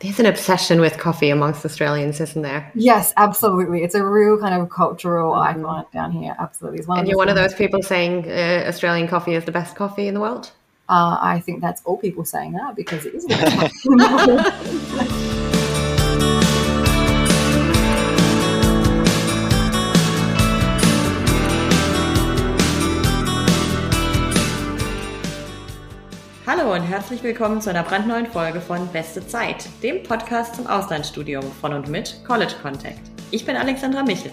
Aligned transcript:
There's 0.00 0.18
an 0.18 0.24
obsession 0.24 0.80
with 0.80 0.96
coffee 0.96 1.28
amongst 1.28 1.62
Australians, 1.64 2.22
isn't 2.22 2.40
there? 2.40 2.72
Yes, 2.74 3.12
absolutely. 3.18 3.82
It's 3.82 3.94
a 3.94 4.02
real 4.02 4.38
kind 4.38 4.54
of 4.54 4.70
cultural 4.70 5.32
mm-hmm. 5.32 5.60
icon 5.60 5.86
down 5.92 6.12
here. 6.12 6.34
Absolutely. 6.38 6.78
It's 6.78 6.88
one 6.88 7.00
and 7.00 7.08
you're 7.08 7.18
one 7.18 7.28
of 7.28 7.36
those 7.36 7.52
people 7.52 7.82
saying 7.82 8.26
uh, 8.26 8.64
Australian 8.66 9.08
coffee 9.08 9.34
is 9.34 9.44
the 9.44 9.52
best 9.52 9.76
coffee 9.76 10.08
in 10.08 10.14
the 10.14 10.20
world? 10.20 10.52
Uh, 10.88 11.18
I 11.20 11.40
think 11.40 11.60
that's 11.60 11.82
all 11.84 11.98
people 11.98 12.24
saying 12.24 12.52
that 12.52 12.76
because 12.76 13.04
it 13.04 13.14
is 13.14 13.24
the 13.24 13.28
best 13.28 13.56
coffee 13.56 13.88
in 13.90 13.98
the 13.98 14.96
world. 14.96 15.20
und 26.80 26.86
herzlich 26.86 27.22
willkommen 27.22 27.60
zu 27.60 27.68
einer 27.68 27.82
brandneuen 27.82 28.24
Folge 28.24 28.58
von 28.58 28.88
Beste 28.88 29.26
Zeit, 29.26 29.68
dem 29.82 30.02
Podcast 30.02 30.56
zum 30.56 30.66
Auslandsstudium 30.66 31.44
von 31.60 31.74
und 31.74 31.88
mit 31.90 32.24
College 32.26 32.54
Contact. 32.62 33.00
Ich 33.30 33.44
bin 33.44 33.54
Alexandra 33.54 34.02
Michel. 34.02 34.30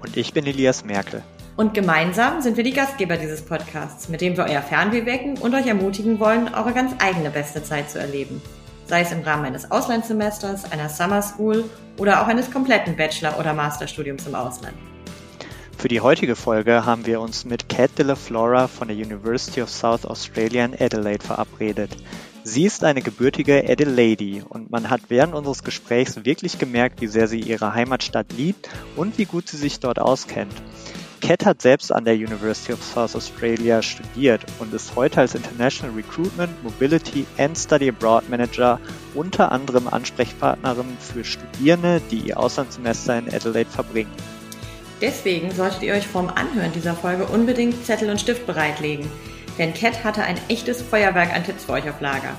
Und 0.00 0.16
ich 0.16 0.32
bin 0.32 0.46
Elias 0.46 0.86
Merkel. 0.86 1.22
Und 1.54 1.74
gemeinsam 1.74 2.40
sind 2.40 2.56
wir 2.56 2.64
die 2.64 2.72
Gastgeber 2.72 3.18
dieses 3.18 3.42
Podcasts, 3.42 4.08
mit 4.08 4.22
dem 4.22 4.38
wir 4.38 4.44
euer 4.44 4.62
Fernweh 4.62 5.04
wecken 5.04 5.36
und 5.36 5.54
euch 5.54 5.66
ermutigen 5.66 6.18
wollen, 6.18 6.54
eure 6.54 6.72
ganz 6.72 6.94
eigene 6.98 7.28
beste 7.28 7.62
Zeit 7.62 7.90
zu 7.90 7.98
erleben. 7.98 8.40
Sei 8.86 9.02
es 9.02 9.12
im 9.12 9.20
Rahmen 9.20 9.44
eines 9.44 9.70
Auslandssemesters, 9.70 10.72
einer 10.72 10.88
Summer 10.88 11.20
School 11.20 11.64
oder 11.98 12.22
auch 12.22 12.26
eines 12.26 12.50
kompletten 12.50 12.96
Bachelor- 12.96 13.38
oder 13.38 13.52
Masterstudiums 13.52 14.26
im 14.26 14.34
Ausland. 14.34 14.76
Für 15.82 15.88
die 15.88 16.00
heutige 16.00 16.36
Folge 16.36 16.86
haben 16.86 17.06
wir 17.06 17.20
uns 17.20 17.44
mit 17.44 17.68
Kat 17.68 17.98
de 17.98 18.06
la 18.06 18.14
Flora 18.14 18.68
von 18.68 18.86
der 18.86 18.96
University 18.96 19.62
of 19.62 19.68
South 19.68 20.06
Australia 20.06 20.64
in 20.64 20.80
Adelaide 20.80 21.26
verabredet. 21.26 21.90
Sie 22.44 22.62
ist 22.62 22.84
eine 22.84 23.02
gebürtige 23.02 23.68
Adelaide 23.68 24.44
und 24.48 24.70
man 24.70 24.90
hat 24.90 25.00
während 25.08 25.34
unseres 25.34 25.64
Gesprächs 25.64 26.24
wirklich 26.24 26.60
gemerkt, 26.60 27.00
wie 27.00 27.08
sehr 27.08 27.26
sie 27.26 27.40
ihre 27.40 27.74
Heimatstadt 27.74 28.32
liebt 28.36 28.70
und 28.94 29.18
wie 29.18 29.24
gut 29.24 29.48
sie 29.48 29.56
sich 29.56 29.80
dort 29.80 29.98
auskennt. 29.98 30.54
Kat 31.20 31.44
hat 31.44 31.60
selbst 31.60 31.90
an 31.90 32.04
der 32.04 32.14
University 32.14 32.72
of 32.72 32.84
South 32.84 33.16
Australia 33.16 33.82
studiert 33.82 34.42
und 34.60 34.72
ist 34.72 34.94
heute 34.94 35.22
als 35.22 35.34
International 35.34 35.96
Recruitment, 35.96 36.62
Mobility 36.62 37.26
and 37.38 37.58
Study 37.58 37.88
Abroad 37.88 38.30
Manager 38.30 38.78
unter 39.14 39.50
anderem 39.50 39.88
Ansprechpartnerin 39.88 40.96
für 41.00 41.24
Studierende, 41.24 42.00
die 42.12 42.28
ihr 42.28 42.38
Auslandssemester 42.38 43.18
in 43.18 43.34
Adelaide 43.34 43.70
verbringen. 43.70 44.12
Deswegen 45.02 45.50
solltet 45.50 45.82
ihr 45.82 45.94
euch 45.94 46.06
vorm 46.06 46.28
Anhören 46.28 46.72
dieser 46.72 46.94
Folge 46.94 47.26
unbedingt 47.26 47.84
Zettel 47.84 48.08
und 48.08 48.20
Stift 48.20 48.46
bereitlegen, 48.46 49.10
denn 49.58 49.74
Cat 49.74 50.04
hatte 50.04 50.22
ein 50.22 50.38
echtes 50.48 50.80
Feuerwerk 50.80 51.34
an 51.34 51.44
Tipps 51.44 51.64
für 51.64 51.72
euch 51.72 51.90
auf 51.90 52.00
Lager. 52.00 52.34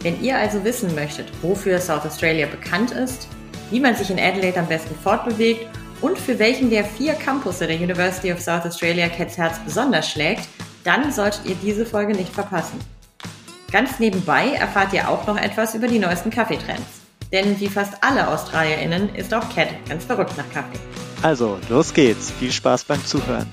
Wenn 0.00 0.20
ihr 0.20 0.36
also 0.36 0.64
wissen 0.64 0.94
möchtet, 0.96 1.28
wofür 1.42 1.78
South 1.78 2.04
Australia 2.04 2.46
bekannt 2.46 2.90
ist, 2.90 3.28
wie 3.70 3.78
man 3.78 3.94
sich 3.94 4.10
in 4.10 4.18
Adelaide 4.18 4.58
am 4.58 4.66
besten 4.66 4.96
fortbewegt 4.96 5.64
und 6.00 6.18
für 6.18 6.40
welchen 6.40 6.70
der 6.70 6.84
vier 6.84 7.14
Campusse 7.14 7.68
der 7.68 7.76
University 7.76 8.32
of 8.32 8.40
South 8.40 8.66
Australia 8.66 9.08
Cats 9.08 9.38
Herz 9.38 9.60
besonders 9.64 10.10
schlägt, 10.10 10.48
dann 10.82 11.12
solltet 11.12 11.46
ihr 11.46 11.54
diese 11.62 11.86
Folge 11.86 12.14
nicht 12.14 12.34
verpassen. 12.34 12.80
Ganz 13.70 14.00
nebenbei 14.00 14.50
erfahrt 14.54 14.92
ihr 14.92 15.08
auch 15.08 15.24
noch 15.28 15.38
etwas 15.38 15.76
über 15.76 15.86
die 15.86 16.00
neuesten 16.00 16.30
Kaffeetrends. 16.30 17.00
Denn 17.32 17.58
wie 17.60 17.68
fast 17.68 17.94
alle 18.02 18.28
AustralierInnen 18.28 19.14
ist 19.14 19.32
auch 19.32 19.48
Cat 19.54 19.68
ganz 19.88 20.04
verrückt 20.04 20.36
nach 20.36 20.50
Kaffee. 20.52 20.80
Also, 21.24 21.60
los 21.70 21.92
geht's. 21.92 22.32
Viel 22.32 22.50
Spaß 22.50 22.84
beim 22.84 23.00
Zuhören. 23.04 23.46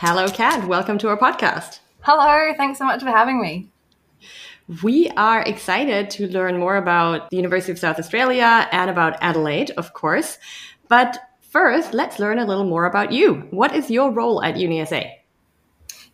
Hello, 0.00 0.26
Kat. 0.28 0.66
Welcome 0.66 0.98
to 0.98 1.08
our 1.08 1.16
podcast. 1.16 1.78
Hello. 2.00 2.52
Thanks 2.56 2.78
so 2.78 2.84
much 2.84 3.02
for 3.02 3.10
having 3.10 3.40
me. 3.40 3.70
We 4.82 5.10
are 5.16 5.42
excited 5.42 6.10
to 6.10 6.26
learn 6.26 6.58
more 6.58 6.76
about 6.76 7.30
the 7.30 7.36
University 7.36 7.70
of 7.70 7.78
South 7.78 7.98
Australia 8.00 8.66
and 8.72 8.90
about 8.90 9.16
Adelaide, 9.20 9.70
of 9.76 9.92
course. 9.92 10.38
But 10.88 11.18
first, 11.40 11.94
let's 11.94 12.18
learn 12.18 12.40
a 12.40 12.46
little 12.46 12.64
more 12.64 12.86
about 12.86 13.12
you. 13.12 13.46
What 13.50 13.76
is 13.76 13.90
your 13.90 14.10
role 14.10 14.42
at 14.42 14.56
UniSA? 14.56 15.23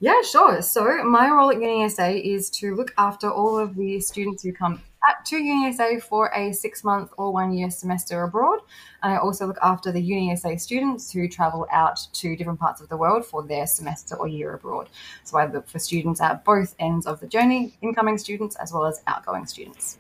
Yeah, 0.03 0.23
sure. 0.23 0.63
So 0.63 1.05
my 1.05 1.29
role 1.29 1.51
at 1.51 1.59
UniSA 1.59 2.25
is 2.25 2.49
to 2.51 2.75
look 2.75 2.95
after 2.97 3.31
all 3.31 3.59
of 3.59 3.77
the 3.77 4.01
students 4.01 4.43
who 4.43 4.51
come 4.51 4.83
at, 5.07 5.27
to 5.27 5.37
UniSA 5.37 6.03
for 6.03 6.33
a 6.35 6.53
six 6.53 6.83
month 6.83 7.11
or 7.19 7.31
one 7.35 7.53
year 7.53 7.71
semester 7.71 8.23
abroad. 8.23 8.61
And 9.03 9.13
I 9.13 9.19
also 9.19 9.47
look 9.47 9.59
after 9.63 9.93
the 9.93 10.01
UniSA 10.01 10.59
students 10.59 11.13
who 11.13 11.29
travel 11.29 11.67
out 11.71 11.99
to 12.15 12.35
different 12.35 12.59
parts 12.59 12.81
of 12.81 12.89
the 12.89 12.97
world 12.97 13.27
for 13.27 13.43
their 13.43 13.67
semester 13.67 14.17
or 14.17 14.27
year 14.27 14.55
abroad. 14.55 14.89
So 15.23 15.37
I 15.37 15.45
look 15.45 15.69
for 15.69 15.79
students 15.79 16.23
at 16.23 16.47
both 16.47 16.75
ends 16.79 17.07
of 17.07 17.21
the 17.21 17.27
journey, 17.27 17.75
incoming 17.83 18.17
students 18.17 18.57
as 18.57 18.73
well 18.73 18.87
as 18.87 19.03
outgoing 19.07 19.45
students. 19.45 19.99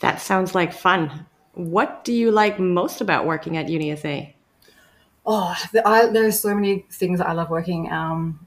That 0.00 0.22
sounds 0.22 0.54
like 0.54 0.72
fun. 0.72 1.26
What 1.52 2.02
do 2.02 2.14
you 2.14 2.30
like 2.30 2.58
most 2.58 3.02
about 3.02 3.26
working 3.26 3.58
at 3.58 3.66
UniSA? 3.66 4.32
Oh, 5.26 5.54
I, 5.84 6.06
there 6.06 6.26
are 6.26 6.32
so 6.32 6.54
many 6.54 6.86
things 6.90 7.18
that 7.18 7.28
I 7.28 7.32
love 7.32 7.50
working 7.50 7.92
um, 7.92 8.40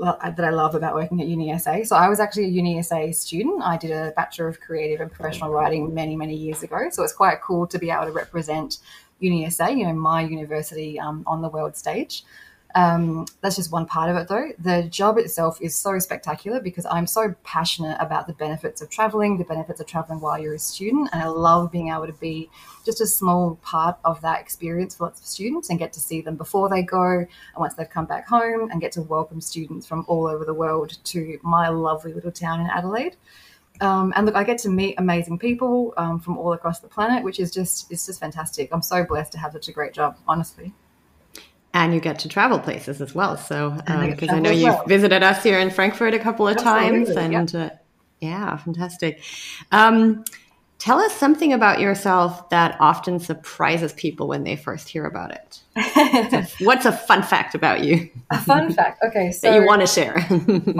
that 0.00 0.44
I 0.44 0.50
love 0.50 0.74
about 0.74 0.94
working 0.94 1.20
at 1.20 1.28
UniSA. 1.28 1.86
So 1.86 1.96
I 1.96 2.08
was 2.08 2.20
actually 2.20 2.46
a 2.46 2.62
UniSA 2.62 3.14
student. 3.14 3.62
I 3.62 3.76
did 3.76 3.90
a 3.90 4.12
Bachelor 4.16 4.48
of 4.48 4.60
Creative 4.60 5.00
and 5.00 5.12
Professional 5.12 5.50
Writing 5.50 5.92
many, 5.92 6.16
many 6.16 6.34
years 6.34 6.62
ago. 6.62 6.88
So 6.90 7.02
it's 7.02 7.12
quite 7.12 7.40
cool 7.42 7.66
to 7.66 7.78
be 7.78 7.90
able 7.90 8.06
to 8.06 8.12
represent 8.12 8.78
UniSA, 9.22 9.76
you 9.76 9.86
know, 9.86 9.92
my 9.92 10.22
university 10.22 10.98
um, 10.98 11.22
on 11.26 11.42
the 11.42 11.48
world 11.48 11.76
stage. 11.76 12.24
Um, 12.76 13.26
that's 13.40 13.54
just 13.54 13.70
one 13.70 13.86
part 13.86 14.10
of 14.10 14.16
it, 14.16 14.26
though. 14.26 14.50
The 14.58 14.88
job 14.88 15.16
itself 15.18 15.60
is 15.60 15.76
so 15.76 15.98
spectacular 16.00 16.60
because 16.60 16.86
I'm 16.86 17.06
so 17.06 17.34
passionate 17.44 17.96
about 18.00 18.26
the 18.26 18.32
benefits 18.32 18.82
of 18.82 18.90
traveling, 18.90 19.38
the 19.38 19.44
benefits 19.44 19.80
of 19.80 19.86
traveling 19.86 20.20
while 20.20 20.40
you're 20.40 20.54
a 20.54 20.58
student, 20.58 21.08
and 21.12 21.22
I 21.22 21.28
love 21.28 21.70
being 21.70 21.90
able 21.90 22.08
to 22.08 22.12
be 22.14 22.50
just 22.84 23.00
a 23.00 23.06
small 23.06 23.56
part 23.62 23.98
of 24.04 24.20
that 24.22 24.40
experience 24.40 24.96
for 24.96 25.04
lots 25.04 25.20
of 25.20 25.26
students 25.26 25.70
and 25.70 25.78
get 25.78 25.92
to 25.92 26.00
see 26.00 26.20
them 26.20 26.36
before 26.36 26.68
they 26.68 26.82
go 26.82 27.18
and 27.18 27.28
once 27.56 27.74
they've 27.74 27.88
come 27.88 28.06
back 28.06 28.26
home 28.26 28.70
and 28.70 28.80
get 28.80 28.90
to 28.92 29.02
welcome 29.02 29.40
students 29.40 29.86
from 29.86 30.04
all 30.08 30.26
over 30.26 30.44
the 30.44 30.52
world 30.52 30.98
to 31.04 31.38
my 31.42 31.68
lovely 31.68 32.12
little 32.12 32.32
town 32.32 32.60
in 32.60 32.66
Adelaide. 32.66 33.16
Um, 33.80 34.12
and 34.16 34.26
look, 34.26 34.34
I 34.34 34.44
get 34.44 34.58
to 34.58 34.68
meet 34.68 34.96
amazing 34.98 35.38
people 35.38 35.94
um, 35.96 36.18
from 36.18 36.38
all 36.38 36.52
across 36.52 36.80
the 36.80 36.88
planet, 36.88 37.22
which 37.22 37.38
is 37.38 37.52
just 37.52 37.90
it's 37.90 38.06
just 38.06 38.18
fantastic. 38.18 38.68
I'm 38.72 38.82
so 38.82 39.04
blessed 39.04 39.32
to 39.32 39.38
have 39.38 39.52
such 39.52 39.68
a 39.68 39.72
great 39.72 39.92
job, 39.92 40.16
honestly 40.26 40.72
and 41.74 41.92
you 41.92 42.00
get 42.00 42.20
to 42.20 42.28
travel 42.28 42.58
places 42.58 43.02
as 43.02 43.14
well. 43.14 43.36
So, 43.36 43.70
because 43.70 44.30
um, 44.30 44.36
I 44.36 44.38
know 44.38 44.50
you've 44.50 44.74
well. 44.74 44.86
visited 44.86 45.22
us 45.22 45.42
here 45.42 45.58
in 45.58 45.70
Frankfurt 45.70 46.14
a 46.14 46.18
couple 46.20 46.46
of 46.46 46.56
Absolutely, 46.56 47.04
times, 47.04 47.10
and 47.10 47.52
yeah, 47.52 47.60
uh, 47.60 47.70
yeah 48.20 48.56
fantastic. 48.56 49.22
Um, 49.72 50.24
tell 50.78 51.00
us 51.00 51.12
something 51.12 51.52
about 51.52 51.80
yourself 51.80 52.48
that 52.50 52.76
often 52.78 53.18
surprises 53.18 53.92
people 53.94 54.28
when 54.28 54.44
they 54.44 54.54
first 54.54 54.88
hear 54.88 55.04
about 55.04 55.32
it. 55.32 55.62
so 56.30 56.42
what's 56.64 56.86
a 56.86 56.92
fun 56.92 57.24
fact 57.24 57.56
about 57.56 57.82
you? 57.82 58.08
A 58.30 58.38
fun 58.38 58.72
fact. 58.72 59.02
Okay, 59.02 59.32
so 59.32 59.50
that 59.50 59.60
you 59.60 59.66
want 59.66 59.80
to 59.80 59.88
share. 59.88 60.16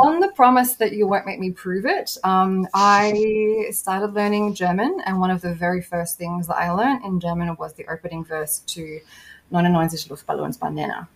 on 0.01 0.21
the 0.21 0.31
promise 0.37 0.75
that 0.75 0.93
you 0.93 1.09
won't 1.09 1.27
make 1.27 1.41
me 1.41 1.51
prove 1.51 1.87
it, 1.87 2.17
um, 2.23 2.69
I 2.73 3.67
started 3.73 4.15
learning 4.15 4.55
German, 4.55 5.01
and 5.07 5.19
one 5.19 5.33
of 5.33 5.41
the 5.41 5.57
very 5.57 5.83
first 5.83 6.19
things 6.19 6.47
that 6.47 6.57
I 6.57 6.71
learned 6.71 7.05
in 7.05 7.19
German 7.19 7.57
was 7.57 7.73
the 7.73 7.85
opening 7.89 8.25
verse 8.25 8.61
to 8.61 9.01
99 9.51 9.89
Luftballons 9.89 10.75
Nena. 10.75 11.09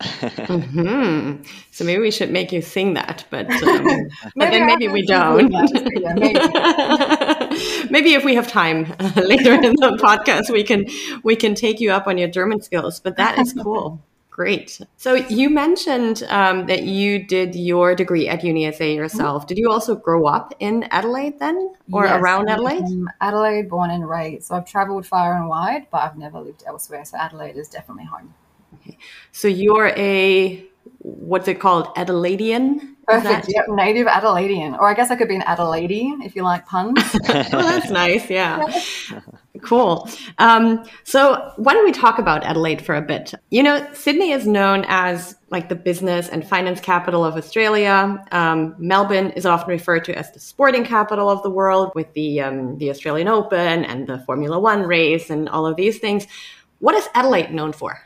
mm-hmm. 0.00 1.42
So 1.70 1.84
maybe 1.84 2.00
we 2.00 2.10
should 2.10 2.30
make 2.30 2.52
you 2.52 2.60
sing 2.60 2.94
that, 2.94 3.24
but, 3.30 3.50
um, 3.50 3.86
but 4.36 4.50
then 4.50 4.66
maybe 4.66 4.88
we 4.88 5.06
don't. 5.06 5.50
Yeah, 5.50 6.14
maybe. 6.14 6.38
maybe. 7.90 8.12
if 8.12 8.22
we 8.24 8.34
have 8.34 8.46
time 8.46 8.94
uh, 9.00 9.12
later 9.24 9.54
in 9.54 9.74
the 9.76 9.98
podcast, 10.02 10.50
we 10.50 10.64
can 10.64 10.86
we 11.22 11.34
can 11.34 11.54
take 11.54 11.80
you 11.80 11.92
up 11.92 12.06
on 12.06 12.18
your 12.18 12.28
German 12.28 12.60
skills. 12.60 13.00
But 13.00 13.16
that 13.16 13.38
is 13.38 13.54
cool. 13.54 14.02
Great. 14.36 14.82
So 14.98 15.14
you 15.14 15.48
mentioned 15.48 16.22
um, 16.28 16.66
that 16.66 16.82
you 16.82 17.24
did 17.24 17.54
your 17.54 17.94
degree 17.94 18.28
at 18.28 18.42
UniSA 18.42 18.94
yourself. 18.94 19.42
Mm-hmm. 19.42 19.46
Did 19.46 19.56
you 19.56 19.70
also 19.70 19.94
grow 19.94 20.26
up 20.26 20.52
in 20.60 20.82
Adelaide 20.90 21.38
then, 21.38 21.72
or 21.90 22.04
yes, 22.04 22.20
around 22.20 22.50
Adelaide? 22.50 22.82
Um, 22.82 23.08
Adelaide, 23.22 23.70
born 23.70 23.90
and 23.90 24.06
raised. 24.06 24.48
So 24.48 24.56
I've 24.56 24.66
travelled 24.66 25.06
far 25.06 25.38
and 25.38 25.48
wide, 25.48 25.86
but 25.90 26.02
I've 26.02 26.18
never 26.18 26.38
lived 26.38 26.64
elsewhere. 26.66 27.06
So 27.06 27.16
Adelaide 27.16 27.56
is 27.56 27.70
definitely 27.70 28.04
home. 28.04 28.34
Okay. 28.74 28.98
So 29.32 29.48
you're 29.48 29.88
a 29.96 30.62
what's 30.98 31.48
it 31.48 31.58
called, 31.58 31.86
Adelaidean? 31.96 32.95
Perfect. 33.06 33.46
Yep, 33.48 33.68
native 33.68 34.08
Adelaidean, 34.08 34.76
or 34.78 34.88
I 34.88 34.94
guess 34.94 35.12
I 35.12 35.16
could 35.16 35.28
be 35.28 35.36
an 35.36 35.42
Adelaidean 35.42 36.24
if 36.24 36.34
you 36.34 36.42
like 36.42 36.66
puns. 36.66 36.98
oh, 37.14 37.18
that's 37.28 37.88
nice. 37.88 38.28
Yeah. 38.28 38.66
cool. 39.62 40.08
Um, 40.38 40.84
so 41.04 41.52
why 41.56 41.72
don't 41.72 41.84
we 41.84 41.92
talk 41.92 42.18
about 42.18 42.42
Adelaide 42.42 42.82
for 42.82 42.96
a 42.96 43.00
bit? 43.02 43.32
You 43.50 43.62
know, 43.62 43.86
Sydney 43.94 44.32
is 44.32 44.44
known 44.44 44.84
as 44.88 45.36
like 45.50 45.68
the 45.68 45.76
business 45.76 46.28
and 46.28 46.46
finance 46.46 46.80
capital 46.80 47.24
of 47.24 47.36
Australia. 47.36 48.24
Um, 48.32 48.74
Melbourne 48.76 49.30
is 49.30 49.46
often 49.46 49.68
referred 49.68 50.04
to 50.06 50.18
as 50.18 50.32
the 50.32 50.40
sporting 50.40 50.84
capital 50.84 51.30
of 51.30 51.44
the 51.44 51.50
world, 51.50 51.92
with 51.94 52.12
the 52.14 52.40
um, 52.40 52.76
the 52.78 52.90
Australian 52.90 53.28
Open 53.28 53.84
and 53.84 54.08
the 54.08 54.18
Formula 54.20 54.58
One 54.58 54.82
race 54.82 55.30
and 55.30 55.48
all 55.48 55.64
of 55.64 55.76
these 55.76 56.00
things. 56.00 56.26
What 56.80 56.96
is 56.96 57.08
Adelaide 57.14 57.52
known 57.52 57.72
for? 57.72 58.00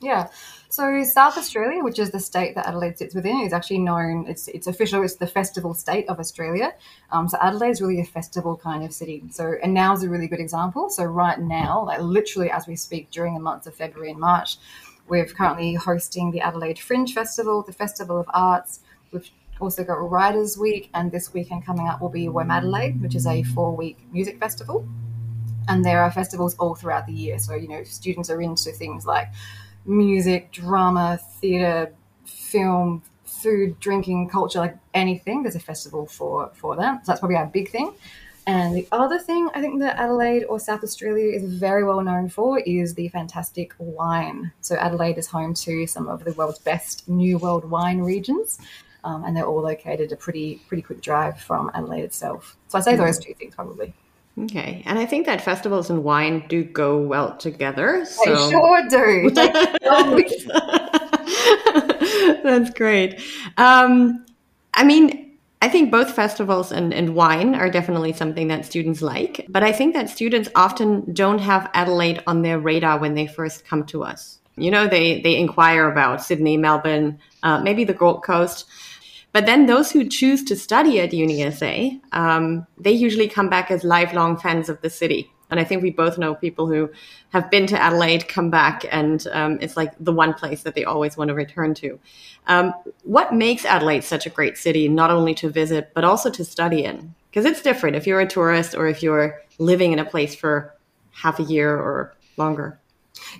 Yeah. 0.00 0.28
So 0.70 1.02
South 1.02 1.36
Australia, 1.36 1.82
which 1.82 1.98
is 1.98 2.12
the 2.12 2.20
state 2.20 2.54
that 2.54 2.64
Adelaide 2.64 2.96
sits 2.96 3.12
within, 3.12 3.40
is 3.40 3.52
actually 3.52 3.80
known. 3.80 4.26
It's 4.28 4.46
it's 4.46 4.68
official. 4.68 5.02
It's 5.02 5.16
the 5.16 5.26
festival 5.26 5.74
state 5.74 6.08
of 6.08 6.20
Australia. 6.20 6.74
Um, 7.10 7.28
so 7.28 7.38
Adelaide 7.40 7.70
is 7.70 7.82
really 7.82 8.00
a 8.00 8.04
festival 8.04 8.56
kind 8.56 8.84
of 8.84 8.92
city. 8.92 9.24
So 9.30 9.54
and 9.64 9.74
now 9.74 9.92
is 9.94 10.04
a 10.04 10.08
really 10.08 10.28
good 10.28 10.38
example. 10.38 10.88
So 10.88 11.02
right 11.02 11.40
now, 11.40 11.84
like 11.84 12.00
literally 12.00 12.52
as 12.52 12.68
we 12.68 12.76
speak, 12.76 13.10
during 13.10 13.34
the 13.34 13.40
months 13.40 13.66
of 13.66 13.74
February 13.74 14.12
and 14.12 14.20
March, 14.20 14.58
we're 15.08 15.26
currently 15.26 15.74
hosting 15.74 16.30
the 16.30 16.40
Adelaide 16.40 16.78
Fringe 16.78 17.12
Festival, 17.12 17.64
the 17.64 17.72
Festival 17.72 18.16
of 18.20 18.26
Arts. 18.32 18.78
We've 19.10 19.28
also 19.60 19.82
got 19.82 19.94
Writers 19.94 20.56
Week, 20.56 20.88
and 20.94 21.10
this 21.10 21.34
weekend 21.34 21.66
coming 21.66 21.88
up 21.88 22.00
will 22.00 22.10
be 22.10 22.28
Womadelaide, 22.28 23.02
which 23.02 23.16
is 23.16 23.26
a 23.26 23.42
four-week 23.42 23.98
music 24.12 24.38
festival. 24.38 24.86
And 25.66 25.84
there 25.84 26.00
are 26.00 26.12
festivals 26.12 26.54
all 26.58 26.76
throughout 26.76 27.08
the 27.08 27.12
year. 27.12 27.40
So 27.40 27.56
you 27.56 27.66
know, 27.66 27.82
students 27.82 28.30
are 28.30 28.40
into 28.40 28.70
things 28.70 29.04
like 29.04 29.30
music, 29.84 30.52
drama, 30.52 31.18
theatre, 31.40 31.92
film, 32.24 33.02
food, 33.24 33.78
drinking, 33.80 34.28
culture, 34.28 34.58
like 34.58 34.76
anything. 34.94 35.42
There's 35.42 35.56
a 35.56 35.60
festival 35.60 36.06
for 36.06 36.50
for 36.54 36.76
that. 36.76 37.06
So 37.06 37.12
that's 37.12 37.20
probably 37.20 37.36
our 37.36 37.46
big 37.46 37.70
thing. 37.70 37.92
And 38.46 38.74
the 38.74 38.88
other 38.90 39.18
thing 39.18 39.48
I 39.54 39.60
think 39.60 39.80
that 39.80 39.96
Adelaide 39.98 40.44
or 40.44 40.58
South 40.58 40.82
Australia 40.82 41.32
is 41.32 41.44
very 41.54 41.84
well 41.84 42.00
known 42.00 42.28
for 42.28 42.58
is 42.60 42.94
the 42.94 43.08
fantastic 43.08 43.74
wine. 43.78 44.50
So 44.60 44.76
Adelaide 44.76 45.18
is 45.18 45.26
home 45.26 45.54
to 45.54 45.86
some 45.86 46.08
of 46.08 46.24
the 46.24 46.32
world's 46.32 46.58
best 46.58 47.08
New 47.08 47.38
World 47.38 47.64
wine 47.64 48.00
regions. 48.00 48.58
Um, 49.04 49.24
and 49.24 49.34
they're 49.34 49.46
all 49.46 49.62
located 49.62 50.12
a 50.12 50.16
pretty 50.16 50.60
pretty 50.68 50.82
quick 50.82 51.00
drive 51.00 51.40
from 51.40 51.70
Adelaide 51.74 52.02
itself. 52.02 52.56
So 52.68 52.78
I 52.78 52.80
say 52.82 52.96
those 52.96 53.18
two 53.18 53.34
things 53.34 53.54
probably. 53.54 53.94
Okay, 54.38 54.82
and 54.86 54.98
I 54.98 55.06
think 55.06 55.26
that 55.26 55.40
festivals 55.40 55.90
and 55.90 56.04
wine 56.04 56.44
do 56.48 56.64
go 56.64 56.98
well 56.98 57.36
together. 57.36 58.04
So. 58.04 58.24
They 58.24 58.34
sure 58.50 58.82
do. 58.88 59.30
That's 62.42 62.70
great. 62.70 63.20
Um, 63.58 64.24
I 64.72 64.84
mean, 64.84 65.30
I 65.62 65.68
think 65.68 65.90
both 65.90 66.12
festivals 66.12 66.72
and, 66.72 66.94
and 66.94 67.14
wine 67.14 67.54
are 67.54 67.68
definitely 67.68 68.14
something 68.14 68.48
that 68.48 68.64
students 68.64 69.02
like, 69.02 69.44
but 69.48 69.62
I 69.62 69.72
think 69.72 69.94
that 69.94 70.08
students 70.08 70.48
often 70.54 71.12
don't 71.12 71.40
have 71.40 71.70
Adelaide 71.74 72.22
on 72.26 72.40
their 72.42 72.58
radar 72.58 72.98
when 72.98 73.14
they 73.14 73.26
first 73.26 73.66
come 73.66 73.84
to 73.86 74.04
us. 74.04 74.38
You 74.56 74.70
know, 74.70 74.86
they 74.86 75.20
they 75.20 75.36
inquire 75.36 75.90
about 75.90 76.22
Sydney, 76.22 76.56
Melbourne, 76.56 77.18
uh, 77.42 77.60
maybe 77.60 77.84
the 77.84 77.94
Gold 77.94 78.22
Coast, 78.22 78.66
but 79.32 79.46
then 79.46 79.66
those 79.66 79.92
who 79.92 80.08
choose 80.08 80.42
to 80.44 80.56
study 80.56 81.00
at 81.00 81.12
UniSA, 81.12 82.00
um, 82.12 82.66
they 82.78 82.90
usually 82.90 83.28
come 83.28 83.48
back 83.48 83.70
as 83.70 83.84
lifelong 83.84 84.36
fans 84.36 84.68
of 84.68 84.80
the 84.80 84.90
city. 84.90 85.30
And 85.50 85.58
I 85.58 85.64
think 85.64 85.82
we 85.82 85.90
both 85.90 86.16
know 86.16 86.34
people 86.34 86.68
who 86.68 86.90
have 87.30 87.50
been 87.50 87.66
to 87.68 87.80
Adelaide, 87.80 88.28
come 88.28 88.50
back, 88.50 88.84
and 88.90 89.26
um, 89.32 89.58
it's 89.60 89.76
like 89.76 89.92
the 89.98 90.12
one 90.12 90.32
place 90.32 90.62
that 90.62 90.74
they 90.74 90.84
always 90.84 91.16
want 91.16 91.28
to 91.28 91.34
return 91.34 91.74
to. 91.74 91.98
Um, 92.46 92.72
what 93.02 93.34
makes 93.34 93.64
Adelaide 93.64 94.04
such 94.04 94.26
a 94.26 94.30
great 94.30 94.56
city, 94.56 94.88
not 94.88 95.10
only 95.10 95.34
to 95.34 95.50
visit, 95.50 95.90
but 95.94 96.04
also 96.04 96.30
to 96.30 96.44
study 96.44 96.84
in? 96.84 97.14
Because 97.30 97.44
it's 97.44 97.62
different 97.62 97.96
if 97.96 98.06
you're 98.06 98.20
a 98.20 98.28
tourist 98.28 98.74
or 98.76 98.86
if 98.86 99.02
you're 99.02 99.40
living 99.58 99.92
in 99.92 99.98
a 99.98 100.04
place 100.04 100.34
for 100.34 100.74
half 101.12 101.38
a 101.38 101.44
year 101.44 101.76
or 101.76 102.14
longer. 102.36 102.79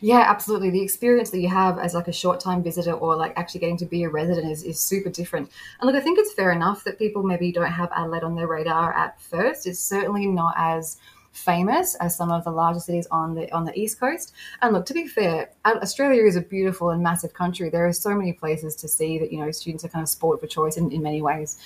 Yeah, 0.00 0.24
absolutely. 0.26 0.70
The 0.70 0.82
experience 0.82 1.30
that 1.30 1.40
you 1.40 1.48
have 1.48 1.78
as 1.78 1.94
like 1.94 2.08
a 2.08 2.12
short 2.12 2.40
time 2.40 2.62
visitor 2.62 2.92
or 2.92 3.16
like 3.16 3.32
actually 3.36 3.60
getting 3.60 3.76
to 3.78 3.86
be 3.86 4.04
a 4.04 4.08
resident 4.08 4.50
is, 4.50 4.62
is 4.62 4.80
super 4.80 5.10
different. 5.10 5.50
And 5.80 5.86
look, 5.86 5.96
I 5.96 6.04
think 6.04 6.18
it's 6.18 6.32
fair 6.32 6.52
enough 6.52 6.84
that 6.84 6.98
people 6.98 7.22
maybe 7.22 7.52
don't 7.52 7.70
have 7.70 7.90
Adelaide 7.94 8.24
on 8.24 8.34
their 8.34 8.46
radar 8.46 8.92
at 8.92 9.20
first. 9.20 9.66
It's 9.66 9.80
certainly 9.80 10.26
not 10.26 10.54
as 10.56 10.98
famous 11.32 11.94
as 11.96 12.16
some 12.16 12.30
of 12.30 12.42
the 12.44 12.50
larger 12.50 12.80
cities 12.80 13.06
on 13.10 13.34
the 13.34 13.52
on 13.54 13.64
the 13.64 13.78
east 13.78 14.00
coast. 14.00 14.32
And 14.62 14.72
look, 14.72 14.86
to 14.86 14.94
be 14.94 15.06
fair, 15.06 15.50
Australia 15.64 16.24
is 16.24 16.36
a 16.36 16.40
beautiful 16.40 16.90
and 16.90 17.02
massive 17.02 17.34
country. 17.34 17.70
There 17.70 17.86
are 17.86 17.92
so 17.92 18.14
many 18.14 18.32
places 18.32 18.74
to 18.76 18.88
see 18.88 19.18
that 19.18 19.32
you 19.32 19.38
know 19.38 19.50
students 19.50 19.84
are 19.84 19.88
kind 19.88 20.02
of 20.02 20.08
sport 20.08 20.40
for 20.40 20.46
choice 20.46 20.76
in, 20.76 20.90
in 20.90 21.02
many 21.02 21.22
ways. 21.22 21.58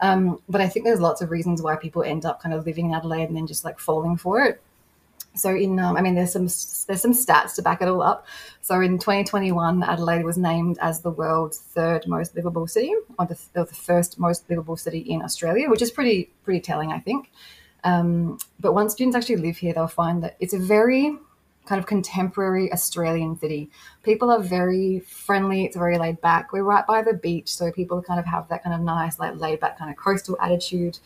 Um, 0.00 0.40
but 0.48 0.60
I 0.60 0.68
think 0.68 0.84
there's 0.84 1.00
lots 1.00 1.22
of 1.22 1.30
reasons 1.30 1.62
why 1.62 1.76
people 1.76 2.02
end 2.02 2.24
up 2.24 2.42
kind 2.42 2.54
of 2.54 2.66
living 2.66 2.86
in 2.86 2.94
Adelaide 2.94 3.28
and 3.28 3.36
then 3.36 3.46
just 3.46 3.64
like 3.64 3.78
falling 3.78 4.16
for 4.16 4.42
it. 4.42 4.60
So 5.34 5.54
in, 5.54 5.78
um, 5.80 5.96
I 5.96 6.00
mean, 6.00 6.14
there's 6.14 6.32
some 6.32 6.44
there's 6.86 7.02
some 7.02 7.12
stats 7.12 7.56
to 7.56 7.62
back 7.62 7.82
it 7.82 7.88
all 7.88 8.02
up. 8.02 8.26
So 8.60 8.80
in 8.80 8.98
2021, 8.98 9.82
Adelaide 9.82 10.24
was 10.24 10.38
named 10.38 10.78
as 10.80 11.00
the 11.00 11.10
world's 11.10 11.58
third 11.58 12.06
most 12.06 12.36
livable 12.36 12.66
city, 12.68 12.94
or 13.18 13.26
the, 13.26 13.38
or 13.56 13.64
the 13.64 13.74
first 13.74 14.18
most 14.18 14.48
livable 14.48 14.76
city 14.76 15.00
in 15.00 15.22
Australia, 15.22 15.68
which 15.68 15.82
is 15.82 15.90
pretty 15.90 16.30
pretty 16.44 16.60
telling, 16.60 16.92
I 16.92 17.00
think. 17.00 17.30
Um, 17.82 18.38
but 18.60 18.72
once 18.72 18.92
students 18.92 19.16
actually 19.16 19.36
live 19.36 19.58
here, 19.58 19.74
they'll 19.74 19.88
find 19.88 20.22
that 20.22 20.36
it's 20.40 20.54
a 20.54 20.58
very 20.58 21.18
kind 21.66 21.78
of 21.78 21.86
contemporary 21.86 22.72
Australian 22.72 23.38
city. 23.38 23.70
People 24.02 24.30
are 24.30 24.40
very 24.40 25.00
friendly. 25.00 25.64
It's 25.64 25.76
very 25.76 25.98
laid 25.98 26.20
back. 26.20 26.52
We're 26.52 26.62
right 26.62 26.86
by 26.86 27.02
the 27.02 27.14
beach, 27.14 27.52
so 27.52 27.72
people 27.72 28.02
kind 28.02 28.20
of 28.20 28.26
have 28.26 28.48
that 28.48 28.62
kind 28.62 28.74
of 28.74 28.82
nice, 28.82 29.18
like 29.18 29.38
laid 29.40 29.60
back 29.60 29.78
kind 29.78 29.90
of 29.90 29.96
coastal 29.96 30.36
attitude. 30.40 30.98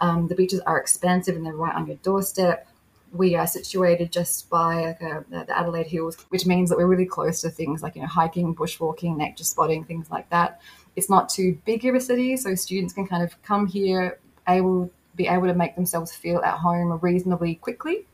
Um, 0.00 0.28
the 0.28 0.34
beaches 0.34 0.60
are 0.60 0.78
expansive 0.78 1.36
and 1.36 1.46
they're 1.46 1.54
right 1.54 1.74
on 1.74 1.86
your 1.86 1.96
doorstep 1.96 2.68
we 3.16 3.34
are 3.34 3.46
situated 3.46 4.12
just 4.12 4.48
by 4.50 4.86
like 4.86 5.00
a, 5.00 5.24
the 5.30 5.58
Adelaide 5.58 5.86
Hills, 5.86 6.16
which 6.28 6.46
means 6.46 6.68
that 6.70 6.78
we're 6.78 6.86
really 6.86 7.06
close 7.06 7.40
to 7.42 7.50
things 7.50 7.82
like 7.82 7.96
you 7.96 8.02
know 8.02 8.08
hiking, 8.08 8.54
bushwalking, 8.54 9.16
nature 9.16 9.44
spotting, 9.44 9.84
things 9.84 10.10
like 10.10 10.28
that. 10.30 10.60
It's 10.94 11.10
not 11.10 11.28
too 11.28 11.58
big 11.64 11.84
of 11.84 11.94
a 11.94 12.00
city, 12.00 12.36
so 12.36 12.54
students 12.54 12.92
can 12.92 13.06
kind 13.06 13.22
of 13.22 13.40
come 13.42 13.66
here, 13.66 14.18
able 14.48 14.90
be 15.14 15.26
able 15.28 15.46
to 15.46 15.54
make 15.54 15.74
themselves 15.74 16.14
feel 16.14 16.40
at 16.42 16.54
home 16.54 16.98
reasonably 17.00 17.54
quickly. 17.56 18.06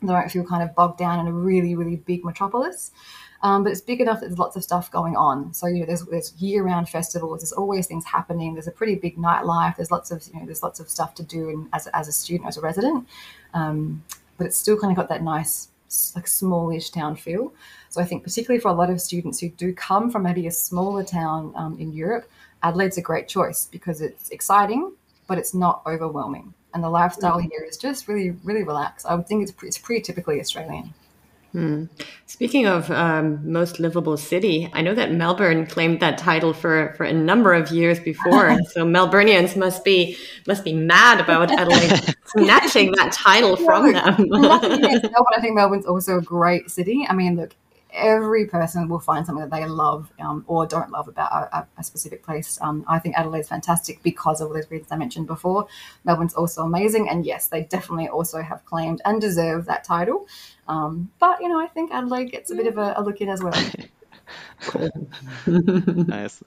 They 0.00 0.08
don't 0.08 0.30
feel 0.30 0.44
kind 0.44 0.62
of 0.62 0.74
bogged 0.74 0.98
down 0.98 1.20
in 1.20 1.26
a 1.26 1.32
really 1.32 1.74
really 1.74 1.96
big 1.96 2.24
metropolis. 2.24 2.92
Um, 3.42 3.64
but 3.64 3.72
it's 3.72 3.80
big 3.80 4.00
enough 4.00 4.20
that 4.20 4.26
there's 4.26 4.38
lots 4.38 4.54
of 4.54 4.62
stuff 4.62 4.90
going 4.90 5.16
on. 5.16 5.52
So 5.52 5.66
you 5.66 5.80
know, 5.80 5.86
there's, 5.86 6.04
there's 6.04 6.32
year-round 6.40 6.88
festivals. 6.88 7.40
There's 7.40 7.52
always 7.52 7.88
things 7.88 8.04
happening. 8.04 8.54
There's 8.54 8.68
a 8.68 8.72
pretty 8.72 8.94
big 8.94 9.16
nightlife. 9.16 9.76
There's 9.76 9.90
lots 9.90 10.12
of 10.12 10.24
you 10.32 10.38
know, 10.38 10.46
there's 10.46 10.62
lots 10.62 10.78
of 10.78 10.88
stuff 10.88 11.14
to 11.16 11.24
do 11.24 11.48
in, 11.48 11.68
as, 11.72 11.88
as 11.88 12.06
a 12.06 12.12
student, 12.12 12.48
as 12.48 12.56
a 12.56 12.60
resident. 12.60 13.08
Um, 13.52 14.04
but 14.36 14.46
it's 14.46 14.56
still 14.56 14.78
kind 14.78 14.90
of 14.90 14.96
got 14.96 15.08
that 15.08 15.22
nice 15.22 15.68
like 16.16 16.26
smallish 16.26 16.90
town 16.90 17.16
feel. 17.16 17.52
So 17.90 18.00
I 18.00 18.04
think 18.04 18.22
particularly 18.22 18.60
for 18.60 18.68
a 18.68 18.74
lot 18.74 18.88
of 18.90 19.00
students 19.00 19.38
who 19.40 19.50
do 19.50 19.74
come 19.74 20.10
from 20.10 20.22
maybe 20.22 20.46
a 20.46 20.50
smaller 20.50 21.04
town 21.04 21.52
um, 21.54 21.78
in 21.78 21.92
Europe, 21.92 22.30
Adelaide's 22.62 22.96
a 22.96 23.02
great 23.02 23.28
choice 23.28 23.68
because 23.70 24.00
it's 24.00 24.30
exciting, 24.30 24.92
but 25.26 25.36
it's 25.36 25.52
not 25.52 25.82
overwhelming, 25.86 26.54
and 26.72 26.82
the 26.82 26.88
lifestyle 26.88 27.38
mm-hmm. 27.38 27.50
here 27.50 27.64
is 27.68 27.76
just 27.76 28.08
really 28.08 28.30
really 28.44 28.62
relaxed. 28.62 29.04
I 29.06 29.14
would 29.14 29.26
think 29.26 29.42
it's, 29.42 29.52
it's 29.62 29.78
pretty 29.78 30.00
typically 30.00 30.40
Australian. 30.40 30.94
Hmm. 31.52 31.84
Speaking 32.24 32.66
of 32.66 32.90
um, 32.90 33.52
most 33.52 33.78
livable 33.78 34.16
city, 34.16 34.70
I 34.72 34.80
know 34.80 34.94
that 34.94 35.12
Melbourne 35.12 35.66
claimed 35.66 36.00
that 36.00 36.16
title 36.16 36.54
for, 36.54 36.94
for 36.96 37.04
a 37.04 37.12
number 37.12 37.52
of 37.52 37.70
years 37.70 38.00
before. 38.00 38.56
so 38.70 38.86
Melburnians 38.86 39.54
must 39.54 39.84
be 39.84 40.16
must 40.46 40.64
be 40.64 40.72
mad 40.72 41.20
about 41.20 41.50
Adelaide 41.50 42.16
snatching 42.24 42.92
that 42.92 43.12
title 43.12 43.56
from 43.56 43.92
them. 43.92 44.28
I 44.34 45.40
think 45.40 45.54
Melbourne's 45.54 45.84
also 45.84 46.18
a 46.18 46.22
great 46.22 46.70
city. 46.70 47.06
I 47.06 47.12
mean, 47.12 47.36
look, 47.36 47.54
every 47.92 48.46
person 48.46 48.88
will 48.88 48.98
find 48.98 49.26
something 49.26 49.46
that 49.46 49.54
they 49.54 49.66
love 49.66 50.10
um, 50.20 50.44
or 50.46 50.66
don't 50.66 50.90
love 50.90 51.08
about 51.08 51.50
a, 51.52 51.66
a 51.76 51.84
specific 51.84 52.22
place. 52.22 52.58
Um, 52.60 52.84
I 52.88 52.98
think 52.98 53.16
Adelaide's 53.16 53.48
fantastic 53.48 54.02
because 54.02 54.40
of 54.40 54.48
all 54.48 54.54
those 54.54 54.70
reasons 54.70 54.90
I 54.90 54.96
mentioned 54.96 55.26
before. 55.26 55.66
Melbourne's 56.04 56.34
also 56.34 56.62
amazing, 56.64 57.08
and 57.08 57.26
yes, 57.26 57.48
they 57.48 57.64
definitely 57.64 58.08
also 58.08 58.40
have 58.40 58.64
claimed 58.64 59.02
and 59.04 59.20
deserve 59.20 59.66
that 59.66 59.84
title. 59.84 60.26
Um, 60.68 61.10
but 61.18 61.40
you 61.40 61.48
know, 61.48 61.60
I 61.60 61.66
think 61.66 61.92
Adelaide 61.92 62.30
gets 62.30 62.50
a 62.50 62.54
bit 62.54 62.66
of 62.66 62.78
a, 62.78 62.94
a 62.96 63.02
look 63.02 63.20
in 63.20 63.28
as 63.28 63.42
well. 63.42 63.54
nice. 65.46 66.42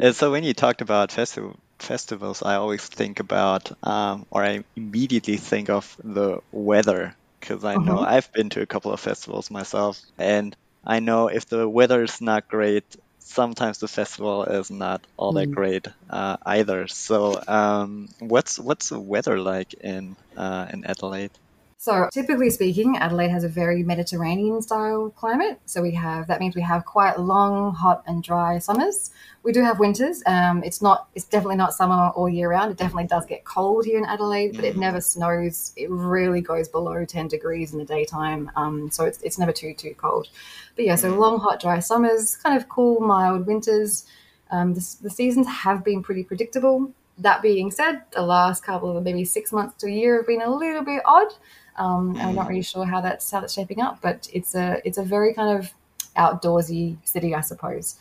Uh, 0.00 0.12
so 0.12 0.30
when 0.30 0.44
you 0.44 0.54
talked 0.54 0.80
about 0.82 1.12
festival 1.12 1.56
festivals, 1.78 2.42
I 2.42 2.54
always 2.54 2.84
think 2.84 3.20
about, 3.20 3.70
um, 3.86 4.26
or 4.30 4.42
I 4.42 4.64
immediately 4.76 5.36
think 5.36 5.68
of 5.68 5.96
the 6.02 6.40
weather 6.52 7.14
because 7.40 7.64
I 7.64 7.76
know 7.76 7.98
uh-huh. 7.98 8.14
I've 8.16 8.32
been 8.32 8.50
to 8.50 8.62
a 8.62 8.66
couple 8.66 8.92
of 8.92 9.00
festivals 9.00 9.50
myself, 9.50 10.00
and 10.18 10.56
I 10.84 11.00
know 11.00 11.28
if 11.28 11.46
the 11.46 11.68
weather 11.68 12.02
is 12.02 12.20
not 12.20 12.48
great, 12.48 12.84
sometimes 13.18 13.78
the 13.78 13.88
festival 13.88 14.44
is 14.44 14.70
not 14.70 15.06
all 15.16 15.32
that 15.32 15.48
mm. 15.48 15.54
great 15.54 15.86
uh, 16.08 16.36
either. 16.44 16.86
So, 16.86 17.40
um, 17.46 18.08
what's 18.20 18.58
what's 18.58 18.88
the 18.88 19.00
weather 19.00 19.38
like 19.38 19.74
in 19.74 20.16
uh, 20.36 20.66
in 20.72 20.84
Adelaide? 20.84 21.32
So, 21.78 22.08
typically 22.10 22.48
speaking, 22.48 22.96
Adelaide 22.96 23.30
has 23.30 23.44
a 23.44 23.48
very 23.48 23.82
Mediterranean 23.82 24.62
style 24.62 25.10
climate. 25.10 25.60
So, 25.66 25.82
we 25.82 25.92
have 25.92 26.26
that 26.26 26.40
means 26.40 26.56
we 26.56 26.62
have 26.62 26.86
quite 26.86 27.20
long, 27.20 27.74
hot, 27.74 28.02
and 28.06 28.22
dry 28.22 28.58
summers. 28.58 29.10
We 29.42 29.52
do 29.52 29.62
have 29.62 29.78
winters. 29.78 30.22
Um, 30.26 30.64
it's 30.64 30.80
not, 30.80 31.08
it's 31.14 31.26
definitely 31.26 31.56
not 31.56 31.74
summer 31.74 32.10
all 32.16 32.30
year 32.30 32.50
round. 32.50 32.70
It 32.72 32.78
definitely 32.78 33.08
does 33.08 33.26
get 33.26 33.44
cold 33.44 33.84
here 33.84 33.98
in 33.98 34.06
Adelaide, 34.06 34.56
but 34.56 34.64
it 34.64 34.76
mm. 34.76 34.80
never 34.80 35.02
snows. 35.02 35.72
It 35.76 35.90
really 35.90 36.40
goes 36.40 36.66
below 36.66 37.04
10 37.04 37.28
degrees 37.28 37.72
in 37.72 37.78
the 37.78 37.84
daytime. 37.84 38.50
Um, 38.56 38.90
so, 38.90 39.04
it's, 39.04 39.20
it's 39.20 39.38
never 39.38 39.52
too, 39.52 39.74
too 39.74 39.94
cold. 39.98 40.28
But 40.76 40.86
yeah, 40.86 40.96
so 40.96 41.12
mm. 41.12 41.18
long, 41.18 41.40
hot, 41.40 41.60
dry 41.60 41.80
summers, 41.80 42.36
kind 42.36 42.56
of 42.56 42.70
cool, 42.70 43.00
mild 43.00 43.46
winters. 43.46 44.06
Um, 44.50 44.72
the, 44.72 44.96
the 45.02 45.10
seasons 45.10 45.46
have 45.46 45.84
been 45.84 46.02
pretty 46.02 46.24
predictable. 46.24 46.90
That 47.18 47.42
being 47.42 47.70
said, 47.70 48.02
the 48.12 48.22
last 48.22 48.62
couple 48.62 48.96
of 48.96 49.04
maybe 49.04 49.24
six 49.24 49.52
months 49.52 49.74
to 49.82 49.86
a 49.86 49.90
year 49.90 50.16
have 50.16 50.26
been 50.26 50.42
a 50.42 50.50
little 50.50 50.82
bit 50.82 51.02
odd. 51.04 51.32
Um, 51.76 52.14
we're 52.14 52.32
not 52.32 52.48
really 52.48 52.62
sure 52.62 52.84
how 52.84 53.00
that's 53.00 53.30
how 53.30 53.40
that's 53.40 53.52
shaping 53.52 53.80
up. 53.80 54.00
But 54.00 54.28
it's 54.32 54.54
a 54.54 54.80
it's 54.84 54.98
a 54.98 55.02
very 55.02 55.34
kind 55.34 55.58
of 55.58 55.72
outdoorsy 56.16 56.96
city, 57.04 57.34
I 57.34 57.40
suppose. 57.40 57.96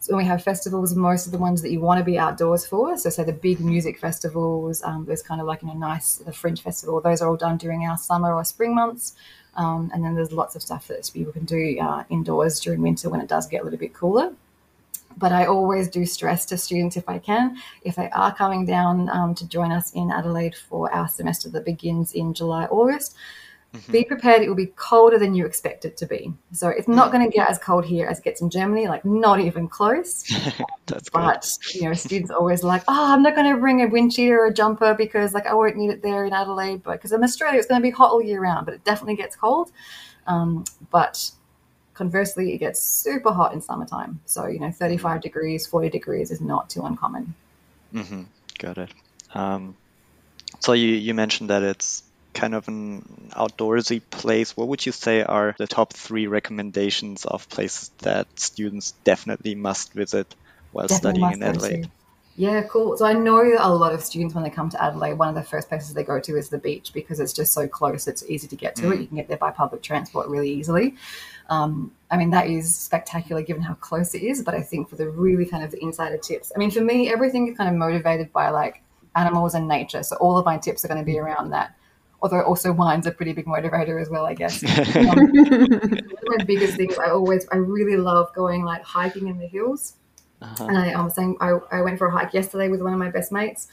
So 0.00 0.14
when 0.14 0.24
we 0.24 0.28
have 0.28 0.42
festivals, 0.44 0.94
most 0.94 1.26
of 1.26 1.32
the 1.32 1.38
ones 1.38 1.60
that 1.62 1.72
you 1.72 1.80
want 1.80 1.98
to 1.98 2.04
be 2.04 2.18
outdoors 2.18 2.64
for, 2.64 2.96
so 2.96 3.10
say 3.10 3.24
the 3.24 3.32
big 3.32 3.58
music 3.58 3.98
festivals, 3.98 4.80
um, 4.84 5.04
there's 5.06 5.22
kind 5.22 5.40
of 5.40 5.46
like 5.48 5.62
you 5.62 5.68
know 5.68 5.74
nice 5.74 6.16
the 6.16 6.32
Fringe 6.32 6.62
Festival. 6.62 7.00
Those 7.00 7.20
are 7.20 7.28
all 7.28 7.36
done 7.36 7.56
during 7.56 7.84
our 7.84 7.98
summer 7.98 8.32
or 8.32 8.44
spring 8.44 8.74
months, 8.74 9.14
um, 9.56 9.90
and 9.92 10.04
then 10.04 10.14
there's 10.14 10.32
lots 10.32 10.54
of 10.54 10.62
stuff 10.62 10.86
that 10.88 11.10
people 11.12 11.32
can 11.32 11.44
do 11.44 11.78
uh, 11.80 12.04
indoors 12.10 12.60
during 12.60 12.80
winter 12.80 13.10
when 13.10 13.20
it 13.20 13.28
does 13.28 13.48
get 13.48 13.62
a 13.62 13.64
little 13.64 13.78
bit 13.78 13.92
cooler. 13.92 14.32
But 15.16 15.32
I 15.32 15.46
always 15.46 15.88
do 15.88 16.06
stress 16.06 16.44
to 16.46 16.58
students 16.58 16.96
if 16.96 17.08
I 17.08 17.18
can, 17.18 17.56
if 17.82 17.96
they 17.96 18.08
are 18.10 18.34
coming 18.34 18.64
down 18.64 19.08
um, 19.08 19.34
to 19.34 19.48
join 19.48 19.72
us 19.72 19.92
in 19.92 20.12
Adelaide 20.12 20.54
for 20.54 20.92
our 20.92 21.08
semester 21.08 21.48
that 21.50 21.64
begins 21.64 22.12
in 22.12 22.34
July, 22.34 22.66
August, 22.66 23.16
Mm-hmm. 23.74 23.92
Be 23.92 24.04
prepared, 24.04 24.40
it 24.40 24.48
will 24.48 24.56
be 24.56 24.72
colder 24.76 25.18
than 25.18 25.34
you 25.34 25.44
expect 25.44 25.84
it 25.84 25.98
to 25.98 26.06
be. 26.06 26.32
So 26.52 26.68
it's 26.68 26.88
not 26.88 27.12
going 27.12 27.30
to 27.30 27.36
get 27.36 27.50
as 27.50 27.58
cold 27.58 27.84
here 27.84 28.06
as 28.06 28.18
it 28.18 28.24
gets 28.24 28.40
in 28.40 28.48
Germany, 28.48 28.88
like 28.88 29.04
not 29.04 29.40
even 29.40 29.68
close. 29.68 30.24
That's 30.86 31.10
but 31.10 31.58
you 31.74 31.82
know, 31.82 31.92
students 31.92 32.30
always 32.30 32.62
like, 32.62 32.82
oh, 32.88 33.12
I'm 33.12 33.22
not 33.22 33.34
going 33.34 33.52
to 33.52 33.60
bring 33.60 33.82
a 33.82 33.88
wind 33.88 34.12
cheater 34.12 34.40
or 34.40 34.46
a 34.46 34.54
jumper 34.54 34.94
because 34.94 35.34
like 35.34 35.46
I 35.46 35.52
won't 35.52 35.76
need 35.76 35.90
it 35.90 36.02
there 36.02 36.24
in 36.24 36.32
Adelaide. 36.32 36.82
But 36.82 36.92
because 36.92 37.12
in 37.12 37.22
Australia, 37.22 37.58
it's 37.58 37.68
going 37.68 37.80
to 37.80 37.86
be 37.86 37.90
hot 37.90 38.10
all 38.10 38.22
year 38.22 38.40
round, 38.40 38.64
but 38.64 38.74
it 38.74 38.84
definitely 38.84 39.16
gets 39.16 39.36
cold. 39.36 39.70
Um, 40.26 40.64
but 40.90 41.30
conversely, 41.98 42.54
it 42.54 42.58
gets 42.58 42.80
super 42.80 43.32
hot 43.32 43.52
in 43.52 43.60
summertime. 43.60 44.20
So 44.24 44.46
you 44.46 44.60
know, 44.60 44.70
35 44.70 45.20
degrees, 45.20 45.66
40 45.66 45.90
degrees 45.90 46.30
is 46.30 46.40
not 46.40 46.70
too 46.70 46.82
uncommon. 46.82 47.34
Mm-hmm. 47.92 48.22
Got 48.58 48.78
it. 48.78 48.90
Um, 49.34 49.76
so 50.60 50.72
you 50.72 50.88
you 50.88 51.12
mentioned 51.12 51.50
that 51.50 51.62
it's 51.62 52.02
kind 52.38 52.54
of 52.54 52.68
an 52.68 53.30
outdoorsy 53.32 54.00
place, 54.10 54.56
what 54.56 54.68
would 54.68 54.86
you 54.86 54.92
say 54.92 55.22
are 55.22 55.54
the 55.58 55.66
top 55.66 55.92
three 55.92 56.26
recommendations 56.28 57.24
of 57.24 57.48
places 57.48 57.90
that 57.98 58.26
students 58.38 58.92
definitely 59.02 59.54
must 59.56 59.92
visit 59.92 60.34
while 60.72 60.86
definitely 60.86 61.20
studying 61.20 61.32
in 61.32 61.42
Adelaide? 61.42 61.90
Yeah, 62.38 62.62
cool. 62.62 62.96
So 62.96 63.04
I 63.04 63.14
know 63.14 63.42
a 63.58 63.74
lot 63.74 63.92
of 63.92 64.00
students 64.04 64.32
when 64.32 64.44
they 64.44 64.50
come 64.50 64.70
to 64.70 64.80
Adelaide, 64.80 65.14
one 65.14 65.28
of 65.28 65.34
the 65.34 65.42
first 65.42 65.68
places 65.68 65.92
they 65.92 66.04
go 66.04 66.20
to 66.20 66.36
is 66.36 66.48
the 66.48 66.58
beach 66.58 66.92
because 66.92 67.18
it's 67.18 67.32
just 67.32 67.52
so 67.52 67.66
close. 67.66 68.06
It's 68.06 68.24
easy 68.28 68.46
to 68.46 68.54
get 68.54 68.76
to 68.76 68.82
mm. 68.82 68.94
it. 68.94 69.00
You 69.00 69.06
can 69.08 69.16
get 69.16 69.26
there 69.26 69.38
by 69.38 69.50
public 69.50 69.82
transport 69.82 70.28
really 70.28 70.48
easily. 70.48 70.94
Um, 71.48 71.90
I 72.12 72.16
mean, 72.16 72.30
that 72.30 72.46
is 72.46 72.76
spectacular 72.76 73.42
given 73.42 73.60
how 73.60 73.74
close 73.74 74.14
it 74.14 74.22
is. 74.22 74.40
But 74.44 74.54
I 74.54 74.62
think 74.62 74.88
for 74.88 74.94
the 74.94 75.08
really 75.08 75.46
kind 75.46 75.64
of 75.64 75.72
the 75.72 75.82
insider 75.82 76.16
tips, 76.16 76.52
I 76.54 76.60
mean, 76.60 76.70
for 76.70 76.80
me, 76.80 77.12
everything 77.12 77.48
is 77.48 77.56
kind 77.56 77.68
of 77.68 77.74
motivated 77.74 78.32
by 78.32 78.50
like 78.50 78.82
animals 79.16 79.56
and 79.56 79.66
nature. 79.66 80.04
So 80.04 80.14
all 80.18 80.38
of 80.38 80.46
my 80.46 80.58
tips 80.58 80.84
are 80.84 80.88
going 80.88 81.00
to 81.00 81.04
be 81.04 81.18
around 81.18 81.50
that 81.50 81.74
although 82.20 82.42
also 82.42 82.72
wine's 82.72 83.06
a 83.06 83.12
pretty 83.12 83.32
big 83.32 83.46
motivator 83.46 84.02
as 84.02 84.10
well, 84.10 84.26
I 84.26 84.34
guess. 84.34 84.62
Um, 84.98 85.06
one 85.06 85.92
of 85.92 86.38
my 86.38 86.44
biggest 86.44 86.76
things, 86.76 86.98
I 86.98 87.10
always, 87.10 87.46
I 87.52 87.56
really 87.56 87.96
love 87.96 88.34
going 88.34 88.64
like 88.64 88.82
hiking 88.82 89.28
in 89.28 89.38
the 89.38 89.46
hills. 89.46 89.94
Uh-huh. 90.40 90.66
And 90.66 90.78
I, 90.78 90.90
I 90.90 91.02
was 91.02 91.14
saying, 91.14 91.36
I, 91.40 91.58
I 91.70 91.80
went 91.82 91.98
for 91.98 92.06
a 92.06 92.10
hike 92.10 92.32
yesterday 92.32 92.68
with 92.68 92.80
one 92.80 92.92
of 92.92 92.98
my 92.98 93.10
best 93.10 93.32
mates. 93.32 93.68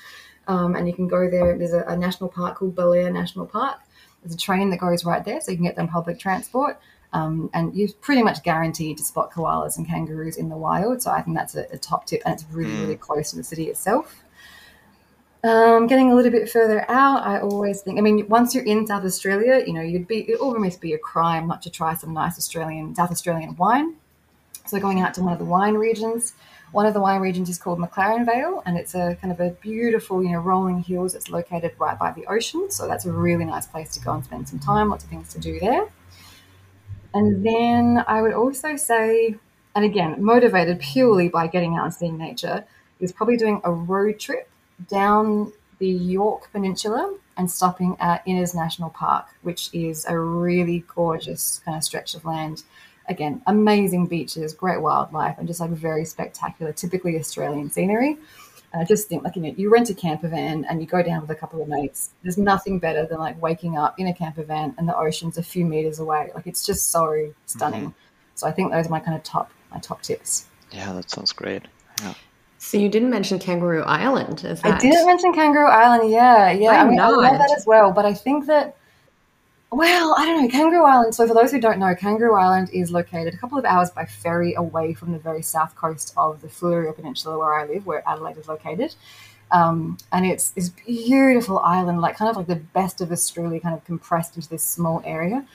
Um, 0.48 0.75
and 0.75 0.88
you 0.88 0.93
can 0.93 1.07
go 1.07 1.29
there. 1.29 1.57
There's 1.57 1.74
a, 1.74 1.84
a, 1.88 1.98
national 1.98 2.29
park 2.29 2.57
called 2.57 2.75
Belair 2.75 3.12
National 3.12 3.48
Park. 3.48 3.79
There's 4.22 4.36
a 4.36 4.38
train 4.38 4.69
that 4.69 4.77
goes 4.77 5.03
right 5.03 5.24
there, 5.25 5.41
so 5.41 5.51
you 5.51 5.57
can 5.57 5.65
get 5.65 5.75
them 5.75 5.88
public 5.88 6.19
transport. 6.19 6.79
Um, 7.13 7.50
and 7.53 7.74
you're 7.75 7.89
pretty 8.01 8.22
much 8.22 8.43
guaranteed 8.43 8.98
to 8.98 9.03
spot 9.03 9.31
koalas 9.31 9.77
and 9.77 9.88
kangaroos 9.88 10.38
in 10.38 10.50
the 10.50 10.57
wild. 10.57 11.01
So 11.01 11.12
I 11.12 11.22
think 11.22 11.38
that's 11.38 11.55
a, 11.55 11.65
a 11.72 11.77
top 11.77 12.05
tip, 12.05 12.22
and 12.25 12.34
it's 12.34 12.45
really, 12.51 12.74
mm. 12.74 12.81
really 12.81 12.95
close 12.95 13.31
to 13.31 13.38
the 13.38 13.43
city 13.43 13.69
itself. 13.69 14.24
Um, 15.43 15.86
getting 15.86 16.12
a 16.12 16.15
little 16.15 16.31
bit 16.31 16.50
further 16.50 16.89
out, 16.89 17.25
I 17.25 17.39
always 17.39 17.81
think. 17.81 18.00
I 18.00 18.01
mean, 18.01 18.27
once 18.27 18.55
you're 18.55 18.63
in 18.63 18.88
South 18.88 19.05
Australia, 19.05 19.63
you 19.65 19.74
know, 19.74 19.81
you'd 19.81 20.07
be 20.07 20.22
it 20.22 20.39
almost 20.39 20.81
be 20.81 20.93
a 20.93 20.98
crime 20.98 21.48
not 21.48 21.62
to 21.63 21.69
try 21.69 21.93
some 21.93 22.13
nice 22.13 22.38
Australian 22.38 22.95
South 22.95 23.12
Australian 23.12 23.55
wine. 23.55 23.95
So 24.65 24.79
going 24.79 25.01
out 25.01 25.13
to 25.15 25.22
one 25.22 25.34
of 25.34 25.39
the 25.39 25.45
wine 25.45 25.75
regions. 25.75 26.34
One 26.75 26.86
of 26.86 26.94
the 26.94 27.00
wine 27.00 27.22
regions 27.22 27.48
is 27.48 27.58
called 27.58 27.79
McLaren 27.79 28.25
Vale, 28.25 28.62
and 28.65 28.77
it's 28.77 28.96
a 28.96 29.17
kind 29.22 29.32
of 29.32 29.39
a 29.39 29.51
beautiful, 29.62 30.22
you 30.22 30.32
know, 30.32 30.39
rolling 30.39 30.84
hills. 30.84 31.15
It's 31.15 31.29
located 31.29 31.72
right 31.79 31.98
by 31.98 32.12
the 32.12 32.25
ocean, 32.25 32.70
so 32.70 32.86
that's 32.86 33.05
a 33.05 33.13
really 33.13 33.46
nice 33.46 33.65
place 33.65 33.94
to 33.94 34.01
go 34.01 34.12
and 34.12 34.25
spend 34.25 34.50
some 34.50 34.60
time. 34.60 34.89
Lots 34.89 35.05
of 35.05 35.10
things 35.10 35.32
to 35.36 35.39
do 35.39 35.58
there. 35.58 35.88
And 37.13 37.46
then 37.46 38.03
I 38.10 38.22
would 38.22 38.34
also 38.34 38.75
say, 38.75 39.36
and 39.74 39.86
again, 39.86 40.22
motivated 40.22 40.82
purely 40.82 41.29
by 41.29 41.48
getting 41.48 41.77
out 41.77 41.86
and 41.86 41.94
seeing 41.94 42.17
nature, 42.17 42.65
is 43.00 43.13
probably 43.13 43.38
doing 43.38 43.62
a 43.63 43.72
road 43.72 44.20
trip 44.20 44.50
down 44.89 45.53
the 45.79 45.88
Yorke 45.88 46.51
Peninsula 46.51 47.15
and 47.38 47.50
stopping 47.50 47.96
at 48.01 48.22
Innes 48.27 48.53
National 48.53 48.89
Park, 48.89 49.27
which 49.44 49.70
is 49.72 50.05
a 50.10 50.20
really 50.20 50.84
gorgeous 50.94 51.62
kind 51.63 51.77
of 51.77 51.86
stretch 51.86 52.15
of 52.15 52.25
land. 52.25 52.63
Again, 53.07 53.41
amazing 53.47 54.07
beaches, 54.07 54.53
great 54.53 54.81
wildlife, 54.81 55.38
and 55.38 55.47
just 55.47 55.59
like 55.59 55.69
very 55.69 56.05
spectacular, 56.05 56.74
typically 56.74 57.17
Australian 57.19 57.69
scenery. 57.69 58.17
And 58.74 58.81
I 58.81 58.85
just 58.85 59.07
think, 59.07 59.24
like, 59.24 59.35
you 59.35 59.41
know, 59.41 59.53
you 59.55 59.69
rent 59.71 59.89
a 59.89 59.93
camper 59.93 60.27
van 60.27 60.65
and 60.65 60.81
you 60.81 60.88
go 60.88 61.01
down 61.01 61.21
with 61.21 61.29
a 61.29 61.35
couple 61.35 61.62
of 61.62 61.67
mates. 61.67 62.12
There's 62.24 62.38
nothing 62.38 62.79
better 62.79 63.05
than 63.05 63.19
like 63.19 63.41
waking 63.41 63.77
up 63.77 64.00
in 64.00 64.07
a 64.07 64.13
camper 64.13 64.43
van 64.43 64.74
and 64.77 64.89
the 64.89 64.97
ocean's 64.97 65.38
a 65.38 65.43
few 65.43 65.65
meters 65.65 66.00
away. 66.00 66.31
Like, 66.35 66.47
it's 66.47 66.65
just 66.65 66.91
so 66.91 67.31
stunning. 67.45 67.81
Mm-hmm. 67.81 68.35
So 68.35 68.47
I 68.47 68.51
think 68.51 68.71
those 68.71 68.88
are 68.88 68.89
my 68.89 69.00
kind 69.00 69.15
of 69.15 69.24
top 69.24 69.50
my 69.71 69.79
top 69.79 70.01
tips. 70.01 70.47
Yeah, 70.71 70.91
that 70.93 71.09
sounds 71.09 71.31
great. 71.31 71.63
Yeah. 72.01 72.13
So 72.57 72.77
you 72.77 72.89
didn't 72.89 73.12
mention 73.12 73.39
Kangaroo 73.39 73.83
Island, 73.83 74.43
is 74.43 74.62
that? 74.62 74.74
I 74.74 74.77
didn't 74.79 75.05
mention 75.05 75.33
Kangaroo 75.33 75.67
Island. 75.67 76.09
Yeah, 76.12 76.51
yeah. 76.51 76.83
I, 76.83 76.89
mean, 76.89 77.00
I 77.00 77.09
love 77.09 77.38
that 77.38 77.51
as 77.55 77.65
well. 77.65 77.91
But 77.91 78.05
I 78.05 78.13
think 78.13 78.47
that, 78.47 78.75
well, 79.75 80.15
I 80.17 80.25
don't 80.25 80.41
know. 80.41 80.50
Kangaroo 80.50 80.86
Island. 80.86 81.13
So 81.13 81.27
for 81.27 81.34
those 81.34 81.51
who 81.51 81.60
don't 81.60 81.79
know, 81.79 81.94
Kangaroo 81.96 82.36
Island 82.36 82.70
is 82.72 82.91
located 82.91 83.34
a 83.34 83.38
couple 83.38 83.58
of 83.58 83.65
hours 83.65 83.91
by 83.91 84.05
ferry 84.05 84.53
away 84.53 84.94
from 84.94 85.12
the 85.12 85.20
very 85.20 85.41
south 85.41 85.75
coast 85.75 86.13
of 86.15 86.41
the 86.41 86.48
Fleurieu 86.48 86.96
Peninsula, 86.96 87.38
where 87.38 87.53
I 87.53 87.65
live, 87.65 87.86
where 87.86 88.01
Adelaide 88.08 88.38
is 88.38 88.48
located. 88.48 88.96
Um, 89.51 89.98
and 90.12 90.25
it's 90.25 90.50
this 90.50 90.70
beautiful 90.70 91.60
island, 91.60 92.00
like 92.00 92.15
kind 92.15 92.29
of 92.29 92.38
like 92.38 92.48
the 92.48 92.55
best 92.55 93.01
of 93.01 93.12
Australia, 93.12 93.60
kind 93.60 93.75
of 93.75 93.84
compressed 93.84 94.38
into 94.38 94.50
this 94.50 94.63
small 94.63 95.01
area. 95.05 95.46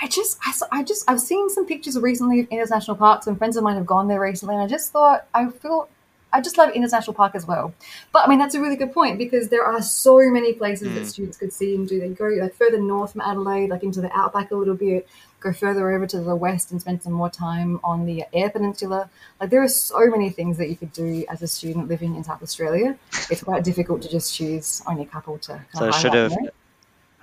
I 0.00 0.08
just, 0.08 0.38
I, 0.44 0.52
I 0.80 0.82
just, 0.82 1.08
I've 1.08 1.20
seen 1.20 1.48
some 1.48 1.66
pictures 1.66 1.96
recently 1.96 2.40
of 2.40 2.48
Innes 2.50 2.70
National 2.70 2.96
Parks, 2.96 3.28
and 3.28 3.38
friends 3.38 3.56
of 3.56 3.62
mine 3.62 3.76
have 3.76 3.86
gone 3.86 4.08
there 4.08 4.20
recently, 4.20 4.56
and 4.56 4.64
I 4.64 4.66
just 4.66 4.90
thought 4.90 5.28
I 5.34 5.48
feel 5.48 5.88
I 6.32 6.40
just 6.40 6.56
love 6.58 6.70
Innes 6.74 6.92
National 6.92 7.14
Park 7.14 7.34
as 7.34 7.46
well. 7.46 7.74
But 8.12 8.26
I 8.26 8.28
mean, 8.28 8.38
that's 8.38 8.54
a 8.54 8.60
really 8.60 8.76
good 8.76 8.92
point 8.92 9.18
because 9.18 9.48
there 9.48 9.64
are 9.64 9.82
so 9.82 10.18
many 10.30 10.52
places 10.52 10.88
mm. 10.88 10.94
that 10.94 11.06
students 11.06 11.36
could 11.36 11.52
see 11.52 11.74
and 11.74 11.86
do. 11.86 12.00
They 12.00 12.08
go 12.08 12.26
like 12.26 12.54
further 12.54 12.80
north 12.80 13.12
from 13.12 13.20
Adelaide, 13.20 13.68
like 13.70 13.82
into 13.82 14.00
the 14.00 14.10
outback 14.16 14.50
a 14.50 14.56
little 14.56 14.74
bit, 14.74 15.08
go 15.40 15.52
further 15.52 15.90
over 15.90 16.06
to 16.06 16.20
the 16.20 16.36
west 16.36 16.70
and 16.70 16.80
spend 16.80 17.02
some 17.02 17.12
more 17.12 17.30
time 17.30 17.80
on 17.84 18.06
the 18.06 18.24
Eyre 18.32 18.50
Peninsula. 18.50 19.10
Like 19.40 19.50
there 19.50 19.62
are 19.62 19.68
so 19.68 20.06
many 20.06 20.30
things 20.30 20.56
that 20.58 20.68
you 20.68 20.76
could 20.76 20.92
do 20.92 21.24
as 21.28 21.42
a 21.42 21.48
student 21.48 21.88
living 21.88 22.16
in 22.16 22.24
South 22.24 22.42
Australia. 22.42 22.96
It's 23.30 23.42
quite 23.42 23.64
difficult 23.64 24.02
to 24.02 24.08
just 24.08 24.34
choose 24.34 24.82
only 24.86 25.02
a 25.02 25.06
couple 25.06 25.38
to. 25.38 25.60
so 25.74 25.88
I 25.88 25.90
should 25.90 26.14
have. 26.14 26.32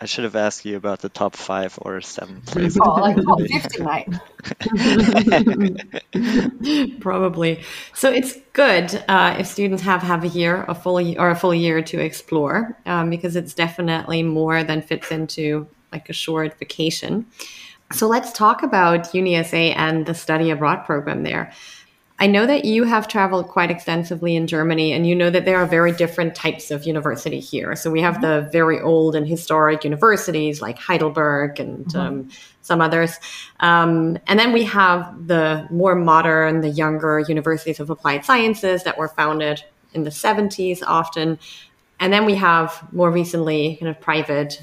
I 0.02 0.06
should 0.06 0.24
have 0.24 0.36
asked 0.36 0.66
you 0.66 0.78
about 0.78 1.02
the 1.02 1.10
top 1.10 1.36
five 1.36 1.78
or 1.82 2.00
seven 2.02 2.42
places. 2.46 2.80
Oh, 2.82 2.94
like 2.94 3.18
top 3.18 3.42
50, 3.52 3.84
mate. 6.14 7.00
Probably. 7.02 7.62
So 7.94 8.10
it's 8.10 8.38
good 8.54 9.04
uh, 9.08 9.36
if 9.40 9.48
students 9.48 9.84
have 9.84 10.02
have 10.02 10.24
a 10.24 10.30
year, 10.30 10.64
a 10.68 10.76
full 10.76 11.02
year, 11.02 11.20
or 11.20 11.30
a 11.32 11.36
full 11.36 11.54
year 11.54 11.82
to 11.82 12.00
explore, 12.00 12.78
um, 12.86 13.10
because 13.10 13.36
it's 13.36 13.54
definitely 13.54 14.24
more 14.24 14.64
than 14.64 14.82
fits 14.82 15.12
into 15.12 15.68
like 15.92 16.10
a 16.10 16.14
short 16.14 16.58
vacation. 16.60 17.26
So 17.92 18.08
let's 18.08 18.32
talk 18.32 18.62
about 18.62 19.06
UniSA 19.14 19.74
and 19.76 20.06
the 20.06 20.14
study 20.14 20.52
abroad 20.52 20.86
program 20.86 21.24
there. 21.24 21.52
I 22.22 22.28
know 22.28 22.46
that 22.46 22.66
you 22.66 22.84
have 22.84 23.08
traveled 23.08 23.48
quite 23.48 23.72
extensively 23.72 24.36
in 24.36 24.46
Germany, 24.46 24.92
and 24.92 25.08
you 25.08 25.16
know 25.16 25.30
that 25.30 25.46
there 25.46 25.58
are 25.58 25.66
very 25.66 25.94
different 25.94 26.36
types 26.36 26.70
of 26.70 26.84
university 26.84 27.40
here. 27.40 27.76
So 27.78 27.90
we 27.90 28.02
have 28.02 28.16
mm-hmm. 28.16 28.44
the 28.44 28.50
very 28.52 28.82
old 28.82 29.16
and 29.16 29.26
historic 29.26 29.86
universities 29.86 30.62
like 30.62 30.78
Heidelberg 30.78 31.62
and 31.62 31.86
mm-hmm. 31.86 31.98
um, 31.98 32.30
some 32.62 32.82
others. 32.82 33.18
Um, 33.62 34.18
and 34.28 34.38
then 34.38 34.52
we 34.52 34.66
have 34.66 35.28
the 35.28 35.66
more 35.72 35.96
modern, 35.96 36.60
the 36.60 36.70
younger 36.70 37.22
universities 37.22 37.80
of 37.80 37.90
applied 37.90 38.26
sciences 38.26 38.84
that 38.84 38.98
were 38.98 39.08
founded 39.08 39.64
in 39.94 40.04
the 40.04 40.10
70s 40.10 40.84
often. 40.86 41.40
And 42.02 42.12
then 42.12 42.26
we 42.26 42.36
have 42.36 42.86
more 42.92 43.12
recently 43.12 43.78
kind 43.78 43.90
of 43.90 44.00
private 44.02 44.62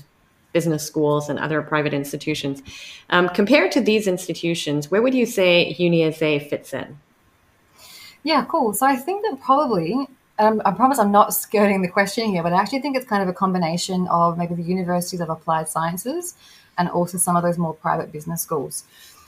business 0.52 0.86
schools 0.86 1.28
and 1.28 1.38
other 1.38 1.62
private 1.62 1.94
institutions. 1.94 2.62
Um, 3.10 3.28
compared 3.30 3.72
to 3.72 3.80
these 3.80 4.06
institutions, 4.06 4.90
where 4.90 5.02
would 5.02 5.14
you 5.14 5.26
say 5.26 5.74
UniSA 5.78 6.48
fits 6.48 6.74
in? 6.74 6.98
Yeah, 8.26 8.44
cool. 8.46 8.74
So 8.74 8.84
I 8.84 8.96
think 8.96 9.24
that 9.24 9.40
probably, 9.40 10.08
um, 10.40 10.60
I 10.64 10.72
promise 10.72 10.98
I'm 10.98 11.12
not 11.12 11.32
skirting 11.32 11.80
the 11.80 11.86
question 11.86 12.28
here, 12.28 12.42
but 12.42 12.52
I 12.52 12.60
actually 12.60 12.80
think 12.80 12.96
it's 12.96 13.06
kind 13.06 13.22
of 13.22 13.28
a 13.28 13.32
combination 13.32 14.08
of 14.08 14.36
maybe 14.36 14.56
the 14.56 14.64
universities 14.64 15.20
of 15.20 15.30
applied 15.30 15.68
sciences 15.68 16.34
and 16.76 16.88
also 16.88 17.18
some 17.18 17.36
of 17.36 17.44
those 17.44 17.56
more 17.56 17.72
private 17.72 18.10
business 18.10 18.42
schools. 18.42 18.82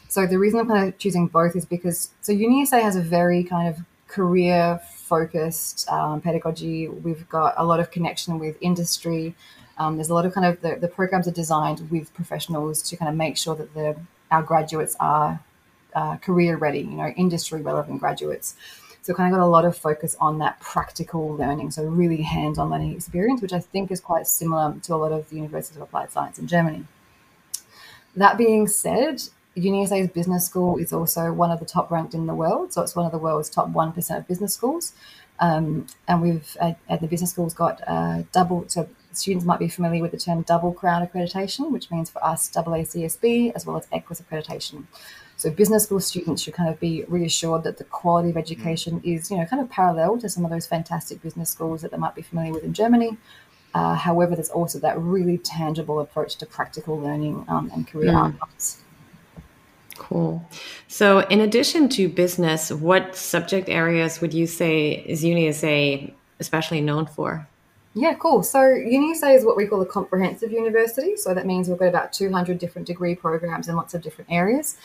So 0.08 0.26
the 0.26 0.36
reason 0.36 0.58
I'm 0.58 0.66
kind 0.66 0.88
of 0.88 0.98
choosing 0.98 1.28
both 1.28 1.54
is 1.54 1.64
because 1.64 2.10
so 2.22 2.32
UniSA 2.32 2.82
has 2.82 2.96
a 2.96 3.00
very 3.00 3.44
kind 3.44 3.68
of 3.68 3.84
career 4.08 4.80
focused 4.96 5.88
um, 5.88 6.20
pedagogy. 6.20 6.88
We've 6.88 7.28
got 7.28 7.54
a 7.56 7.64
lot 7.64 7.78
of 7.78 7.92
connection 7.92 8.40
with 8.40 8.56
industry. 8.60 9.36
Um, 9.78 9.94
there's 9.94 10.10
a 10.10 10.14
lot 10.14 10.26
of 10.26 10.34
kind 10.34 10.44
of 10.44 10.60
the, 10.60 10.74
the 10.74 10.88
programs 10.88 11.28
are 11.28 11.36
designed 11.44 11.88
with 11.88 12.12
professionals 12.14 12.82
to 12.90 12.96
kind 12.96 13.08
of 13.08 13.14
make 13.14 13.36
sure 13.36 13.54
that 13.54 13.72
the 13.74 13.96
our 14.32 14.42
graduates 14.42 14.96
are 14.98 15.38
uh, 15.94 16.16
career 16.16 16.56
ready, 16.56 16.80
you 16.80 16.96
know, 16.96 17.08
industry 17.16 17.62
relevant 17.62 18.00
graduates. 18.00 18.56
So 19.02 19.14
kind 19.14 19.32
of 19.32 19.38
got 19.38 19.44
a 19.44 19.48
lot 19.48 19.64
of 19.64 19.76
focus 19.76 20.16
on 20.20 20.38
that 20.38 20.60
practical 20.60 21.34
learning, 21.34 21.70
so 21.70 21.84
really 21.84 22.20
hands-on 22.22 22.68
learning 22.68 22.92
experience, 22.92 23.40
which 23.40 23.54
I 23.54 23.60
think 23.60 23.90
is 23.90 24.00
quite 24.00 24.26
similar 24.26 24.74
to 24.82 24.94
a 24.94 24.96
lot 24.96 25.12
of 25.12 25.28
the 25.30 25.36
Universities 25.36 25.76
of 25.76 25.82
Applied 25.82 26.10
Science 26.10 26.38
in 26.38 26.46
Germany. 26.46 26.84
That 28.16 28.36
being 28.36 28.66
said, 28.66 29.22
UniSA's 29.56 30.10
business 30.10 30.46
school 30.46 30.76
is 30.78 30.92
also 30.92 31.32
one 31.32 31.50
of 31.50 31.60
the 31.60 31.66
top 31.66 31.90
ranked 31.90 32.14
in 32.14 32.26
the 32.26 32.34
world. 32.34 32.72
So 32.72 32.82
it's 32.82 32.96
one 32.96 33.06
of 33.06 33.12
the 33.12 33.18
world's 33.18 33.50
top 33.50 33.70
1% 33.70 34.16
of 34.16 34.28
business 34.28 34.54
schools. 34.54 34.92
Um, 35.40 35.86
and 36.08 36.20
we've, 36.20 36.56
at, 36.60 36.78
at, 36.88 37.00
the 37.00 37.06
business 37.06 37.30
school's 37.30 37.54
got 37.54 37.80
uh, 37.86 38.22
double, 38.32 38.64
so 38.68 38.88
students 39.12 39.44
might 39.44 39.60
be 39.60 39.68
familiar 39.68 40.02
with 40.02 40.10
the 40.10 40.18
term 40.18 40.42
double 40.42 40.72
crown 40.72 41.06
accreditation, 41.06 41.70
which 41.70 41.90
means 41.90 42.10
for 42.10 42.24
us 42.24 42.48
double 42.48 42.72
ACSB 42.72 43.52
as 43.54 43.64
well 43.64 43.76
as 43.76 43.86
EQUIS 43.92 44.20
accreditation. 44.22 44.84
So 45.38 45.50
business 45.50 45.84
school 45.84 46.00
students 46.00 46.42
should 46.42 46.54
kind 46.54 46.68
of 46.68 46.80
be 46.80 47.04
reassured 47.06 47.62
that 47.62 47.78
the 47.78 47.84
quality 47.84 48.30
of 48.30 48.36
education 48.36 49.00
is, 49.04 49.30
you 49.30 49.36
know, 49.36 49.46
kind 49.46 49.62
of 49.62 49.70
parallel 49.70 50.18
to 50.18 50.28
some 50.28 50.44
of 50.44 50.50
those 50.50 50.66
fantastic 50.66 51.22
business 51.22 51.48
schools 51.48 51.80
that 51.82 51.92
they 51.92 51.96
might 51.96 52.16
be 52.16 52.22
familiar 52.22 52.52
with 52.52 52.64
in 52.64 52.74
Germany. 52.74 53.16
Uh, 53.72 53.94
however, 53.94 54.34
there's 54.34 54.48
also 54.50 54.80
that 54.80 54.98
really 54.98 55.38
tangible 55.38 56.00
approach 56.00 56.34
to 56.36 56.46
practical 56.46 56.98
learning 56.98 57.44
um, 57.46 57.70
and 57.72 57.86
career 57.86 58.10
mm. 58.10 58.32
outcomes. 58.32 58.82
Cool. 59.96 60.44
So, 60.88 61.20
in 61.20 61.40
addition 61.40 61.88
to 61.90 62.08
business, 62.08 62.72
what 62.72 63.14
subject 63.14 63.68
areas 63.68 64.20
would 64.20 64.34
you 64.34 64.46
say 64.46 65.04
is 65.06 65.22
UniSA 65.22 66.12
especially 66.40 66.80
known 66.80 67.06
for? 67.06 67.46
Yeah, 67.94 68.14
cool. 68.14 68.42
So 68.42 68.60
UniSA 68.60 69.34
is 69.34 69.44
what 69.44 69.56
we 69.56 69.66
call 69.66 69.80
a 69.80 69.86
comprehensive 69.86 70.52
university. 70.52 71.16
So 71.16 71.34
that 71.34 71.46
means 71.46 71.68
we've 71.68 71.78
got 71.78 71.88
about 71.88 72.12
200 72.12 72.58
different 72.58 72.86
degree 72.86 73.14
programs 73.14 73.68
in 73.68 73.76
lots 73.76 73.94
of 73.94 74.02
different 74.02 74.30
areas. 74.30 74.76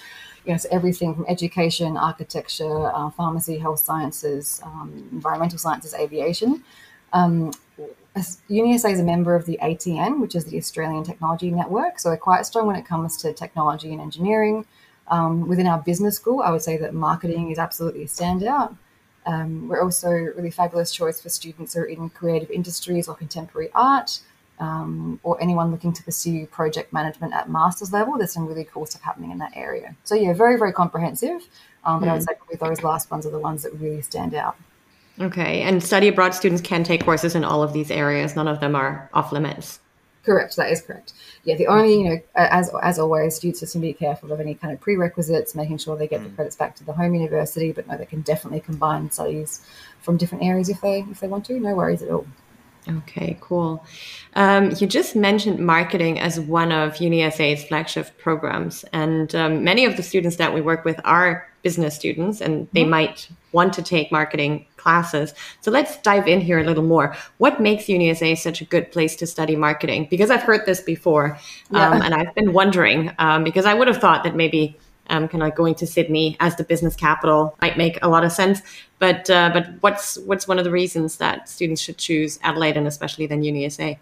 You 0.45 0.53
know, 0.53 0.57
so 0.57 0.69
everything 0.71 1.13
from 1.15 1.25
education, 1.27 1.95
architecture, 1.95 2.87
uh, 2.87 3.09
pharmacy, 3.11 3.57
health 3.57 3.79
sciences, 3.79 4.61
um, 4.63 5.07
environmental 5.11 5.57
sciences, 5.57 5.93
aviation. 5.93 6.63
Um, 7.13 7.51
UniSA 8.15 8.93
is 8.93 8.99
a 8.99 9.03
member 9.03 9.35
of 9.35 9.45
the 9.45 9.57
ATN, 9.61 10.19
which 10.19 10.35
is 10.35 10.45
the 10.45 10.57
Australian 10.57 11.03
Technology 11.03 11.49
Network. 11.49 11.99
So 11.99 12.09
we're 12.09 12.17
quite 12.17 12.45
strong 12.45 12.67
when 12.67 12.75
it 12.75 12.85
comes 12.85 13.17
to 13.17 13.33
technology 13.33 13.91
and 13.91 14.01
engineering. 14.01 14.65
Um, 15.07 15.47
within 15.47 15.67
our 15.67 15.79
business 15.79 16.15
school, 16.15 16.41
I 16.41 16.51
would 16.51 16.61
say 16.61 16.77
that 16.77 16.93
marketing 16.93 17.51
is 17.51 17.59
absolutely 17.59 18.03
a 18.03 18.07
standout. 18.07 18.75
Um, 19.25 19.67
we're 19.67 19.81
also 19.81 20.09
a 20.09 20.31
really 20.33 20.51
fabulous 20.51 20.91
choice 20.91 21.21
for 21.21 21.29
students 21.29 21.73
who 21.73 21.81
are 21.81 21.85
in 21.85 22.09
creative 22.09 22.51
industries 22.51 23.07
or 23.07 23.15
contemporary 23.15 23.69
art, 23.73 24.19
um, 24.59 25.19
or 25.23 25.41
anyone 25.41 25.71
looking 25.71 25.93
to 25.93 26.03
pursue 26.03 26.45
project 26.47 26.93
management 26.93 27.33
at 27.33 27.49
master's 27.49 27.91
level. 27.91 28.17
There's 28.17 28.33
some 28.33 28.47
really 28.47 28.65
cool 28.65 28.85
stuff 28.85 29.01
happening 29.01 29.31
in 29.31 29.37
that 29.39 29.51
area. 29.55 29.95
So 30.03 30.15
yeah, 30.15 30.33
very 30.33 30.57
very 30.57 30.73
comprehensive. 30.73 31.47
Um, 31.85 31.99
but 31.99 32.05
mm. 32.05 32.09
I 32.09 32.13
would 32.13 32.21
hmm. 32.21 32.27
say 32.27 32.35
probably 32.35 32.75
those 32.75 32.83
last 32.83 33.11
ones 33.11 33.25
are 33.25 33.31
the 33.31 33.39
ones 33.39 33.63
that 33.63 33.73
really 33.73 34.01
stand 34.01 34.33
out. 34.33 34.55
Okay, 35.19 35.61
and 35.61 35.83
study 35.83 36.07
abroad 36.07 36.33
students 36.33 36.61
can 36.61 36.83
take 36.83 37.03
courses 37.03 37.35
in 37.35 37.43
all 37.43 37.61
of 37.61 37.73
these 37.73 37.91
areas. 37.91 38.35
None 38.35 38.47
of 38.47 38.59
them 38.59 38.75
are 38.75 39.09
off 39.13 39.31
limits. 39.31 39.79
Correct. 40.23 40.55
That 40.55 40.71
is 40.71 40.81
correct. 40.81 41.13
Yeah. 41.43 41.55
The 41.55 41.67
only, 41.67 41.99
you 41.99 42.09
know, 42.09 42.21
as 42.35 42.71
as 42.81 42.97
always, 42.97 43.35
students 43.35 43.59
just 43.59 43.75
need 43.75 43.81
to 43.81 43.87
be 43.87 44.05
careful 44.05 44.31
of 44.31 44.39
any 44.39 44.55
kind 44.55 44.73
of 44.73 44.79
prerequisites, 44.79 45.53
making 45.53 45.77
sure 45.79 45.97
they 45.97 46.07
get 46.07 46.21
mm. 46.21 46.25
the 46.25 46.29
credits 46.31 46.55
back 46.55 46.75
to 46.77 46.83
the 46.85 46.93
home 46.93 47.13
university. 47.13 47.73
But 47.73 47.87
no, 47.87 47.97
they 47.97 48.05
can 48.05 48.21
definitely 48.21 48.61
combine 48.61 49.11
studies 49.11 49.65
from 50.01 50.17
different 50.17 50.45
areas 50.45 50.69
if 50.69 50.79
they 50.79 51.05
if 51.11 51.19
they 51.19 51.27
want 51.27 51.45
to. 51.45 51.59
No 51.59 51.75
worries 51.75 52.01
at 52.01 52.09
all. 52.09 52.25
Okay, 52.89 53.37
cool. 53.39 53.85
Um, 54.35 54.73
you 54.77 54.87
just 54.87 55.15
mentioned 55.15 55.59
marketing 55.59 56.19
as 56.19 56.39
one 56.39 56.71
of 56.71 56.95
UniSA's 56.95 57.63
flagship 57.63 58.17
programs, 58.17 58.83
and 58.91 59.33
um, 59.35 59.63
many 59.63 59.85
of 59.85 59.95
the 59.95 60.03
students 60.03 60.37
that 60.37 60.53
we 60.53 60.61
work 60.61 60.83
with 60.83 60.99
are 61.05 61.47
business 61.61 61.95
students, 61.95 62.41
and 62.41 62.67
they 62.73 62.81
mm-hmm. 62.81 62.89
might 62.91 63.29
want 63.53 63.73
to 63.73 63.81
take 63.81 64.11
marketing 64.11 64.65
classes. 64.83 65.33
So 65.61 65.71
let's 65.71 65.97
dive 65.97 66.27
in 66.27 66.41
here 66.41 66.59
a 66.59 66.63
little 66.63 66.83
more. 66.83 67.15
What 67.37 67.59
makes 67.59 67.85
UniSA 67.85 68.37
such 68.37 68.61
a 68.61 68.65
good 68.65 68.91
place 68.91 69.15
to 69.17 69.25
study 69.25 69.55
marketing? 69.55 70.07
Because 70.09 70.29
I've 70.29 70.43
heard 70.43 70.65
this 70.65 70.81
before, 70.81 71.39
yeah. 71.71 71.89
um, 71.89 72.01
and 72.01 72.13
I've 72.13 72.35
been 72.35 72.53
wondering 72.53 73.11
um, 73.17 73.43
because 73.43 73.65
I 73.65 73.73
would 73.73 73.87
have 73.87 73.97
thought 73.97 74.23
that 74.25 74.35
maybe 74.35 74.77
um, 75.09 75.27
kind 75.27 75.43
of 75.43 75.55
going 75.55 75.75
to 75.75 75.87
Sydney 75.87 76.37
as 76.39 76.55
the 76.55 76.63
business 76.63 76.95
capital 76.95 77.55
might 77.61 77.77
make 77.77 77.97
a 78.01 78.09
lot 78.09 78.23
of 78.23 78.31
sense. 78.31 78.61
But 78.99 79.29
uh, 79.29 79.49
but 79.53 79.65
what's 79.81 80.17
what's 80.19 80.47
one 80.47 80.59
of 80.59 80.65
the 80.65 80.71
reasons 80.71 81.17
that 81.17 81.49
students 81.49 81.81
should 81.81 81.97
choose 81.97 82.39
Adelaide 82.43 82.77
and 82.77 82.87
especially 82.87 83.27
then 83.27 83.41
UniSA? 83.41 83.97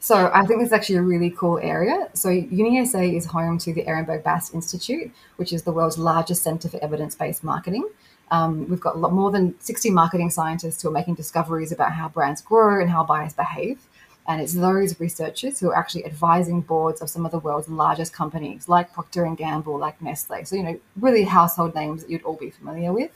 So 0.00 0.30
I 0.32 0.46
think 0.46 0.60
this 0.60 0.68
is 0.68 0.72
actually 0.72 0.96
a 0.96 1.02
really 1.02 1.30
cool 1.30 1.58
area. 1.58 2.08
So 2.14 2.28
UniSA 2.28 3.16
is 3.16 3.26
home 3.26 3.58
to 3.58 3.72
the 3.72 3.82
Ehrenberg 3.82 4.22
Bass 4.22 4.54
Institute, 4.54 5.10
which 5.36 5.52
is 5.52 5.64
the 5.64 5.72
world's 5.72 5.98
largest 5.98 6.42
center 6.42 6.68
for 6.68 6.82
evidence-based 6.82 7.42
marketing. 7.42 7.84
Um, 8.30 8.68
we've 8.68 8.80
got 8.80 8.98
more 8.98 9.30
than 9.30 9.58
60 9.60 9.90
marketing 9.90 10.30
scientists 10.30 10.82
who 10.82 10.88
are 10.88 10.92
making 10.92 11.14
discoveries 11.14 11.72
about 11.72 11.92
how 11.92 12.08
brands 12.08 12.40
grow 12.42 12.80
and 12.80 12.90
how 12.90 13.04
buyers 13.04 13.32
behave. 13.32 13.80
And 14.26 14.42
it's 14.42 14.52
those 14.52 15.00
researchers 15.00 15.58
who 15.58 15.70
are 15.70 15.76
actually 15.76 16.04
advising 16.04 16.60
boards 16.60 17.00
of 17.00 17.08
some 17.08 17.24
of 17.24 17.32
the 17.32 17.38
world's 17.38 17.68
largest 17.68 18.12
companies, 18.12 18.68
like 18.68 18.92
Procter 18.92 19.24
and 19.24 19.38
Gamble, 19.38 19.78
like 19.78 20.02
Nestle. 20.02 20.44
So 20.44 20.56
you 20.56 20.62
know, 20.62 20.80
really 21.00 21.24
household 21.24 21.74
names 21.74 22.02
that 22.02 22.10
you'd 22.10 22.24
all 22.24 22.36
be 22.36 22.50
familiar 22.50 22.92
with. 22.92 23.10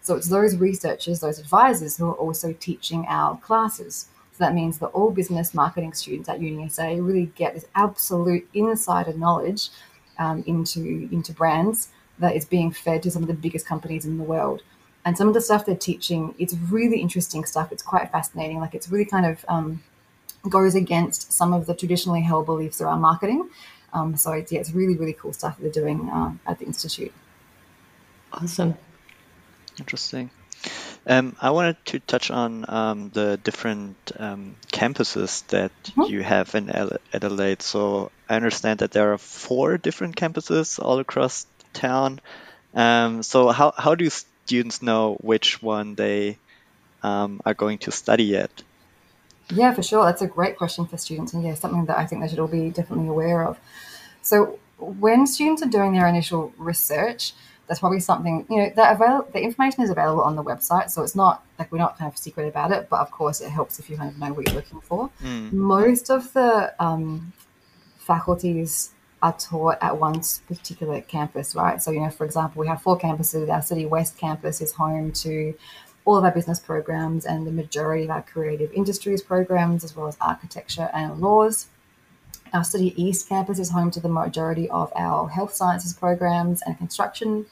So 0.00 0.14
it's 0.14 0.28
those 0.28 0.56
researchers, 0.56 1.20
those 1.20 1.38
advisors, 1.38 1.98
who 1.98 2.06
are 2.06 2.14
also 2.14 2.54
teaching 2.54 3.04
our 3.08 3.36
classes. 3.38 4.08
So 4.32 4.38
that 4.38 4.54
means 4.54 4.78
that 4.78 4.86
all 4.88 5.10
business 5.10 5.52
marketing 5.52 5.92
students 5.92 6.30
at 6.30 6.40
UniSA 6.40 7.06
really 7.06 7.26
get 7.36 7.54
this 7.54 7.66
absolute 7.74 8.48
insider 8.54 9.12
knowledge 9.12 9.68
um, 10.18 10.44
into 10.46 11.08
into 11.12 11.32
brands 11.32 11.88
that 12.18 12.36
is 12.36 12.44
being 12.44 12.72
fed 12.72 13.02
to 13.02 13.10
some 13.10 13.22
of 13.22 13.28
the 13.28 13.34
biggest 13.34 13.66
companies 13.66 14.04
in 14.04 14.18
the 14.18 14.24
world. 14.24 14.62
And 15.04 15.18
some 15.18 15.28
of 15.28 15.34
the 15.34 15.40
stuff 15.40 15.66
they're 15.66 15.76
teaching, 15.76 16.34
it's 16.38 16.54
really 16.54 17.00
interesting 17.00 17.44
stuff. 17.44 17.72
It's 17.72 17.82
quite 17.82 18.10
fascinating. 18.10 18.60
Like 18.60 18.74
it's 18.74 18.88
really 18.88 19.04
kind 19.04 19.26
of 19.26 19.44
um, 19.48 19.82
goes 20.48 20.74
against 20.74 21.32
some 21.32 21.52
of 21.52 21.66
the 21.66 21.74
traditionally 21.74 22.22
held 22.22 22.46
beliefs 22.46 22.80
around 22.80 23.00
marketing. 23.00 23.50
Um, 23.92 24.16
so 24.16 24.32
it's, 24.32 24.50
yeah, 24.50 24.60
it's 24.60 24.72
really, 24.72 24.96
really 24.96 25.12
cool 25.12 25.32
stuff 25.32 25.56
they're 25.58 25.70
doing 25.70 26.08
uh, 26.08 26.32
at 26.46 26.58
the 26.58 26.64
Institute. 26.64 27.12
Awesome. 28.32 28.76
Interesting. 29.78 30.30
Um, 31.06 31.36
I 31.40 31.50
wanted 31.50 31.76
to 31.86 32.00
touch 32.00 32.30
on 32.30 32.64
um, 32.66 33.10
the 33.10 33.38
different 33.42 33.96
um, 34.18 34.56
campuses 34.72 35.46
that 35.48 35.70
mm-hmm. 35.84 36.10
you 36.10 36.22
have 36.22 36.54
in 36.54 36.70
Adelaide. 37.12 37.60
So 37.60 38.10
I 38.28 38.36
understand 38.36 38.78
that 38.78 38.92
there 38.92 39.12
are 39.12 39.18
four 39.18 39.76
different 39.76 40.16
campuses 40.16 40.82
all 40.82 40.98
across 40.98 41.46
town. 41.74 42.20
Um, 42.74 43.22
so 43.22 43.48
how, 43.48 43.72
how 43.76 43.94
do 43.94 44.08
students 44.10 44.82
know 44.82 45.16
which 45.20 45.62
one 45.62 45.94
they 45.94 46.38
um, 47.02 47.40
are 47.44 47.54
going 47.54 47.78
to 47.78 47.90
study 47.90 48.36
at? 48.36 48.62
Yeah, 49.52 49.74
for 49.74 49.82
sure. 49.82 50.04
That's 50.04 50.22
a 50.22 50.26
great 50.26 50.56
question 50.56 50.86
for 50.86 50.96
students, 50.96 51.34
and 51.34 51.44
yeah, 51.44 51.54
something 51.54 51.84
that 51.86 51.98
I 51.98 52.06
think 52.06 52.22
they 52.22 52.28
should 52.28 52.38
all 52.38 52.48
be 52.48 52.70
definitely 52.70 53.08
aware 53.08 53.44
of. 53.44 53.58
So, 54.22 54.58
when 54.78 55.26
students 55.26 55.62
are 55.62 55.68
doing 55.68 55.92
their 55.92 56.06
initial 56.06 56.52
research, 56.56 57.34
that's 57.66 57.80
probably 57.80 58.00
something 58.00 58.46
you 58.48 58.56
know 58.56 58.72
that 58.76 58.94
avail- 58.94 59.28
the 59.32 59.40
information 59.42 59.82
is 59.82 59.90
available 59.90 60.22
on 60.22 60.36
the 60.36 60.42
website, 60.42 60.90
so 60.90 61.02
it's 61.02 61.14
not 61.14 61.44
like 61.58 61.70
we're 61.70 61.78
not 61.78 61.98
kind 61.98 62.10
of 62.10 62.16
secret 62.16 62.48
about 62.48 62.72
it. 62.72 62.88
But 62.88 63.00
of 63.00 63.10
course, 63.10 63.42
it 63.42 63.50
helps 63.50 63.78
if 63.78 63.90
you 63.90 63.98
kind 63.98 64.10
of 64.10 64.18
know 64.18 64.32
what 64.32 64.46
you're 64.46 64.56
looking 64.56 64.80
for. 64.80 65.10
Mm. 65.22 65.52
Most 65.52 66.10
of 66.10 66.32
the 66.32 66.74
um, 66.82 67.34
faculties 67.98 68.90
are 69.24 69.32
taught 69.38 69.78
at 69.80 69.98
one 69.98 70.20
particular 70.46 71.00
campus, 71.00 71.54
right? 71.54 71.80
So, 71.80 71.90
you 71.90 72.00
know, 72.00 72.10
for 72.10 72.26
example, 72.26 72.60
we 72.60 72.66
have 72.66 72.82
four 72.82 72.98
campuses. 72.98 73.50
Our 73.50 73.62
City 73.62 73.86
West 73.86 74.18
campus 74.18 74.60
is 74.60 74.72
home 74.72 75.12
to 75.12 75.54
all 76.04 76.18
of 76.18 76.24
our 76.24 76.30
business 76.30 76.60
programs 76.60 77.24
and 77.24 77.46
the 77.46 77.50
majority 77.50 78.04
of 78.04 78.10
our 78.10 78.20
creative 78.20 78.70
industries 78.74 79.22
programs, 79.22 79.82
as 79.82 79.96
well 79.96 80.08
as 80.08 80.18
architecture 80.20 80.90
and 80.92 81.22
laws. 81.22 81.68
Our 82.52 82.64
City 82.64 82.92
East 83.02 83.26
campus 83.26 83.58
is 83.58 83.70
home 83.70 83.90
to 83.92 84.00
the 84.00 84.10
majority 84.10 84.68
of 84.68 84.92
our 84.94 85.26
health 85.30 85.54
sciences 85.54 85.94
programs 85.94 86.60
and 86.60 86.76
construction. 86.76 87.46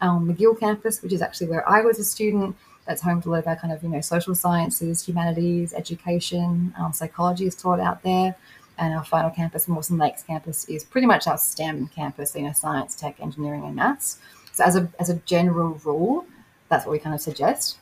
Our 0.00 0.20
Magill 0.20 0.56
campus, 0.58 1.02
which 1.02 1.12
is 1.12 1.20
actually 1.20 1.48
where 1.48 1.68
I 1.68 1.80
was 1.80 1.98
a 1.98 2.04
student, 2.04 2.54
that's 2.86 3.02
home 3.02 3.20
to 3.22 3.28
a 3.28 3.30
lot 3.30 3.40
of 3.40 3.48
our 3.48 3.56
kind 3.56 3.72
of, 3.72 3.82
you 3.82 3.88
know, 3.88 4.00
social 4.00 4.36
sciences, 4.36 5.04
humanities, 5.04 5.74
education, 5.74 6.72
um, 6.78 6.92
psychology 6.92 7.46
is 7.46 7.56
taught 7.56 7.80
out 7.80 8.04
there. 8.04 8.36
And 8.78 8.94
our 8.94 9.04
final 9.04 9.30
campus, 9.30 9.66
Mawson 9.66 9.98
Lakes 9.98 10.22
campus, 10.22 10.64
is 10.66 10.84
pretty 10.84 11.06
much 11.06 11.26
our 11.26 11.38
STEM 11.38 11.88
campus, 11.88 12.34
you 12.34 12.42
know, 12.42 12.52
science, 12.52 12.94
tech, 12.94 13.20
engineering, 13.20 13.64
and 13.64 13.74
maths. 13.74 14.18
So 14.52 14.64
as 14.64 14.76
a, 14.76 14.88
as 14.98 15.10
a 15.10 15.14
general 15.26 15.80
rule, 15.84 16.26
that's 16.68 16.86
what 16.86 16.92
we 16.92 16.98
kind 16.98 17.14
of 17.14 17.20
suggest. 17.20 17.78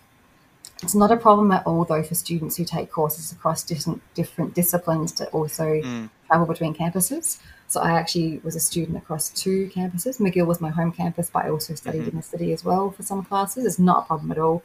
It's 0.83 0.95
not 0.95 1.11
a 1.11 1.17
problem 1.17 1.53
at 1.53 1.67
all, 1.67 1.85
though, 1.85 2.03
for 2.03 2.15
students 2.15 2.57
who 2.57 2.65
take 2.65 2.91
courses 2.91 3.33
across 3.33 3.63
different 3.65 4.03
different 4.15 4.55
disciplines 4.55 5.11
to 5.13 5.27
also 5.29 5.65
mm. 5.65 6.11
travel 6.27 6.47
between 6.47 6.75
campuses. 6.75 7.39
So 7.69 7.81
I 7.81 7.93
actually 7.93 8.39
was 8.45 8.55
a 8.57 8.61
student 8.61 8.97
across 8.97 9.31
two 9.31 9.71
campuses. 9.75 10.21
Magill 10.21 10.47
was 10.47 10.61
my 10.61 10.71
home 10.71 10.93
campus, 10.93 11.31
but 11.31 11.47
I 11.47 11.51
also 11.51 11.75
studied 11.75 12.01
mm-hmm. 12.01 12.11
in 12.11 12.17
the 12.17 12.23
city 12.23 12.53
as 12.53 12.63
well 12.63 12.91
for 12.91 13.03
some 13.03 13.25
classes. 13.25 13.65
It's 13.65 13.79
not 13.79 14.05
a 14.05 14.07
problem 14.07 14.31
at 14.31 14.39
all. 14.39 14.63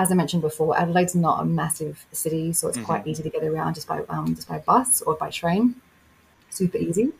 As 0.00 0.10
I 0.10 0.14
mentioned 0.14 0.40
before, 0.40 0.78
Adelaide's 0.78 1.14
not 1.14 1.42
a 1.42 1.44
massive 1.44 2.06
city, 2.10 2.54
so 2.54 2.68
it's 2.68 2.78
mm-hmm. 2.78 2.86
quite 2.86 3.06
easy 3.06 3.22
to 3.22 3.28
get 3.28 3.44
around 3.44 3.74
just 3.74 3.86
by 3.86 4.02
um, 4.08 4.34
just 4.34 4.48
by 4.48 4.58
bus 4.58 5.02
or 5.02 5.14
by 5.14 5.28
train. 5.28 5.74
Super 6.48 6.78
easy. 6.78 7.12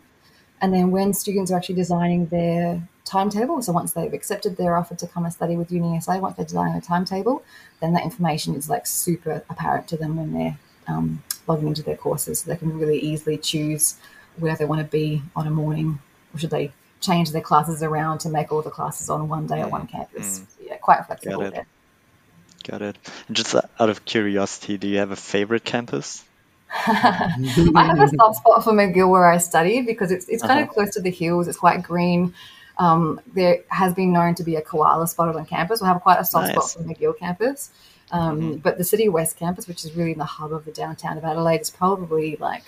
And 0.62 0.72
then 0.72 0.90
when 0.90 1.12
students 1.12 1.50
are 1.50 1.56
actually 1.58 1.74
designing 1.74 2.26
their 2.26 2.82
timetable. 3.04 3.60
So 3.60 3.72
once 3.72 3.92
they've 3.92 4.12
accepted 4.12 4.56
their 4.56 4.76
offer 4.76 4.94
to 4.94 5.06
come 5.06 5.24
and 5.24 5.32
study 5.32 5.56
with 5.56 5.70
UniSA, 5.70 6.20
once 6.20 6.36
they're 6.36 6.44
designing 6.46 6.76
a 6.76 6.80
timetable, 6.80 7.42
then 7.80 7.92
that 7.94 8.04
information 8.04 8.54
is 8.54 8.70
like 8.70 8.86
super 8.86 9.42
apparent 9.50 9.88
to 9.88 9.96
them 9.96 10.16
when 10.16 10.32
they're 10.32 10.58
um, 10.86 11.22
logging 11.46 11.68
into 11.68 11.82
their 11.82 11.96
courses. 11.96 12.40
So 12.40 12.50
they 12.50 12.56
can 12.56 12.78
really 12.78 13.00
easily 13.00 13.36
choose 13.36 13.96
where 14.36 14.56
they 14.56 14.64
want 14.64 14.80
to 14.80 14.86
be 14.86 15.22
on 15.34 15.46
a 15.46 15.50
morning, 15.50 15.98
or 16.32 16.38
should 16.38 16.50
they 16.50 16.72
change 17.00 17.32
their 17.32 17.42
classes 17.42 17.82
around 17.82 18.18
to 18.18 18.28
make 18.28 18.52
all 18.52 18.62
the 18.62 18.70
classes 18.70 19.10
on 19.10 19.28
one 19.28 19.46
day 19.46 19.60
at 19.60 19.70
one 19.70 19.86
campus. 19.86 20.40
Mm. 20.40 20.46
Yeah, 20.66 20.76
quite 20.76 21.04
flexible 21.06 21.50
there. 21.50 21.66
Got 22.68 22.82
it. 22.82 22.96
And 23.28 23.36
just 23.36 23.54
out 23.54 23.88
of 23.90 24.04
curiosity, 24.04 24.76
do 24.78 24.86
you 24.88 24.98
have 24.98 25.10
a 25.10 25.16
favorite 25.16 25.64
campus? 25.64 26.24
I 26.86 27.84
have 27.84 28.00
a 28.00 28.08
soft 28.08 28.36
spot 28.38 28.62
for 28.64 28.72
Magill 28.72 29.08
where 29.10 29.26
I 29.26 29.38
study 29.38 29.82
because 29.82 30.12
it's 30.12 30.28
it's 30.28 30.42
kind 30.42 30.60
Uh-huh. 30.60 30.68
of 30.68 30.74
close 30.74 30.90
to 30.94 31.00
the 31.00 31.10
hills. 31.10 31.48
It's 31.48 31.58
quite 31.58 31.82
green. 31.82 32.34
Um, 32.78 33.20
there 33.34 33.58
has 33.68 33.92
been 33.94 34.12
known 34.12 34.34
to 34.36 34.42
be 34.44 34.56
a 34.56 34.62
koala 34.62 35.06
spotted 35.08 35.36
on 35.36 35.46
campus. 35.46 35.80
We 35.80 35.86
have 35.88 36.00
quite 36.00 36.20
a 36.20 36.24
soft 36.24 36.54
Nice. 36.54 36.70
spot 36.72 36.84
for 36.84 36.88
Magill 36.88 37.18
campus. 37.18 37.70
Um, 38.12 38.56
But 38.56 38.78
the 38.78 38.84
City 38.84 39.08
West 39.08 39.36
campus, 39.36 39.66
which 39.68 39.84
is 39.84 39.94
really 39.94 40.12
in 40.12 40.18
the 40.18 40.24
hub 40.24 40.52
of 40.52 40.64
the 40.64 40.72
downtown 40.72 41.16
of 41.18 41.24
Adelaide, 41.24 41.60
is 41.60 41.70
probably 41.70 42.36
like 42.40 42.64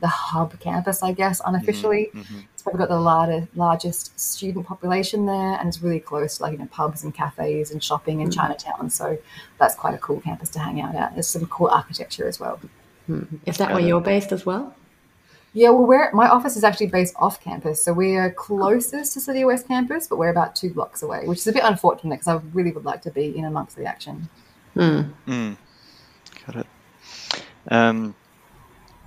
the 0.00 0.08
hub 0.08 0.58
campus, 0.60 1.02
I 1.02 1.12
guess, 1.12 1.40
unofficially. 1.44 2.10
Mhm. 2.14 2.44
It's 2.52 2.62
probably 2.62 2.78
got 2.78 2.88
the 2.88 3.00
larger, 3.00 3.48
largest 3.54 4.18
student 4.18 4.66
population 4.66 5.26
there, 5.26 5.58
and 5.58 5.68
it's 5.68 5.82
really 5.82 6.00
close 6.00 6.36
to 6.36 6.42
like 6.42 6.52
you 6.52 6.58
know 6.58 6.68
pubs 6.70 7.04
and 7.04 7.14
cafes 7.14 7.70
and 7.70 7.82
shopping 7.82 8.20
in 8.20 8.30
Chinatown. 8.30 8.90
So 8.90 9.18
that's 9.58 9.74
quite 9.74 9.94
a 9.94 9.98
cool 9.98 10.20
campus 10.20 10.50
to 10.50 10.58
hang 10.58 10.80
out 10.80 10.94
at. 10.94 11.14
There's 11.14 11.28
some 11.28 11.46
cool 11.46 11.68
architecture 11.68 12.26
as 12.26 12.38
well. 12.40 12.58
Is 13.46 13.56
that 13.58 13.72
where 13.72 13.80
you're 13.80 14.00
based 14.00 14.32
as 14.32 14.44
well? 14.44 14.74
Yeah, 15.52 15.70
well, 15.70 15.86
we're, 15.86 16.12
my 16.12 16.28
office 16.28 16.54
is 16.54 16.64
actually 16.64 16.88
based 16.88 17.14
off 17.16 17.40
campus, 17.40 17.82
so 17.82 17.94
we're 17.94 18.30
closest 18.30 19.14
to 19.14 19.20
City 19.20 19.42
West 19.42 19.66
campus, 19.66 20.06
but 20.06 20.18
we're 20.18 20.28
about 20.28 20.54
two 20.54 20.68
blocks 20.68 21.02
away, 21.02 21.26
which 21.26 21.38
is 21.38 21.46
a 21.46 21.52
bit 21.52 21.62
unfortunate 21.64 22.16
because 22.16 22.28
I 22.28 22.40
really 22.52 22.72
would 22.72 22.84
like 22.84 23.00
to 23.02 23.10
be 23.10 23.34
in 23.38 23.46
amongst 23.46 23.74
the 23.74 23.86
action. 23.86 24.28
Mm. 24.76 25.56
Got 26.46 26.56
it. 26.56 26.66
Um, 27.70 28.14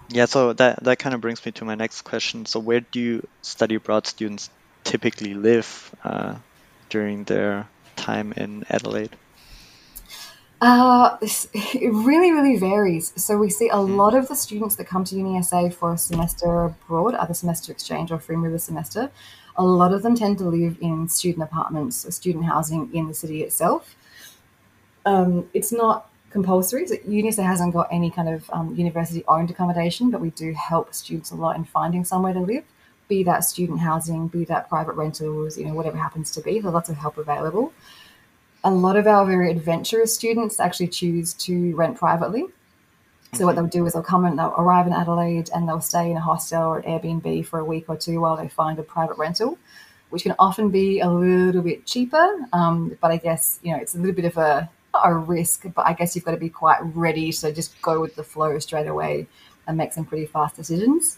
yeah, 0.09 0.25
so 0.25 0.53
that 0.53 0.83
that 0.83 0.99
kind 0.99 1.15
of 1.15 1.21
brings 1.21 1.45
me 1.45 1.51
to 1.53 1.65
my 1.65 1.75
next 1.75 2.01
question. 2.01 2.45
So, 2.45 2.59
where 2.59 2.81
do 2.81 2.99
you 2.99 3.27
study 3.41 3.75
abroad 3.75 4.07
students 4.07 4.49
typically 4.83 5.33
live 5.33 5.95
uh, 6.03 6.35
during 6.89 7.23
their 7.25 7.67
time 7.95 8.33
in 8.33 8.65
Adelaide? 8.69 9.15
Uh, 10.61 11.17
it 11.21 11.93
really, 11.93 12.31
really 12.31 12.57
varies. 12.57 13.13
So 13.15 13.37
we 13.37 13.49
see 13.49 13.69
a 13.69 13.77
lot 13.77 14.13
of 14.13 14.27
the 14.27 14.35
students 14.35 14.75
that 14.75 14.87
come 14.87 15.05
to 15.05 15.15
UniSA 15.15 15.73
for 15.73 15.93
a 15.93 15.97
semester 15.97 16.65
abroad, 16.65 17.15
either 17.15 17.33
semester 17.33 17.71
exchange 17.71 18.11
or 18.11 18.19
free 18.19 18.35
mover 18.35 18.57
semester, 18.57 19.09
a 19.55 19.63
lot 19.63 19.93
of 19.93 20.03
them 20.03 20.15
tend 20.15 20.37
to 20.39 20.45
live 20.45 20.77
in 20.81 21.07
student 21.07 21.43
apartments 21.43 22.05
or 22.05 22.11
student 22.11 22.45
housing 22.45 22.93
in 22.93 23.07
the 23.07 23.13
city 23.13 23.43
itself. 23.43 23.95
Um, 25.05 25.49
it's 25.53 25.71
not 25.71 26.09
compulsory. 26.29 26.87
So 26.87 26.95
UniSA 26.95 27.43
hasn't 27.43 27.73
got 27.73 27.87
any 27.91 28.11
kind 28.11 28.29
of 28.29 28.49
um, 28.51 28.75
university-owned 28.75 29.49
accommodation, 29.49 30.11
but 30.11 30.21
we 30.21 30.29
do 30.31 30.53
help 30.53 30.93
students 30.93 31.31
a 31.31 31.35
lot 31.35 31.55
in 31.55 31.65
finding 31.65 32.05
somewhere 32.05 32.33
to 32.33 32.39
live, 32.39 32.63
be 33.07 33.23
that 33.23 33.43
student 33.43 33.79
housing, 33.79 34.27
be 34.27 34.45
that 34.45 34.69
private 34.69 34.93
rentals, 34.93 35.57
you 35.57 35.65
know, 35.65 35.73
whatever 35.73 35.97
happens 35.97 36.31
to 36.31 36.41
be. 36.41 36.61
So 36.61 36.69
lots 36.69 36.89
of 36.89 36.97
help 36.97 37.17
available 37.17 37.73
a 38.63 38.71
lot 38.71 38.97
of 38.97 39.07
our 39.07 39.25
very 39.25 39.51
adventurous 39.51 40.13
students 40.13 40.59
actually 40.59 40.87
choose 40.87 41.33
to 41.33 41.75
rent 41.75 41.97
privately. 41.97 42.45
So 43.33 43.45
what 43.45 43.55
they'll 43.55 43.67
do 43.67 43.85
is 43.85 43.93
they'll 43.93 44.01
come 44.01 44.25
and 44.25 44.37
they'll 44.37 44.55
arrive 44.57 44.87
in 44.87 44.93
Adelaide 44.93 45.49
and 45.53 45.67
they'll 45.67 45.81
stay 45.81 46.09
in 46.09 46.17
a 46.17 46.19
hostel 46.19 46.63
or 46.63 46.79
an 46.79 46.83
Airbnb 46.83 47.45
for 47.45 47.59
a 47.59 47.65
week 47.65 47.85
or 47.87 47.95
two 47.95 48.19
while 48.19 48.35
they 48.35 48.47
find 48.49 48.79
a 48.79 48.83
private 48.83 49.17
rental, 49.17 49.57
which 50.09 50.23
can 50.23 50.33
often 50.39 50.69
be 50.69 50.99
a 50.99 51.09
little 51.09 51.61
bit 51.61 51.85
cheaper. 51.85 52.47
Um, 52.51 52.97
but 52.99 53.11
I 53.11 53.17
guess 53.17 53.59
you 53.61 53.71
know 53.71 53.77
it's 53.77 53.93
a 53.93 53.99
little 53.99 54.15
bit 54.15 54.25
of 54.25 54.37
a 54.37 54.69
not 54.93 55.03
a 55.05 55.13
risk, 55.13 55.65
but 55.75 55.85
I 55.85 55.93
guess 55.93 56.15
you've 56.15 56.25
got 56.25 56.31
to 56.31 56.37
be 56.37 56.49
quite 56.49 56.79
ready 56.81 57.31
to 57.31 57.51
just 57.51 57.79
go 57.81 58.01
with 58.01 58.15
the 58.15 58.23
flow 58.23 58.57
straight 58.59 58.87
away 58.87 59.27
and 59.67 59.77
make 59.77 59.93
some 59.93 60.05
pretty 60.05 60.25
fast 60.25 60.55
decisions. 60.55 61.17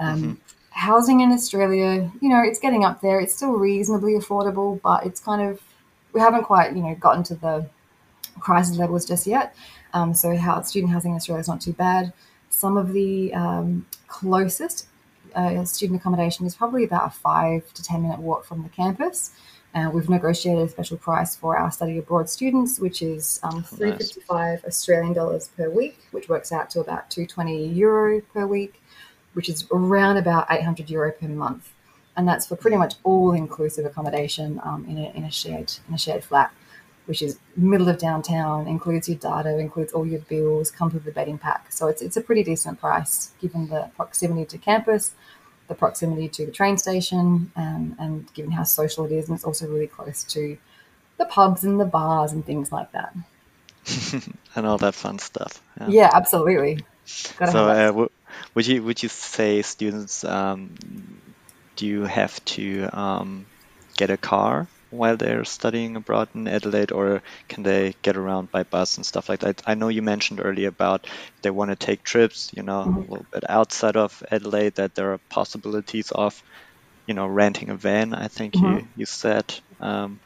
Um, 0.00 0.40
Housing 0.70 1.20
in 1.20 1.30
Australia, 1.32 2.10
you 2.20 2.30
know, 2.30 2.42
it's 2.42 2.58
getting 2.58 2.82
up 2.82 3.02
there. 3.02 3.20
It's 3.20 3.34
still 3.36 3.52
reasonably 3.52 4.14
affordable, 4.14 4.80
but 4.80 5.04
it's 5.04 5.20
kind 5.20 5.42
of 5.42 5.60
we 6.14 6.20
haven't 6.20 6.44
quite 6.44 6.74
you 6.74 6.82
know 6.82 6.94
gotten 6.94 7.22
to 7.24 7.34
the 7.34 7.68
crisis 8.40 8.78
levels 8.78 9.04
just 9.04 9.26
yet. 9.26 9.54
Um, 9.92 10.14
so 10.14 10.34
how 10.34 10.62
student 10.62 10.92
housing 10.92 11.12
in 11.12 11.16
Australia 11.16 11.40
is 11.40 11.48
not 11.48 11.60
too 11.60 11.74
bad. 11.74 12.12
Some 12.48 12.78
of 12.78 12.92
the 12.94 13.34
um, 13.34 13.86
closest 14.08 14.86
uh, 15.34 15.64
student 15.64 16.00
accommodation 16.00 16.46
is 16.46 16.54
probably 16.54 16.84
about 16.84 17.06
a 17.06 17.10
five 17.10 17.72
to 17.74 17.82
ten 17.82 18.02
minute 18.02 18.20
walk 18.20 18.46
from 18.46 18.62
the 18.62 18.70
campus. 18.70 19.32
Uh, 19.74 19.90
we've 19.92 20.08
negotiated 20.08 20.64
a 20.64 20.68
special 20.68 20.98
price 20.98 21.34
for 21.34 21.56
our 21.56 21.70
study 21.70 21.98
abroad 21.98 22.28
students, 22.28 22.78
which 22.78 23.00
is 23.00 23.40
um, 23.42 23.62
three 23.62 23.92
fifty 23.92 24.20
five 24.20 24.62
Australian 24.64 25.14
dollars 25.14 25.48
per 25.56 25.70
week, 25.70 25.98
which 26.10 26.28
works 26.28 26.52
out 26.52 26.68
to 26.70 26.80
about 26.80 27.08
two 27.10 27.26
twenty 27.26 27.66
euro 27.68 28.20
per 28.34 28.46
week, 28.46 28.82
which 29.32 29.48
is 29.48 29.66
around 29.72 30.18
about 30.18 30.46
eight 30.50 30.62
hundred 30.62 30.90
euro 30.90 31.10
per 31.12 31.28
month 31.28 31.72
and 32.16 32.28
that's 32.28 32.46
for 32.46 32.56
pretty 32.56 32.76
much 32.76 32.94
all 33.04 33.32
inclusive 33.32 33.84
accommodation 33.86 34.60
um, 34.64 34.84
in, 34.88 34.98
a, 34.98 35.10
in 35.16 35.24
a 35.24 35.30
shared 35.30 35.72
in 35.88 35.94
a 35.94 35.98
shared 35.98 36.22
flat, 36.22 36.52
which 37.06 37.22
is 37.22 37.38
middle 37.56 37.88
of 37.88 37.98
downtown, 37.98 38.66
includes 38.68 39.08
your 39.08 39.18
data, 39.18 39.58
includes 39.58 39.92
all 39.92 40.06
your 40.06 40.20
bills, 40.20 40.70
comes 40.70 40.94
with 40.94 41.04
the 41.04 41.12
bedding 41.12 41.38
pack. 41.38 41.72
So 41.72 41.88
it's 41.88 42.02
it's 42.02 42.16
a 42.16 42.20
pretty 42.20 42.42
decent 42.42 42.80
price 42.80 43.32
given 43.40 43.68
the 43.68 43.90
proximity 43.96 44.44
to 44.46 44.58
campus, 44.58 45.14
the 45.68 45.74
proximity 45.74 46.28
to 46.28 46.46
the 46.46 46.52
train 46.52 46.76
station, 46.78 47.50
um, 47.56 47.96
and 47.98 48.32
given 48.34 48.52
how 48.52 48.64
social 48.64 49.04
it 49.04 49.12
is, 49.12 49.28
and 49.28 49.36
it's 49.36 49.44
also 49.44 49.66
really 49.66 49.86
close 49.86 50.24
to 50.24 50.56
the 51.18 51.24
pubs 51.26 51.64
and 51.64 51.78
the 51.78 51.84
bars 51.84 52.32
and 52.32 52.44
things 52.44 52.72
like 52.72 52.90
that. 52.92 53.14
and 54.54 54.66
all 54.66 54.78
that 54.78 54.94
fun 54.94 55.18
stuff. 55.18 55.60
Yeah. 55.80 55.88
Yeah, 55.88 56.10
absolutely. 56.12 56.78
Gotta 57.38 57.52
So, 57.52 57.68
uh, 57.68 57.86
w- 57.86 58.10
would 58.54 58.66
you 58.66 58.82
would 58.82 59.02
you 59.02 59.08
say 59.08 59.62
students 59.62 60.24
um, 60.24 60.74
do 61.76 61.86
you 61.86 62.02
have 62.04 62.42
to 62.44 62.88
um, 62.92 63.46
get 63.96 64.10
a 64.10 64.16
car 64.16 64.66
while 64.92 65.16
they're 65.16 65.44
studying 65.44 65.96
abroad 65.96 66.28
in 66.34 66.48
Adelaide, 66.48 66.92
or 66.92 67.22
can 67.48 67.62
they 67.64 67.94
get 68.02 68.16
around 68.16 68.50
by 68.50 68.64
bus 68.64 68.96
and 68.96 69.06
stuff 69.06 69.28
like 69.28 69.40
that? 69.40 69.62
I 69.66 69.74
know 69.74 69.88
you 69.88 70.02
mentioned 70.02 70.40
earlier 70.44 70.68
about 70.68 71.06
they 71.42 71.50
want 71.50 71.70
to 71.70 71.76
take 71.76 72.04
trips, 72.04 72.50
you 72.54 72.62
know, 72.62 72.82
a 72.82 73.10
little 73.10 73.26
bit 73.32 73.44
outside 73.48 73.96
of 73.96 74.22
Adelaide, 74.30 74.76
that 74.76 74.94
there 74.94 75.12
are 75.14 75.20
possibilities 75.30 76.10
of, 76.12 76.42
you 77.06 77.14
know, 77.14 77.26
renting 77.26 77.70
a 77.70 77.76
van. 77.76 78.14
I 78.14 78.28
think 78.28 78.62
you 78.62 78.82
you 78.94 79.06
said. 79.06 79.54
Um, 79.80 80.20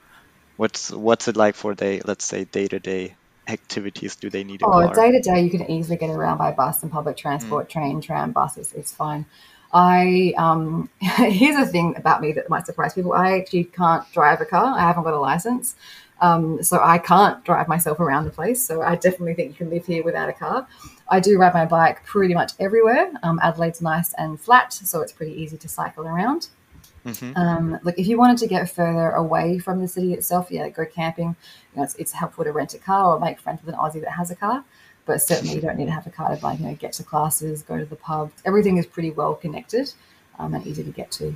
what's 0.56 0.90
what's 0.90 1.28
it 1.28 1.36
like 1.36 1.54
for 1.56 1.74
they 1.74 2.00
let's 2.04 2.24
say 2.24 2.44
day 2.44 2.68
to 2.68 2.80
day 2.80 3.16
activities? 3.48 4.16
Do 4.16 4.30
they 4.30 4.44
need 4.44 4.62
a 4.62 4.66
Oh, 4.68 4.88
day 4.88 5.12
to 5.12 5.20
day, 5.20 5.42
you 5.42 5.50
can 5.50 5.70
easily 5.70 5.96
get 5.96 6.10
around 6.10 6.38
by 6.38 6.50
bus 6.52 6.82
and 6.82 6.90
public 6.90 7.16
transport, 7.16 7.68
train, 7.68 8.00
tram, 8.00 8.32
buses. 8.32 8.72
It's 8.72 8.92
fine. 8.92 9.26
I 9.72 10.34
um, 10.36 10.88
here's 11.00 11.56
a 11.56 11.70
thing 11.70 11.94
about 11.96 12.20
me 12.20 12.32
that 12.32 12.48
might 12.48 12.66
surprise 12.66 12.94
people. 12.94 13.12
I 13.12 13.38
actually 13.38 13.64
can't 13.64 14.10
drive 14.12 14.40
a 14.40 14.46
car. 14.46 14.76
I 14.76 14.80
haven't 14.80 15.04
got 15.04 15.14
a 15.14 15.20
license, 15.20 15.76
um, 16.20 16.62
so 16.62 16.80
I 16.82 16.98
can't 16.98 17.44
drive 17.44 17.68
myself 17.68 18.00
around 18.00 18.24
the 18.24 18.30
place. 18.30 18.64
So 18.64 18.82
I 18.82 18.96
definitely 18.96 19.34
think 19.34 19.50
you 19.50 19.56
can 19.56 19.70
live 19.70 19.86
here 19.86 20.02
without 20.02 20.28
a 20.28 20.32
car. 20.32 20.66
I 21.08 21.20
do 21.20 21.38
ride 21.38 21.54
my 21.54 21.66
bike 21.66 22.04
pretty 22.04 22.34
much 22.34 22.52
everywhere. 22.58 23.12
Um, 23.22 23.38
Adelaide's 23.42 23.80
nice 23.80 24.12
and 24.14 24.40
flat, 24.40 24.72
so 24.72 25.00
it's 25.00 25.12
pretty 25.12 25.32
easy 25.32 25.56
to 25.56 25.68
cycle 25.68 26.06
around. 26.06 26.48
Mhm. 27.06 27.36
Um, 27.36 27.78
like 27.84 27.98
if 27.98 28.08
you 28.08 28.18
wanted 28.18 28.38
to 28.38 28.48
get 28.48 28.68
further 28.68 29.10
away 29.10 29.58
from 29.58 29.80
the 29.80 29.86
city 29.86 30.12
itself, 30.12 30.48
yeah, 30.50 30.68
go 30.68 30.84
camping. 30.84 31.36
You 31.72 31.76
know, 31.76 31.82
it's, 31.84 31.94
it's 31.96 32.12
helpful 32.12 32.44
to 32.44 32.50
rent 32.50 32.74
a 32.74 32.78
car 32.78 33.14
or 33.14 33.20
make 33.20 33.38
friends 33.38 33.60
with 33.64 33.72
an 33.74 33.80
Aussie 33.80 34.00
that 34.00 34.10
has 34.10 34.30
a 34.32 34.36
car. 34.36 34.64
But 35.06 35.22
certainly, 35.22 35.54
you 35.54 35.60
don't 35.60 35.76
need 35.78 35.86
to 35.86 35.92
have 35.92 36.06
a 36.06 36.10
car 36.10 36.34
to 36.36 36.44
like 36.44 36.58
you 36.60 36.66
know 36.66 36.74
get 36.74 36.92
to 36.94 37.04
classes, 37.04 37.62
go 37.62 37.78
to 37.78 37.84
the 37.84 37.96
pub. 37.96 38.32
Everything 38.44 38.76
is 38.76 38.86
pretty 38.86 39.10
well 39.12 39.34
connected 39.34 39.92
um, 40.38 40.52
and 40.54 40.66
easy 40.66 40.82
to 40.84 40.90
get 40.90 41.10
to. 41.12 41.34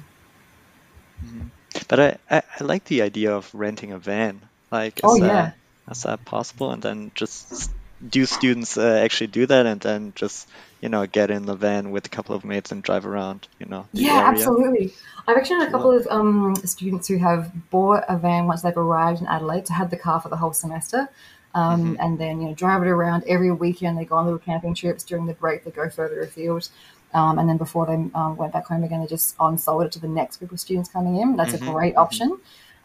But 1.89 2.01
I, 2.01 2.17
I, 2.31 2.43
I 2.61 2.65
like 2.65 2.85
the 2.85 3.03
idea 3.03 3.35
of 3.35 3.49
renting 3.55 3.93
a 3.93 3.99
van. 3.99 4.41
Like, 4.73 4.99
is 4.99 5.03
Oh, 5.05 5.19
that, 5.21 5.27
yeah. 5.27 5.53
is 5.93 6.03
that 6.03 6.25
possible? 6.25 6.71
And 6.73 6.83
then 6.83 7.13
just 7.15 7.71
do 8.07 8.25
students 8.27 8.79
uh, 8.79 9.01
actually 9.05 9.27
do 9.29 9.47
that 9.47 9.67
and 9.67 9.81
then 9.81 10.13
just, 10.17 10.49
you 10.81 10.89
know, 10.89 11.07
get 11.07 11.31
in 11.31 11.45
the 11.47 11.55
van 11.55 11.91
with 11.91 12.07
a 12.07 12.09
couple 12.09 12.35
of 12.35 12.45
mates 12.45 12.73
and 12.73 12.83
drive 12.83 13.05
around, 13.07 13.47
you 13.59 13.67
know, 13.67 13.87
Yeah, 13.93 14.13
area? 14.15 14.25
absolutely. 14.29 14.93
I've 15.29 15.37
actually 15.37 15.61
had 15.61 15.69
a 15.69 15.71
couple 15.71 15.93
of 15.93 16.07
um, 16.11 16.57
students 16.65 17.09
who 17.09 17.19
have 17.19 17.53
bought 17.71 18.05
a 18.09 18.17
van 18.17 18.47
once 18.47 18.63
they've 18.63 18.77
arrived 18.77 19.21
in 19.21 19.27
Adelaide 19.27 19.67
to 19.67 19.75
have 19.75 19.91
the 19.91 19.97
car 19.99 20.21
for 20.21 20.29
the 20.29 20.37
whole 20.37 20.53
semester. 20.55 21.09
Um, 21.55 21.97
And 22.01 22.19
then, 22.19 22.41
you 22.41 22.49
know, 22.49 22.55
drive 22.55 22.83
it 22.83 22.89
around 22.89 23.25
every 23.27 23.51
weekend. 23.53 23.99
They 23.99 24.05
go 24.05 24.17
on 24.17 24.25
little 24.25 24.39
camping 24.39 24.75
trips. 24.75 25.05
During 25.05 25.27
the 25.27 25.35
break, 25.35 25.65
they 25.65 25.71
go 25.71 25.89
further 25.89 26.21
afield. 26.23 26.69
Um, 27.13 27.39
and 27.41 27.49
then 27.49 27.57
before 27.57 27.87
they 27.87 27.95
um, 28.15 28.37
went 28.37 28.53
back 28.53 28.67
home 28.67 28.85
again, 28.85 29.01
they 29.01 29.07
just 29.07 29.35
on 29.41 29.59
sold 29.59 29.83
it 29.83 29.93
to 29.93 29.99
the 29.99 30.09
next 30.09 30.37
group 30.37 30.53
of 30.53 30.61
students 30.61 30.89
coming 30.89 31.17
in. 31.17 31.37
That's 31.37 31.55
Mhm, 31.55 31.63
a 31.63 31.73
great 31.73 31.95
mhm. 31.95 31.99
option. 31.99 32.39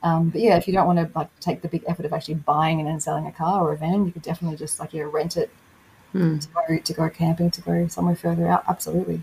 Um, 0.03 0.29
but 0.29 0.41
yeah, 0.41 0.57
if 0.57 0.67
you 0.67 0.73
don't 0.73 0.87
want 0.87 0.99
to 0.99 1.09
like 1.17 1.29
take 1.39 1.61
the 1.61 1.67
big 1.67 1.83
effort 1.87 2.05
of 2.05 2.13
actually 2.13 2.35
buying 2.35 2.79
and 2.79 2.87
then 2.89 2.99
selling 2.99 3.27
a 3.27 3.31
car 3.31 3.61
or 3.67 3.73
a 3.73 3.77
van, 3.77 4.05
you 4.05 4.11
could 4.11 4.21
definitely 4.23 4.57
just 4.57 4.79
like 4.79 4.93
you 4.93 5.03
know 5.03 5.09
rent 5.09 5.37
it 5.37 5.49
Hmm. 6.13 6.39
to 6.39 6.47
go 6.49 6.77
to 6.79 6.93
go 6.93 7.09
camping, 7.09 7.51
to 7.51 7.61
go 7.61 7.87
somewhere 7.87 8.15
further 8.15 8.47
out. 8.47 8.63
Absolutely. 8.67 9.21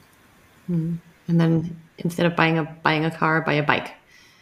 And 1.29 1.41
then 1.41 1.83
instead 1.99 2.27
of 2.27 2.37
buying 2.37 2.59
a 2.59 2.65
buying 2.65 3.05
a 3.05 3.11
car, 3.11 3.41
buy 3.41 3.55
a 3.55 3.63
bike. 3.63 3.93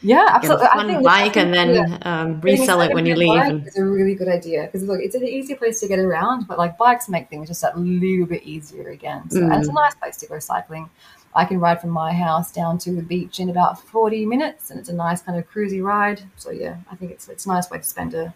Yeah, 0.02 0.26
absolutely. 0.30 0.66
Get 0.66 0.74
a 0.74 0.78
fun 0.78 1.02
bike 1.02 1.36
and 1.36 1.52
then 1.52 1.74
yeah. 1.74 1.98
um, 2.02 2.40
resell 2.40 2.80
it 2.80 2.94
when 2.94 3.04
you 3.04 3.14
leave. 3.14 3.66
It's 3.66 3.76
a 3.76 3.84
really 3.84 4.14
good 4.14 4.28
idea 4.28 4.62
because 4.62 4.82
look, 4.84 5.00
it's 5.00 5.14
an 5.14 5.24
easy 5.24 5.54
place 5.54 5.80
to 5.80 5.88
get 5.88 5.98
around, 5.98 6.46
but 6.46 6.56
like 6.58 6.78
bikes 6.78 7.08
make 7.08 7.28
things 7.28 7.48
just 7.48 7.60
that 7.62 7.78
little 7.78 8.26
bit 8.26 8.42
easier 8.44 8.88
again. 8.88 9.28
So 9.30 9.40
mm. 9.40 9.58
it's 9.58 9.68
a 9.68 9.70
mm. 9.70 9.74
nice 9.74 9.94
place 9.94 10.16
to 10.18 10.26
go 10.26 10.38
cycling. 10.38 10.88
I 11.34 11.44
can 11.44 11.60
ride 11.60 11.80
from 11.80 11.90
my 11.90 12.12
house 12.12 12.50
down 12.50 12.78
to 12.78 12.92
the 12.92 13.02
beach 13.02 13.38
in 13.38 13.50
about 13.50 13.80
40 13.80 14.26
minutes, 14.26 14.70
and 14.70 14.80
it's 14.80 14.88
a 14.88 14.94
nice 14.94 15.22
kind 15.22 15.38
of 15.38 15.48
cruisy 15.48 15.82
ride. 15.82 16.22
So 16.36 16.50
yeah, 16.50 16.76
I 16.90 16.96
think 16.96 17.12
it's 17.12 17.28
it's 17.28 17.46
a 17.46 17.48
nice 17.48 17.70
way 17.70 17.78
to 17.78 17.84
spend 17.84 18.14
a 18.14 18.32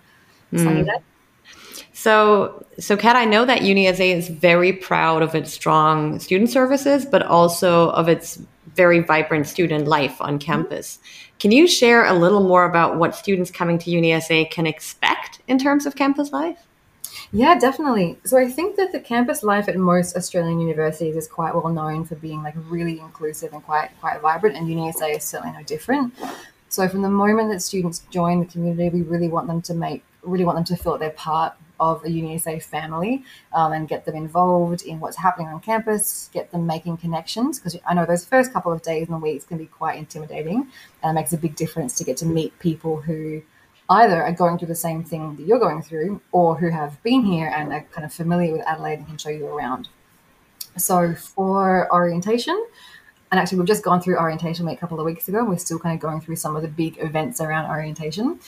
sunny 0.55 0.83
mm. 0.83 0.87
day. 0.87 1.03
So, 1.93 2.65
so 2.79 2.97
Kat, 2.97 3.17
I 3.17 3.25
know 3.25 3.45
that 3.45 3.61
UniSA 3.61 4.15
is 4.15 4.29
very 4.29 4.73
proud 4.73 5.23
of 5.23 5.35
its 5.35 5.53
strong 5.53 6.19
student 6.19 6.51
services, 6.51 7.05
but 7.05 7.23
also 7.23 7.91
of 7.91 8.09
its 8.09 8.41
very 8.75 9.01
vibrant 9.01 9.47
student 9.47 9.87
life 9.87 10.21
on 10.21 10.39
campus. 10.39 10.99
Can 11.39 11.53
you 11.53 11.67
share 11.67 12.05
a 12.07 12.15
little 12.15 12.43
more 12.43 12.65
about 12.65 12.97
what 12.97 13.15
students 13.15 13.51
coming 13.51 13.79
to 13.79 13.91
UniSA 13.91 14.51
can 14.51 14.67
expect 14.67 15.41
in 15.49 15.59
terms 15.59 15.87
of 15.87 15.97
campus 15.97 16.33
life? 16.33 16.67
Yeah, 17.33 17.59
definitely. 17.59 18.19
So 18.25 18.39
I 18.39 18.49
think 18.49 18.77
that 18.77 18.93
the 18.93 19.01
campus 19.01 19.43
life 19.43 19.69
at 19.69 19.77
most 19.77 20.17
Australian 20.17 20.61
universities 20.61 21.17
is 21.17 21.27
quite 21.27 21.55
well 21.55 21.73
known 21.73 22.05
for 22.05 22.15
being 22.17 22.43
like 22.43 22.55
really 22.69 23.01
inclusive 23.01 23.53
and 23.53 23.63
quite 23.65 23.91
quite 24.01 24.21
vibrant, 24.21 24.57
and 24.57 24.69
UniSA 24.69 25.17
is 25.17 25.25
certainly 25.25 25.57
no 25.57 25.63
different. 25.65 26.15
So 26.69 26.89
from 26.89 27.03
the 27.03 27.11
moment 27.11 27.51
that 27.51 27.61
students 27.61 28.01
join 28.11 28.41
the 28.41 28.47
community, 28.47 28.89
we 28.89 29.03
really 29.03 29.29
want 29.29 29.47
them 29.47 29.63
to 29.63 29.75
make 29.75 30.03
really 30.25 30.45
want 30.45 30.57
them 30.57 30.65
to 30.65 30.77
feel 30.77 30.93
that 30.93 31.01
they're 31.01 31.11
part 31.11 31.55
of 31.81 32.05
a 32.05 32.09
UniSA 32.09 32.63
family 32.63 33.25
um, 33.53 33.73
and 33.73 33.89
get 33.89 34.05
them 34.05 34.15
involved 34.15 34.83
in 34.83 35.01
what's 35.01 35.17
happening 35.17 35.49
on 35.49 35.61
campus, 35.61 36.31
get 36.33 36.51
them 36.51 36.67
making 36.67 36.97
connections. 36.97 37.59
Because 37.59 37.77
I 37.87 37.95
know 37.95 38.07
those 38.07 38.25
first 38.25 38.53
couple 38.53 38.73
of 38.73 38.83
days 38.83 39.09
and 39.09 39.21
weeks 39.21 39.45
can 39.45 39.59
be 39.59 39.67
quite 39.67 39.99
intimidating 39.99 40.69
and 41.03 41.11
it 41.11 41.21
makes 41.21 41.33
a 41.33 41.39
big 41.39 41.57
difference 41.57 41.95
to 41.97 42.05
get 42.05 42.17
to 42.19 42.27
meet 42.27 42.59
people 42.59 43.01
who 43.03 43.43
either 43.91 44.23
are 44.23 44.33
going 44.33 44.59
through 44.59 44.69
the 44.69 44.75
same 44.75 45.05
thing 45.05 45.37
that 45.37 45.47
you're 45.47 45.59
going 45.59 45.83
through 45.83 46.21
or 46.33 46.57
who 46.57 46.71
have 46.71 47.03
been 47.03 47.23
here 47.23 47.53
and 47.55 47.73
are 47.73 47.85
kind 47.93 48.05
of 48.05 48.13
familiar 48.13 48.53
with 48.53 48.63
Adelaide 48.67 48.95
and 48.95 49.07
can 49.07 49.19
show 49.19 49.29
you 49.29 49.47
around. 49.47 49.89
So 50.77 51.15
for 51.15 51.93
orientation, 51.93 52.67
and 53.31 53.41
actually 53.41 53.59
we've 53.59 53.67
just 53.67 53.85
gone 53.85 54.01
through 54.01 54.17
orientation 54.17 54.65
week 54.65 54.79
a 54.79 54.81
couple 54.81 54.99
of 54.99 55.05
weeks 55.05 55.29
ago 55.29 55.41
and 55.41 55.49
we're 55.49 55.59
still 55.59 55.79
kind 55.79 55.95
of 55.95 56.01
going 56.01 56.21
through 56.21 56.37
some 56.37 56.57
of 56.57 56.63
the 56.63 56.69
big 56.69 56.97
events 57.01 57.41
around 57.41 57.69
orientation 57.71 58.39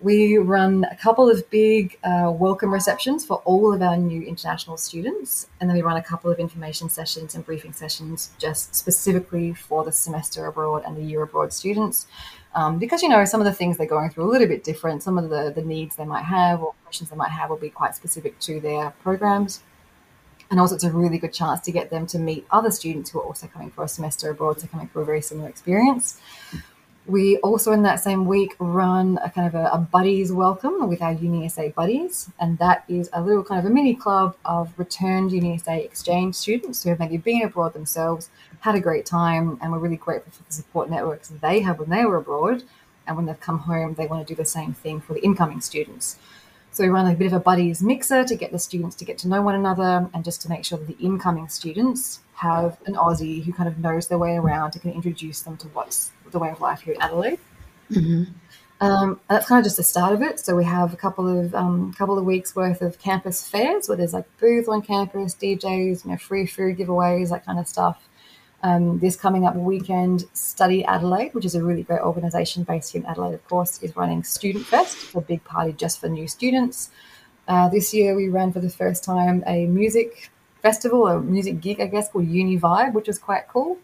we 0.00 0.38
run 0.38 0.84
a 0.90 0.96
couple 0.96 1.28
of 1.28 1.48
big 1.50 1.98
uh, 2.02 2.30
welcome 2.34 2.72
receptions 2.72 3.24
for 3.24 3.42
all 3.44 3.74
of 3.74 3.82
our 3.82 3.98
new 3.98 4.22
international 4.22 4.78
students, 4.78 5.48
and 5.60 5.68
then 5.68 5.76
we 5.76 5.82
run 5.82 5.98
a 5.98 6.02
couple 6.02 6.30
of 6.30 6.38
information 6.38 6.88
sessions 6.88 7.34
and 7.34 7.44
briefing 7.44 7.74
sessions 7.74 8.30
just 8.38 8.74
specifically 8.74 9.52
for 9.52 9.84
the 9.84 9.92
semester 9.92 10.46
abroad 10.46 10.82
and 10.86 10.96
the 10.96 11.02
year 11.02 11.22
abroad 11.22 11.52
students. 11.52 12.06
Um, 12.54 12.78
because 12.78 13.02
you 13.02 13.08
know 13.08 13.24
some 13.26 13.40
of 13.40 13.44
the 13.44 13.52
things 13.52 13.76
they're 13.76 13.86
going 13.86 14.10
through 14.10 14.24
are 14.24 14.28
a 14.28 14.30
little 14.30 14.48
bit 14.48 14.64
different. 14.64 15.02
Some 15.02 15.18
of 15.18 15.28
the 15.28 15.52
the 15.54 15.62
needs 15.62 15.96
they 15.96 16.06
might 16.06 16.24
have 16.24 16.62
or 16.62 16.72
questions 16.84 17.10
they 17.10 17.16
might 17.16 17.30
have 17.30 17.50
will 17.50 17.56
be 17.58 17.70
quite 17.70 17.94
specific 17.94 18.38
to 18.40 18.58
their 18.58 18.90
programs. 19.02 19.62
And 20.50 20.58
also, 20.58 20.74
it's 20.74 20.82
a 20.82 20.90
really 20.90 21.18
good 21.18 21.32
chance 21.32 21.60
to 21.60 21.70
get 21.70 21.90
them 21.90 22.06
to 22.08 22.18
meet 22.18 22.44
other 22.50 22.72
students 22.72 23.10
who 23.10 23.20
are 23.20 23.24
also 23.24 23.46
coming 23.46 23.70
for 23.70 23.84
a 23.84 23.88
semester 23.88 24.30
abroad, 24.30 24.60
so 24.60 24.66
coming 24.66 24.88
for 24.88 25.02
a 25.02 25.04
very 25.04 25.22
similar 25.22 25.48
experience. 25.48 26.20
We 27.10 27.38
also, 27.38 27.72
in 27.72 27.82
that 27.82 27.98
same 27.98 28.24
week, 28.24 28.54
run 28.60 29.18
a 29.24 29.28
kind 29.30 29.48
of 29.48 29.56
a, 29.56 29.64
a 29.72 29.78
buddies 29.78 30.30
welcome 30.30 30.88
with 30.88 31.02
our 31.02 31.12
UniSA 31.12 31.74
buddies, 31.74 32.30
and 32.38 32.56
that 32.58 32.84
is 32.86 33.10
a 33.12 33.20
little 33.20 33.42
kind 33.42 33.58
of 33.58 33.68
a 33.68 33.74
mini 33.74 33.96
club 33.96 34.36
of 34.44 34.72
returned 34.78 35.32
UniSA 35.32 35.84
exchange 35.84 36.36
students 36.36 36.84
who 36.84 36.90
have 36.90 37.00
maybe 37.00 37.16
been 37.16 37.42
abroad 37.42 37.72
themselves, 37.72 38.30
had 38.60 38.76
a 38.76 38.80
great 38.80 39.06
time, 39.06 39.58
and 39.60 39.72
we're 39.72 39.80
really 39.80 39.96
grateful 39.96 40.30
for 40.30 40.44
the 40.44 40.52
support 40.52 40.88
networks 40.88 41.30
they 41.30 41.58
had 41.58 41.80
when 41.80 41.90
they 41.90 42.04
were 42.04 42.18
abroad. 42.18 42.62
And 43.08 43.16
when 43.16 43.26
they've 43.26 43.40
come 43.40 43.58
home, 43.58 43.94
they 43.94 44.06
want 44.06 44.24
to 44.24 44.32
do 44.32 44.40
the 44.40 44.44
same 44.44 44.72
thing 44.72 45.00
for 45.00 45.14
the 45.14 45.24
incoming 45.24 45.62
students. 45.62 46.16
So 46.70 46.84
we 46.84 46.90
run 46.90 47.08
a 47.08 47.16
bit 47.16 47.26
of 47.26 47.32
a 47.32 47.40
buddies 47.40 47.82
mixer 47.82 48.22
to 48.22 48.36
get 48.36 48.52
the 48.52 48.58
students 48.60 48.94
to 48.96 49.04
get 49.04 49.18
to 49.18 49.28
know 49.28 49.42
one 49.42 49.56
another 49.56 50.08
and 50.14 50.24
just 50.24 50.42
to 50.42 50.48
make 50.48 50.64
sure 50.64 50.78
that 50.78 50.86
the 50.86 51.04
incoming 51.04 51.48
students 51.48 52.20
have 52.34 52.78
an 52.86 52.94
Aussie 52.94 53.42
who 53.42 53.52
kind 53.52 53.68
of 53.68 53.78
knows 53.80 54.06
their 54.06 54.18
way 54.18 54.36
around 54.36 54.74
and 54.74 54.82
can 54.82 54.92
introduce 54.92 55.42
them 55.42 55.56
to 55.56 55.66
what's 55.68 56.12
the 56.32 56.38
way 56.38 56.50
of 56.50 56.60
life 56.60 56.82
here 56.82 56.94
at 56.94 57.04
Adelaide. 57.04 57.38
Mm-hmm. 57.90 58.32
Um, 58.80 59.20
that's 59.28 59.46
kind 59.46 59.58
of 59.58 59.64
just 59.64 59.76
the 59.76 59.82
start 59.82 60.14
of 60.14 60.22
it. 60.22 60.40
So 60.40 60.56
we 60.56 60.64
have 60.64 60.94
a 60.94 60.96
couple 60.96 61.28
of 61.28 61.54
um, 61.54 61.92
couple 61.92 62.18
of 62.18 62.24
weeks 62.24 62.56
worth 62.56 62.80
of 62.80 62.98
campus 62.98 63.46
fairs 63.46 63.88
where 63.88 63.96
there's 63.96 64.14
like 64.14 64.24
booths 64.38 64.68
on 64.68 64.80
campus, 64.80 65.34
DJs, 65.34 66.04
you 66.04 66.10
know, 66.10 66.16
free 66.16 66.46
food 66.46 66.78
giveaways, 66.78 67.28
that 67.28 67.44
kind 67.44 67.58
of 67.58 67.68
stuff. 67.68 68.08
Um, 68.62 68.98
this 68.98 69.16
coming 69.16 69.46
up 69.46 69.54
weekend, 69.56 70.26
Study 70.34 70.84
Adelaide, 70.84 71.32
which 71.34 71.46
is 71.46 71.54
a 71.54 71.64
really 71.64 71.82
great 71.82 72.00
organisation 72.00 72.62
based 72.62 72.92
here 72.92 73.00
in 73.00 73.06
Adelaide, 73.06 73.34
of 73.34 73.46
course, 73.48 73.82
is 73.82 73.96
running 73.96 74.22
Student 74.22 74.66
Fest, 74.66 75.14
a 75.14 75.20
big 75.20 75.42
party 75.44 75.72
just 75.72 75.98
for 75.98 76.08
new 76.08 76.28
students. 76.28 76.90
Uh, 77.48 77.68
this 77.68 77.94
year, 77.94 78.14
we 78.14 78.28
ran 78.28 78.52
for 78.52 78.60
the 78.60 78.68
first 78.68 79.02
time 79.02 79.42
a 79.46 79.66
music 79.66 80.30
festival, 80.60 81.06
a 81.06 81.20
music 81.20 81.60
gig, 81.60 81.80
I 81.80 81.86
guess, 81.86 82.10
called 82.10 82.28
Uni 82.28 82.58
Vibe, 82.58 82.92
which 82.92 83.08
was 83.08 83.18
quite 83.18 83.48
cool. 83.48 83.78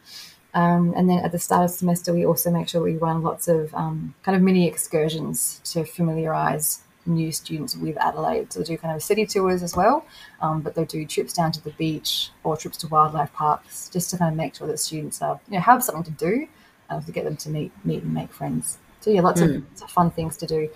Um, 0.56 0.94
and 0.96 1.08
then 1.08 1.18
at 1.18 1.32
the 1.32 1.38
start 1.38 1.66
of 1.66 1.70
the 1.70 1.76
semester, 1.76 2.14
we 2.14 2.24
also 2.24 2.50
make 2.50 2.66
sure 2.66 2.80
we 2.80 2.96
run 2.96 3.22
lots 3.22 3.46
of 3.46 3.72
um, 3.74 4.14
kind 4.22 4.34
of 4.34 4.42
mini 4.42 4.66
excursions 4.66 5.60
to 5.72 5.84
familiarise 5.84 6.80
new 7.04 7.30
students 7.30 7.76
with 7.76 7.98
Adelaide. 7.98 8.50
So 8.50 8.60
they 8.60 8.64
do 8.64 8.78
kind 8.78 8.96
of 8.96 9.02
city 9.02 9.26
tours 9.26 9.62
as 9.62 9.76
well, 9.76 10.06
um, 10.40 10.62
but 10.62 10.74
they 10.74 10.86
do 10.86 11.04
trips 11.04 11.34
down 11.34 11.52
to 11.52 11.62
the 11.62 11.72
beach 11.72 12.30
or 12.42 12.56
trips 12.56 12.78
to 12.78 12.88
wildlife 12.88 13.32
parks 13.34 13.90
just 13.92 14.08
to 14.10 14.16
kind 14.16 14.30
of 14.30 14.36
make 14.36 14.54
sure 14.54 14.66
that 14.66 14.78
students 14.78 15.20
are, 15.20 15.38
you 15.48 15.56
know, 15.56 15.60
have 15.60 15.84
something 15.84 16.04
to 16.04 16.10
do 16.12 16.48
uh, 16.88 17.02
to 17.02 17.12
get 17.12 17.24
them 17.24 17.36
to 17.36 17.50
meet, 17.50 17.70
meet 17.84 18.02
and 18.02 18.14
make 18.14 18.32
friends. 18.32 18.78
So 19.00 19.10
yeah, 19.10 19.20
lots, 19.20 19.42
mm. 19.42 19.56
of, 19.56 19.62
lots 19.68 19.82
of 19.82 19.90
fun 19.90 20.10
things 20.10 20.38
to 20.38 20.46
do. 20.46 20.70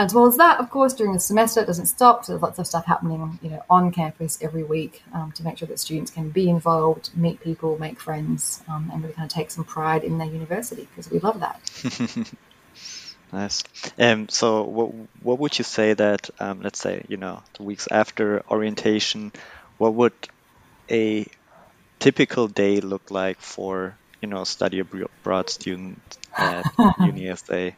As 0.00 0.14
well 0.14 0.24
as 0.24 0.38
that, 0.38 0.60
of 0.60 0.70
course, 0.70 0.94
during 0.94 1.12
the 1.12 1.20
semester, 1.20 1.60
it 1.60 1.66
doesn't 1.66 1.84
stop. 1.84 2.24
So 2.24 2.32
there's 2.32 2.40
lots 2.40 2.58
of 2.58 2.66
stuff 2.66 2.86
happening, 2.86 3.38
you 3.42 3.50
know, 3.50 3.62
on 3.68 3.92
campus 3.92 4.38
every 4.40 4.62
week 4.62 5.02
um, 5.12 5.30
to 5.32 5.44
make 5.44 5.58
sure 5.58 5.68
that 5.68 5.78
students 5.78 6.10
can 6.10 6.30
be 6.30 6.48
involved, 6.48 7.10
meet 7.14 7.42
people, 7.42 7.78
make 7.78 8.00
friends, 8.00 8.62
um, 8.66 8.88
and 8.90 9.02
really 9.02 9.12
kind 9.12 9.30
of 9.30 9.34
take 9.34 9.50
some 9.50 9.62
pride 9.62 10.02
in 10.02 10.16
their 10.16 10.26
university 10.26 10.88
because 10.88 11.10
we 11.10 11.18
love 11.18 11.40
that. 11.40 12.32
nice. 13.32 13.62
Um, 13.98 14.30
so, 14.30 14.62
what 14.62 14.90
what 15.22 15.38
would 15.38 15.58
you 15.58 15.64
say 15.64 15.92
that, 15.92 16.30
um, 16.40 16.62
let's 16.62 16.80
say, 16.80 17.04
you 17.08 17.18
know, 17.18 17.42
the 17.58 17.64
weeks 17.64 17.86
after 17.90 18.42
orientation, 18.50 19.32
what 19.76 19.92
would 19.92 20.14
a 20.90 21.26
typical 21.98 22.48
day 22.48 22.80
look 22.80 23.10
like 23.10 23.38
for 23.38 23.98
you 24.22 24.28
know 24.28 24.44
study 24.44 24.78
abroad 24.78 25.50
student 25.50 26.00
at 26.34 26.64
UniSA? 27.00 27.74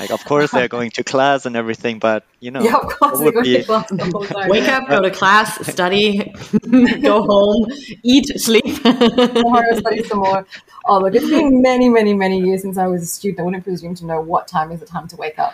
Like, 0.00 0.12
of 0.12 0.24
course, 0.24 0.50
they're 0.50 0.66
going 0.66 0.92
to 0.92 1.04
class 1.04 1.44
and 1.44 1.54
everything, 1.54 1.98
but 1.98 2.24
you 2.40 2.50
know, 2.50 2.62
yeah, 2.62 2.76
of 2.76 2.86
course, 2.86 3.18
they're 3.18 3.32
going 3.32 3.44
be... 3.44 3.58
to 3.58 3.64
class 3.64 3.86
the 3.90 4.10
whole 4.10 4.24
time. 4.24 4.48
Wake 4.48 4.66
up, 4.66 4.88
go 4.88 5.02
to 5.02 5.10
class, 5.10 5.66
study, 5.70 6.32
go 7.02 7.22
home, 7.22 7.66
eat, 8.02 8.26
sleep. 8.40 8.64
more, 8.64 9.62
study 9.76 10.02
some 10.04 10.20
more. 10.20 10.46
Oh, 10.86 11.00
look, 11.00 11.14
it's 11.14 11.28
been 11.28 11.60
many, 11.60 11.90
many, 11.90 12.14
many 12.14 12.40
years 12.40 12.62
since 12.62 12.78
I 12.78 12.86
was 12.86 13.02
a 13.02 13.06
student. 13.06 13.40
I 13.40 13.42
wouldn't 13.42 13.62
presume 13.62 13.94
to 13.96 14.06
know 14.06 14.22
what 14.22 14.48
time 14.48 14.72
is 14.72 14.80
the 14.80 14.86
time 14.86 15.06
to 15.08 15.16
wake 15.16 15.38
up. 15.38 15.52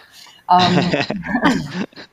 Um, 0.49 0.93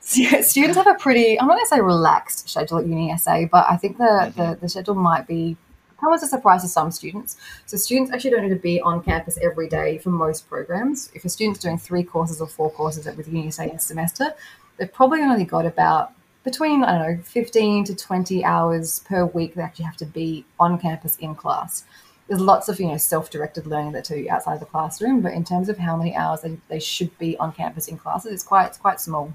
students 0.00 0.76
have 0.76 0.88
a 0.88 0.94
pretty, 0.94 1.38
I'm 1.38 1.46
not 1.46 1.54
going 1.54 1.64
to 1.66 1.68
say 1.68 1.80
relaxed 1.80 2.48
schedule 2.48 2.78
at 2.78 2.86
UniSA, 2.86 3.48
but 3.48 3.64
I 3.70 3.76
think 3.76 3.98
the, 3.98 4.02
mm-hmm. 4.02 4.40
the, 4.40 4.58
the 4.60 4.68
schedule 4.68 4.96
might 4.96 5.28
be 5.28 5.56
come 6.04 6.12
as 6.12 6.22
a 6.22 6.26
surprise 6.26 6.62
to 6.62 6.68
some 6.68 6.90
students. 6.90 7.36
So 7.66 7.76
students 7.76 8.12
actually 8.12 8.30
don't 8.30 8.42
need 8.42 8.50
to 8.50 8.56
be 8.56 8.80
on 8.80 9.02
campus 9.02 9.38
every 9.42 9.68
day 9.68 9.98
for 9.98 10.10
most 10.10 10.48
programs. 10.48 11.10
If 11.14 11.24
a 11.24 11.28
student's 11.28 11.60
doing 11.60 11.78
three 11.78 12.04
courses 12.04 12.40
or 12.40 12.46
four 12.46 12.70
courses 12.70 13.06
at 13.06 13.16
with 13.16 13.28
UniSA 13.28 13.74
a 13.74 13.78
semester, 13.78 14.34
they've 14.76 14.92
probably 14.92 15.22
only 15.22 15.44
got 15.44 15.66
about 15.66 16.12
between, 16.44 16.84
I 16.84 16.98
don't 16.98 17.16
know, 17.16 17.22
15 17.22 17.84
to 17.84 17.94
20 17.94 18.44
hours 18.44 19.00
per 19.00 19.24
week 19.24 19.54
they 19.54 19.62
actually 19.62 19.86
have 19.86 19.96
to 19.96 20.06
be 20.06 20.44
on 20.60 20.78
campus 20.78 21.16
in 21.16 21.34
class. 21.34 21.84
There's 22.28 22.40
lots 22.40 22.68
of, 22.68 22.78
you 22.78 22.88
know, 22.88 22.96
self-directed 22.96 23.66
learning 23.66 23.92
that 23.92 24.04
do 24.04 24.26
outside 24.30 24.54
of 24.54 24.60
the 24.60 24.66
classroom, 24.66 25.20
but 25.22 25.32
in 25.32 25.44
terms 25.44 25.68
of 25.68 25.78
how 25.78 25.96
many 25.96 26.14
hours 26.14 26.42
they, 26.42 26.58
they 26.68 26.80
should 26.80 27.16
be 27.18 27.36
on 27.38 27.52
campus 27.52 27.88
in 27.88 27.96
classes, 27.96 28.32
it's 28.32 28.42
quite, 28.42 28.66
it's 28.66 28.78
quite 28.78 29.00
small. 29.00 29.32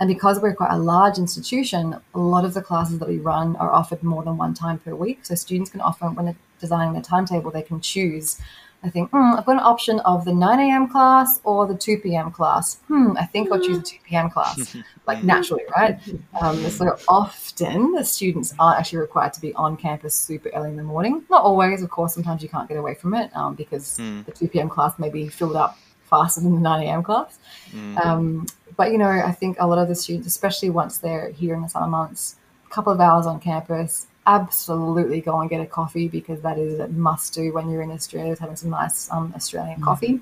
And 0.00 0.08
because 0.08 0.40
we're 0.40 0.54
quite 0.54 0.72
a 0.72 0.78
large 0.78 1.18
institution, 1.18 1.96
a 2.14 2.18
lot 2.18 2.44
of 2.44 2.54
the 2.54 2.62
classes 2.62 2.98
that 3.00 3.08
we 3.08 3.18
run 3.18 3.56
are 3.56 3.72
offered 3.72 4.02
more 4.02 4.22
than 4.22 4.36
one 4.36 4.54
time 4.54 4.78
per 4.78 4.94
week. 4.94 5.26
So 5.26 5.34
students 5.34 5.70
can 5.70 5.80
often, 5.80 6.14
when 6.14 6.26
they're 6.26 6.36
designing 6.60 6.92
their 6.92 7.02
timetable, 7.02 7.50
they 7.50 7.62
can 7.62 7.80
choose. 7.80 8.40
I 8.84 8.90
think, 8.90 9.10
hmm, 9.10 9.34
I've 9.36 9.44
got 9.44 9.56
an 9.56 9.58
option 9.58 9.98
of 10.00 10.24
the 10.24 10.32
9 10.32 10.60
a.m. 10.60 10.88
class 10.88 11.40
or 11.42 11.66
the 11.66 11.74
2 11.74 11.98
p.m. 11.98 12.30
class. 12.30 12.76
Hmm, 12.86 13.16
I 13.18 13.26
think 13.26 13.50
I'll 13.50 13.58
choose 13.58 13.78
the 13.78 13.84
2 13.84 13.96
p.m. 14.04 14.30
class, 14.30 14.76
like 15.08 15.24
naturally, 15.24 15.64
right? 15.76 15.98
Um, 16.40 16.58
so 16.70 16.96
often 17.08 17.90
the 17.94 18.04
students 18.04 18.54
aren't 18.60 18.78
actually 18.78 19.00
required 19.00 19.32
to 19.32 19.40
be 19.40 19.52
on 19.54 19.76
campus 19.76 20.14
super 20.14 20.50
early 20.50 20.70
in 20.70 20.76
the 20.76 20.84
morning. 20.84 21.24
Not 21.28 21.42
always, 21.42 21.82
of 21.82 21.90
course, 21.90 22.14
sometimes 22.14 22.40
you 22.40 22.48
can't 22.48 22.68
get 22.68 22.76
away 22.76 22.94
from 22.94 23.14
it 23.14 23.36
um, 23.36 23.56
because 23.56 23.98
mm. 23.98 24.24
the 24.24 24.30
2 24.30 24.46
p.m. 24.46 24.68
class 24.68 24.96
may 24.96 25.10
be 25.10 25.26
filled 25.26 25.56
up 25.56 25.76
faster 26.08 26.40
than 26.40 26.54
the 26.54 26.60
9 26.60 26.86
a.m. 26.86 27.02
class. 27.02 27.38
Mm. 27.70 28.04
Um, 28.04 28.46
but 28.76 28.92
you 28.92 28.98
know, 28.98 29.08
I 29.08 29.32
think 29.32 29.56
a 29.60 29.66
lot 29.66 29.78
of 29.78 29.88
the 29.88 29.94
students, 29.94 30.26
especially 30.26 30.70
once 30.70 30.98
they're 30.98 31.30
here 31.30 31.54
in 31.54 31.62
the 31.62 31.68
summer 31.68 31.88
months, 31.88 32.36
a 32.66 32.74
couple 32.74 32.92
of 32.92 33.00
hours 33.00 33.26
on 33.26 33.40
campus, 33.40 34.06
absolutely 34.26 35.20
go 35.20 35.40
and 35.40 35.50
get 35.50 35.60
a 35.60 35.66
coffee 35.66 36.06
because 36.06 36.40
that 36.42 36.58
is 36.58 36.78
a 36.78 36.88
must 36.88 37.34
do 37.34 37.52
when 37.52 37.70
you're 37.70 37.82
in 37.82 37.90
Australia, 37.90 38.32
is 38.32 38.38
having 38.38 38.56
some 38.56 38.70
nice 38.70 39.10
um, 39.10 39.32
Australian 39.34 39.76
mm-hmm. 39.76 39.84
coffee. 39.84 40.20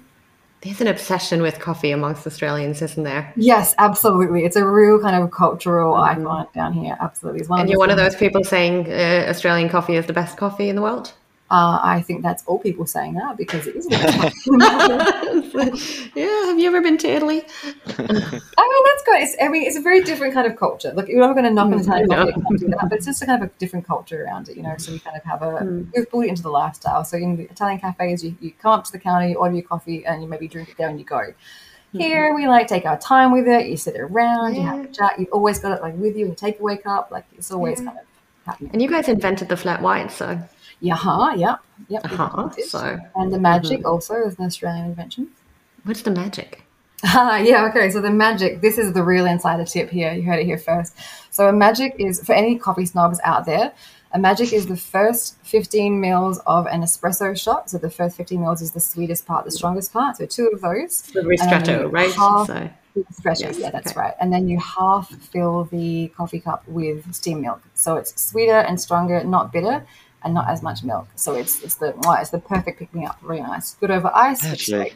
There's 0.62 0.80
an 0.80 0.86
obsession 0.86 1.42
with 1.42 1.60
coffee 1.60 1.90
amongst 1.90 2.26
Australians, 2.26 2.80
isn't 2.80 3.04
there? 3.04 3.32
Yes, 3.36 3.74
absolutely. 3.78 4.44
It's 4.44 4.56
a 4.56 4.64
real 4.64 4.98
kind 4.98 5.22
of 5.22 5.30
cultural 5.30 5.94
mm-hmm. 5.94 6.26
icon 6.26 6.46
down 6.54 6.72
here. 6.72 6.96
Absolutely. 7.00 7.46
and 7.50 7.68
you're 7.68 7.78
one 7.78 7.90
of 7.90 7.98
those 7.98 8.16
people 8.16 8.42
saying 8.42 8.90
uh, 8.90 9.26
Australian 9.28 9.68
coffee 9.68 9.96
is 9.96 10.06
the 10.06 10.12
best 10.12 10.36
coffee 10.38 10.68
in 10.68 10.76
the 10.76 10.82
world? 10.82 11.12
Uh, 11.48 11.78
I 11.80 12.02
think 12.02 12.22
that's 12.22 12.42
all 12.46 12.58
people 12.58 12.86
saying 12.86 13.14
that 13.14 13.36
because 13.36 13.68
it 13.68 13.76
is. 13.76 13.86
yeah. 16.16 16.46
Have 16.46 16.58
you 16.58 16.66
ever 16.66 16.80
been 16.80 16.98
to 16.98 17.08
Italy? 17.08 17.44
I 17.64 18.02
mean, 18.02 18.08
that's 18.08 19.02
good. 19.04 19.22
It's, 19.22 19.36
I 19.40 19.46
mean, 19.46 19.62
it's 19.62 19.76
a 19.76 19.80
very 19.80 20.02
different 20.02 20.34
kind 20.34 20.48
of 20.48 20.56
culture. 20.56 20.92
Look, 20.92 21.08
you're 21.08 21.20
not 21.20 21.34
going 21.34 21.44
to 21.44 21.52
knock 21.52 21.66
on 21.66 21.78
Italian 21.78 22.08
no. 22.08 22.32
but 22.82 22.94
it's 22.94 23.06
just 23.06 23.22
a 23.22 23.26
kind 23.26 23.44
of 23.44 23.48
a 23.48 23.52
different 23.58 23.86
culture 23.86 24.24
around 24.24 24.48
it, 24.48 24.56
you 24.56 24.64
know. 24.64 24.74
So 24.76 24.90
we 24.90 24.98
kind 24.98 25.16
of 25.16 25.22
have 25.22 25.42
a 25.42 25.64
mm. 25.64 25.88
we've 25.94 26.10
brought 26.10 26.24
it 26.24 26.30
into 26.30 26.42
the 26.42 26.50
lifestyle. 26.50 27.04
So 27.04 27.16
in 27.16 27.36
the 27.36 27.44
Italian 27.44 27.78
cafes, 27.78 28.24
you, 28.24 28.36
you 28.40 28.50
come 28.50 28.72
up 28.72 28.84
to 28.86 28.92
the 28.92 28.98
counter, 28.98 29.28
you 29.28 29.36
order 29.36 29.54
your 29.54 29.62
coffee, 29.62 30.04
and 30.04 30.22
you 30.22 30.28
maybe 30.28 30.48
drink 30.48 30.70
it 30.70 30.76
there, 30.76 30.88
and 30.88 30.98
you 30.98 31.04
go. 31.04 31.18
Mm-hmm. 31.18 32.00
Here 32.00 32.34
we 32.34 32.48
like 32.48 32.66
take 32.66 32.86
our 32.86 32.98
time 32.98 33.30
with 33.30 33.46
it. 33.46 33.68
You 33.68 33.76
sit 33.76 33.96
around, 33.96 34.56
yeah. 34.56 34.60
you 34.60 34.66
have 34.66 34.84
a 34.84 34.88
chat. 34.88 35.20
You've 35.20 35.32
always 35.32 35.60
got 35.60 35.78
it 35.78 35.80
like 35.80 35.94
with 35.94 36.16
you 36.16 36.26
in 36.26 36.32
a 36.32 36.34
takeaway 36.34 36.82
cup. 36.82 37.12
Like 37.12 37.26
it's 37.38 37.52
always 37.52 37.78
yeah. 37.78 37.86
kind 37.86 37.98
of 37.98 38.04
happening. 38.44 38.70
And 38.72 38.82
you 38.82 38.88
guys 38.88 39.08
invented 39.08 39.48
the 39.48 39.56
flat 39.56 39.80
white, 39.80 40.10
so 40.10 40.40
yeah, 40.80 41.34
yep, 41.34 41.60
yep. 41.88 42.04
Uh-huh, 42.04 42.50
so 42.66 42.98
and 43.14 43.32
the 43.32 43.38
magic 43.38 43.78
mm-hmm. 43.78 43.86
also 43.86 44.14
is 44.14 44.38
an 44.38 44.44
Australian 44.44 44.86
invention. 44.86 45.28
What's 45.84 46.02
the 46.02 46.10
magic? 46.10 46.64
Ah, 47.04 47.36
yeah, 47.50 47.66
okay. 47.66 47.90
So 47.90 48.00
the 48.00 48.10
magic, 48.10 48.60
this 48.60 48.78
is 48.78 48.92
the 48.92 49.02
real 49.02 49.26
insider 49.26 49.64
tip 49.64 49.90
here. 49.90 50.12
You 50.12 50.22
heard 50.22 50.40
it 50.40 50.46
here 50.46 50.58
first. 50.58 50.94
So 51.30 51.48
a 51.48 51.52
magic 51.52 51.96
is 51.98 52.22
for 52.24 52.32
any 52.32 52.58
coffee 52.58 52.86
snobs 52.86 53.20
out 53.24 53.46
there. 53.46 53.72
A 54.12 54.18
magic 54.18 54.52
is 54.52 54.66
the 54.66 54.76
first 54.76 55.36
15 55.42 56.00
mils 56.00 56.38
of 56.46 56.66
an 56.66 56.82
espresso 56.82 57.38
shot. 57.38 57.68
So 57.68 57.78
the 57.78 57.90
first 57.90 58.16
15 58.16 58.40
mils 58.40 58.62
is 58.62 58.72
the 58.72 58.80
sweetest 58.80 59.26
part, 59.26 59.44
the 59.44 59.50
strongest 59.50 59.92
part. 59.92 60.16
So 60.16 60.26
two 60.26 60.48
of 60.52 60.60
those. 60.60 61.02
The 61.02 61.20
ristretto, 61.20 61.90
right? 61.92 62.12
Half, 62.12 62.46
so. 62.46 62.70
yes, 63.26 63.58
yeah, 63.58 63.70
that's 63.70 63.92
okay. 63.92 64.00
right. 64.00 64.14
And 64.20 64.32
then 64.32 64.48
you 64.48 64.58
half 64.58 65.10
fill 65.10 65.64
the 65.64 66.08
coffee 66.16 66.40
cup 66.40 66.66
with 66.66 67.14
steam 67.14 67.42
milk. 67.42 67.60
So 67.74 67.96
it's 67.96 68.18
sweeter 68.20 68.60
and 68.60 68.80
stronger, 68.80 69.22
not 69.22 69.52
bitter 69.52 69.84
and 70.26 70.34
not 70.34 70.48
as 70.48 70.60
much 70.60 70.82
milk. 70.82 71.06
So 71.14 71.34
it's 71.34 71.62
it's 71.62 71.76
the 71.76 71.94
it's 72.20 72.30
the 72.30 72.40
perfect 72.40 72.80
pick 72.80 72.92
me 72.92 73.06
up. 73.06 73.18
Very 73.22 73.40
nice. 73.40 73.74
Good 73.76 73.92
over 73.92 74.10
ice. 74.14 74.44
Actually. 74.44 74.92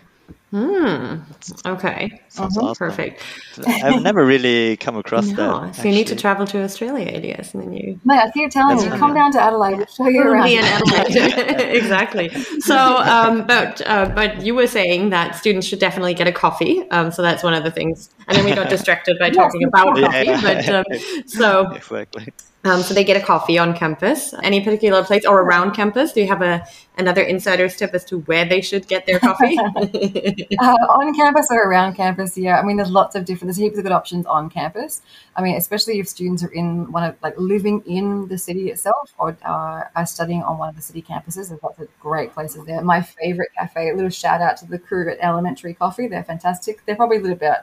Hmm. 0.51 1.19
Okay. 1.65 2.21
Sounds 2.29 2.57
mm-hmm. 2.57 2.67
awesome. 2.67 2.89
Perfect. 2.89 3.23
I've 3.65 4.03
never 4.11 4.27
really 4.27 4.77
come 4.79 4.97
across 4.97 5.29
no. 5.29 5.67
that. 5.67 5.77
So 5.77 5.85
you 5.85 5.93
need 5.93 6.09
to 6.09 6.17
travel 6.17 6.45
to 6.49 6.63
Australia, 6.65 7.09
Elias, 7.17 7.55
and 7.55 7.63
then 7.63 7.73
you. 7.73 8.01
No, 8.05 8.15
I 8.15 8.29
keep 8.33 8.51
telling 8.51 8.81
you, 8.81 8.91
come 8.99 9.15
down 9.15 9.31
to 9.33 9.41
Adelaide. 9.41 9.77
We'll 9.77 9.87
show 9.87 10.09
you 10.09 10.23
around. 10.23 10.49
in 10.49 10.65
Adelaide. 10.65 11.61
exactly. 11.77 12.31
So, 12.61 12.77
um, 12.77 13.47
but 13.47 13.81
uh, 13.87 14.11
but 14.13 14.43
you 14.43 14.57
were 14.57 14.67
saying 14.67 15.11
that 15.11 15.37
students 15.37 15.69
should 15.69 15.79
definitely 15.79 16.15
get 16.15 16.27
a 16.27 16.33
coffee. 16.33 16.91
Um, 16.91 17.13
so 17.13 17.23
that's 17.23 17.45
one 17.45 17.55
of 17.55 17.63
the 17.63 17.71
things. 17.71 18.11
And 18.27 18.37
then 18.37 18.45
we 18.45 18.53
got 18.53 18.69
distracted 18.69 19.21
by 19.21 19.31
talking 19.31 19.63
about 19.63 19.97
coffee. 19.97 20.33
But 20.43 20.69
um, 20.69 20.85
so 21.27 21.71
exactly. 21.71 22.33
Um, 22.63 22.83
so 22.83 22.93
they 22.93 23.05
get 23.05 23.17
a 23.17 23.25
coffee 23.25 23.59
on 23.59 23.75
campus. 23.75 24.35
Any 24.43 24.63
particular 24.63 25.03
place 25.03 25.25
or 25.25 25.41
around 25.41 25.73
campus? 25.73 26.13
Do 26.13 26.21
you 26.21 26.27
have 26.27 26.43
a 26.43 26.67
another 26.99 27.23
insider's 27.23 27.75
tip 27.75 27.95
as 27.95 28.05
to 28.07 28.19
where 28.21 28.45
they 28.45 28.61
should 28.61 28.87
get 28.87 29.07
their 29.07 29.19
coffee? 29.19 29.57
uh, 30.59 30.63
on 30.63 31.15
campus 31.15 31.49
or 31.51 31.63
around 31.63 31.95
campus, 31.95 32.37
yeah. 32.37 32.61
I 32.61 32.63
mean, 32.63 32.77
there's 32.77 32.91
lots 32.91 33.15
of 33.15 33.25
different. 33.25 33.49
There's 33.49 33.57
heaps 33.57 33.79
of 33.79 33.85
good 33.85 33.93
options 33.93 34.27
on 34.27 34.51
campus. 34.51 35.01
I 35.37 35.43
mean, 35.43 35.57
especially 35.57 36.01
if 36.01 36.09
students 36.09 36.45
are 36.45 36.53
in 36.53 36.93
one 36.93 37.03
of 37.03 37.17
like 37.23 37.35
living 37.39 37.83
in 37.87 38.29
the 38.29 38.37
city 38.37 38.71
itself 38.71 39.15
or 39.19 39.39
uh, 39.43 39.85
are 39.97 40.07
studying 40.07 40.43
on 40.43 40.59
one 40.59 40.69
of 40.69 40.77
the 40.77 40.83
city 40.83 41.01
campuses. 41.01 41.49
There's 41.49 41.63
lots 41.63 41.79
of 41.79 41.89
great 41.99 42.35
places 42.35 42.67
there. 42.67 42.83
My 42.83 43.01
favorite 43.01 43.51
cafe. 43.57 43.89
A 43.89 43.95
little 43.95 44.11
shout 44.11 44.43
out 44.43 44.59
to 44.59 44.67
the 44.67 44.79
crew 44.79 45.11
at 45.11 45.17
Elementary 45.23 45.73
Coffee. 45.73 46.09
They're 46.09 46.25
fantastic. 46.25 46.85
They're 46.85 46.97
probably 46.97 47.17
a 47.17 47.21
little 47.21 47.39
bit 47.39 47.55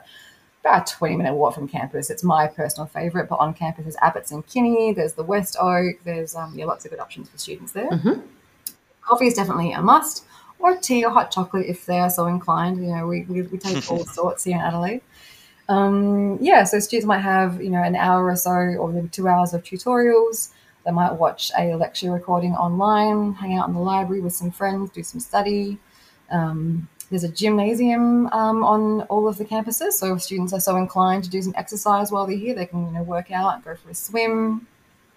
about 0.68 0.90
a 0.90 0.94
20 0.94 1.16
minute 1.16 1.34
walk 1.34 1.54
from 1.54 1.68
campus. 1.68 2.10
It's 2.10 2.22
my 2.22 2.46
personal 2.46 2.86
favorite, 2.86 3.28
but 3.28 3.36
on 3.36 3.54
campus 3.54 3.84
there's 3.84 3.96
Abbots 4.02 4.30
and 4.30 4.46
Kinney, 4.46 4.92
there's 4.92 5.14
the 5.14 5.22
West 5.22 5.56
Oak, 5.60 5.96
there's 6.04 6.34
um, 6.34 6.52
yeah, 6.56 6.66
lots 6.66 6.84
of 6.84 6.90
good 6.90 7.00
options 7.00 7.28
for 7.28 7.38
students 7.38 7.72
there. 7.72 7.90
Mm-hmm. 7.90 8.20
Coffee 9.02 9.26
is 9.26 9.34
definitely 9.34 9.72
a 9.72 9.80
must, 9.80 10.24
or 10.58 10.76
tea 10.76 11.04
or 11.04 11.10
hot 11.10 11.30
chocolate 11.30 11.66
if 11.66 11.86
they 11.86 11.98
are 11.98 12.10
so 12.10 12.26
inclined. 12.26 12.82
You 12.84 12.94
know, 12.94 13.06
we, 13.06 13.22
we, 13.24 13.42
we 13.42 13.58
take 13.58 13.90
all 13.90 14.04
sorts 14.04 14.44
here 14.44 14.56
in 14.56 14.62
Adelaide. 14.62 15.00
Um, 15.68 16.38
yeah, 16.40 16.64
so 16.64 16.78
students 16.80 17.06
might 17.06 17.20
have, 17.20 17.62
you 17.62 17.70
know, 17.70 17.82
an 17.82 17.96
hour 17.96 18.26
or 18.26 18.36
so 18.36 18.50
or 18.50 18.88
maybe 18.88 19.08
two 19.08 19.28
hours 19.28 19.54
of 19.54 19.62
tutorials. 19.62 20.50
They 20.84 20.92
might 20.92 21.12
watch 21.12 21.50
a 21.58 21.74
lecture 21.74 22.10
recording 22.10 22.54
online, 22.54 23.34
hang 23.34 23.58
out 23.58 23.68
in 23.68 23.74
the 23.74 23.80
library 23.80 24.20
with 24.20 24.32
some 24.32 24.50
friends, 24.50 24.90
do 24.90 25.02
some 25.02 25.20
study. 25.20 25.78
Um, 26.30 26.88
there's 27.10 27.24
a 27.24 27.28
gymnasium 27.28 28.26
um, 28.28 28.62
on 28.62 29.02
all 29.02 29.26
of 29.26 29.38
the 29.38 29.44
campuses, 29.44 29.92
so 29.92 30.14
if 30.14 30.22
students 30.22 30.52
are 30.52 30.60
so 30.60 30.76
inclined 30.76 31.24
to 31.24 31.30
do 31.30 31.40
some 31.40 31.54
exercise 31.56 32.12
while 32.12 32.26
they're 32.26 32.36
here, 32.36 32.54
they 32.54 32.66
can 32.66 32.86
you 32.86 32.92
know 32.92 33.02
work 33.02 33.30
out, 33.30 33.64
go 33.64 33.74
for 33.76 33.90
a 33.90 33.94
swim, 33.94 34.66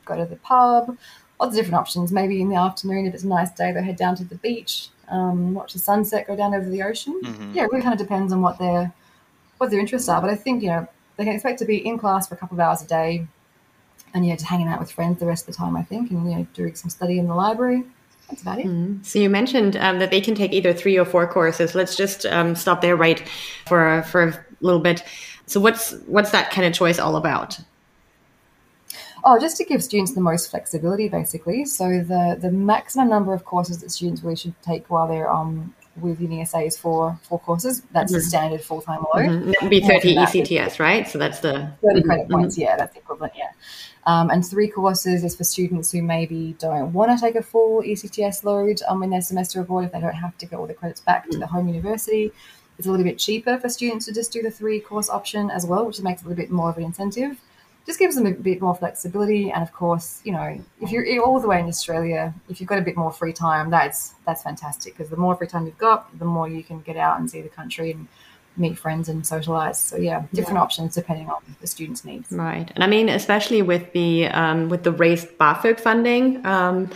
go 0.05 0.15
to 0.15 0.25
the 0.25 0.37
pub. 0.37 0.97
Lots 1.39 1.53
of 1.53 1.55
different 1.55 1.75
options. 1.75 2.11
Maybe 2.11 2.41
in 2.41 2.49
the 2.49 2.55
afternoon, 2.55 3.07
if 3.07 3.13
it's 3.13 3.23
a 3.23 3.27
nice 3.27 3.51
day, 3.51 3.71
they 3.71 3.83
head 3.83 3.95
down 3.95 4.15
to 4.17 4.23
the 4.23 4.35
beach, 4.35 4.89
um, 5.09 5.53
watch 5.53 5.73
the 5.73 5.79
sunset, 5.79 6.27
go 6.27 6.35
down 6.35 6.53
over 6.53 6.69
the 6.69 6.83
ocean. 6.83 7.19
Mm-hmm. 7.23 7.53
Yeah, 7.55 7.63
it 7.63 7.71
really 7.71 7.81
kind 7.81 7.99
of 7.99 7.99
depends 7.99 8.31
on 8.31 8.41
what 8.41 8.57
their 8.57 8.93
what 9.57 9.69
their 9.69 9.79
interests 9.79 10.07
are. 10.07 10.21
But 10.21 10.29
I 10.29 10.35
think 10.35 10.63
you 10.63 10.69
know 10.69 10.87
they 11.17 11.25
can 11.25 11.33
expect 11.33 11.59
to 11.59 11.65
be 11.65 11.85
in 11.85 11.97
class 11.97 12.27
for 12.27 12.35
a 12.35 12.37
couple 12.37 12.55
of 12.55 12.61
hours 12.61 12.81
a 12.81 12.87
day, 12.87 13.27
and 14.13 14.25
yeah, 14.25 14.35
just 14.35 14.45
hanging 14.45 14.67
out 14.67 14.79
with 14.79 14.91
friends 14.91 15.19
the 15.19 15.25
rest 15.25 15.47
of 15.47 15.53
the 15.53 15.57
time. 15.57 15.75
I 15.75 15.83
think, 15.83 16.11
and 16.11 16.29
you 16.29 16.37
know, 16.37 16.47
doing 16.53 16.75
some 16.75 16.89
study 16.89 17.19
in 17.19 17.27
the 17.27 17.35
library 17.35 17.83
that's 18.31 18.41
about 18.41 18.59
it. 18.59 18.65
Mm. 18.65 19.05
So 19.05 19.19
you 19.19 19.29
mentioned 19.29 19.75
um, 19.77 19.99
that 19.99 20.09
they 20.09 20.21
can 20.21 20.35
take 20.35 20.53
either 20.53 20.73
three 20.73 20.97
or 20.97 21.05
four 21.05 21.27
courses. 21.27 21.75
Let's 21.75 21.95
just 21.95 22.25
um, 22.25 22.55
stop 22.55 22.81
there, 22.81 22.95
right, 22.95 23.21
for 23.67 24.03
for 24.03 24.23
a 24.23 24.45
little 24.61 24.79
bit. 24.79 25.03
So 25.45 25.59
what's 25.59 25.91
what's 26.07 26.31
that 26.31 26.49
kind 26.49 26.65
of 26.65 26.73
choice 26.73 26.97
all 26.97 27.15
about? 27.17 27.59
Oh, 29.23 29.39
just 29.39 29.57
to 29.57 29.65
give 29.65 29.83
students 29.83 30.13
the 30.13 30.21
most 30.21 30.49
flexibility, 30.49 31.09
basically. 31.09 31.65
So 31.65 31.99
the 31.99 32.37
the 32.39 32.51
maximum 32.51 33.09
number 33.09 33.33
of 33.33 33.45
courses 33.45 33.81
that 33.81 33.91
students 33.91 34.23
really 34.23 34.37
should 34.37 34.55
take 34.63 34.89
while 34.89 35.07
they're 35.07 35.29
um, 35.29 35.75
with 35.99 36.19
UniSA 36.19 36.67
is 36.67 36.77
four 36.77 37.19
four 37.23 37.39
courses. 37.39 37.81
That's 37.91 38.11
mm-hmm. 38.11 38.19
the 38.19 38.21
standard 38.21 38.61
full 38.61 38.81
time 38.81 39.05
load. 39.13 39.25
Mm-hmm. 39.25 39.51
That 39.51 39.57
would 39.61 39.69
be 39.69 39.81
thirty 39.81 40.15
ECTS, 40.15 40.79
right? 40.79 41.07
So 41.07 41.17
that's 41.17 41.39
the 41.39 41.71
30 41.81 41.99
mm-hmm. 41.99 42.07
credit 42.07 42.29
points. 42.29 42.57
Yeah, 42.57 42.77
that's 42.77 42.93
the 42.93 42.99
equivalent. 42.99 43.33
Yeah. 43.35 43.51
Um, 44.05 44.31
and 44.31 44.45
three 44.45 44.67
courses 44.67 45.23
is 45.23 45.35
for 45.35 45.43
students 45.43 45.91
who 45.91 46.01
maybe 46.01 46.55
don't 46.57 46.91
want 46.91 47.17
to 47.17 47.23
take 47.23 47.35
a 47.35 47.43
full 47.43 47.83
ECTS 47.83 48.43
load 48.43 48.81
um, 48.87 49.03
in 49.03 49.11
their 49.11 49.21
semester 49.21 49.61
abroad 49.61 49.85
if 49.85 49.91
they 49.91 49.99
don't 49.99 50.15
have 50.15 50.35
to 50.39 50.45
get 50.47 50.57
all 50.57 50.65
the 50.65 50.73
credits 50.73 51.01
back 51.01 51.29
to 51.29 51.37
the 51.37 51.45
home 51.45 51.67
university. 51.67 52.31
It's 52.79 52.87
a 52.87 52.91
little 52.91 53.05
bit 53.05 53.19
cheaper 53.19 53.59
for 53.59 53.69
students 53.69 54.05
to 54.07 54.13
just 54.13 54.31
do 54.31 54.41
the 54.41 54.49
three 54.49 54.79
course 54.79 55.07
option 55.07 55.51
as 55.51 55.67
well, 55.67 55.85
which 55.85 56.01
makes 56.01 56.21
it 56.21 56.25
a 56.25 56.29
little 56.29 56.41
bit 56.41 56.49
more 56.49 56.69
of 56.69 56.77
an 56.77 56.83
incentive. 56.83 57.39
Just 57.85 57.97
gives 57.97 58.15
them 58.15 58.27
a 58.27 58.31
bit 58.31 58.61
more 58.61 58.75
flexibility, 58.75 59.51
and 59.51 59.63
of 59.63 59.73
course, 59.73 60.21
you 60.23 60.31
know, 60.31 60.59
if 60.81 60.91
you're 60.91 61.23
all 61.23 61.39
the 61.39 61.47
way 61.47 61.59
in 61.59 61.65
Australia, 61.65 62.33
if 62.47 62.59
you've 62.59 62.69
got 62.69 62.77
a 62.77 62.83
bit 62.83 62.95
more 62.95 63.11
free 63.11 63.33
time, 63.33 63.69
that's 63.71 64.13
that's 64.25 64.43
fantastic 64.43 64.95
because 64.95 65.09
the 65.09 65.17
more 65.17 65.35
free 65.35 65.47
time 65.47 65.65
you've 65.65 65.77
got, 65.77 66.17
the 66.19 66.25
more 66.25 66.47
you 66.47 66.63
can 66.63 66.81
get 66.81 66.95
out 66.95 67.19
and 67.19 67.29
see 67.29 67.41
the 67.41 67.49
country 67.49 67.91
and 67.91 68.07
meet 68.55 68.77
friends 68.77 69.09
and 69.09 69.25
socialize. 69.25 69.79
So 69.79 69.97
yeah, 69.97 70.25
different 70.33 70.57
yeah. 70.57 70.63
options 70.63 70.95
depending 70.95 71.29
on 71.29 71.41
the 71.59 71.67
student's 71.67 72.05
needs. 72.05 72.31
Right, 72.31 72.69
and 72.75 72.83
I 72.83 72.87
mean, 72.87 73.09
especially 73.09 73.63
with 73.63 73.91
the 73.93 74.27
um, 74.27 74.69
with 74.69 74.83
the 74.83 74.91
raised 74.91 75.29
BAföG 75.39 75.79
funding 75.79 76.45
um. 76.45 76.89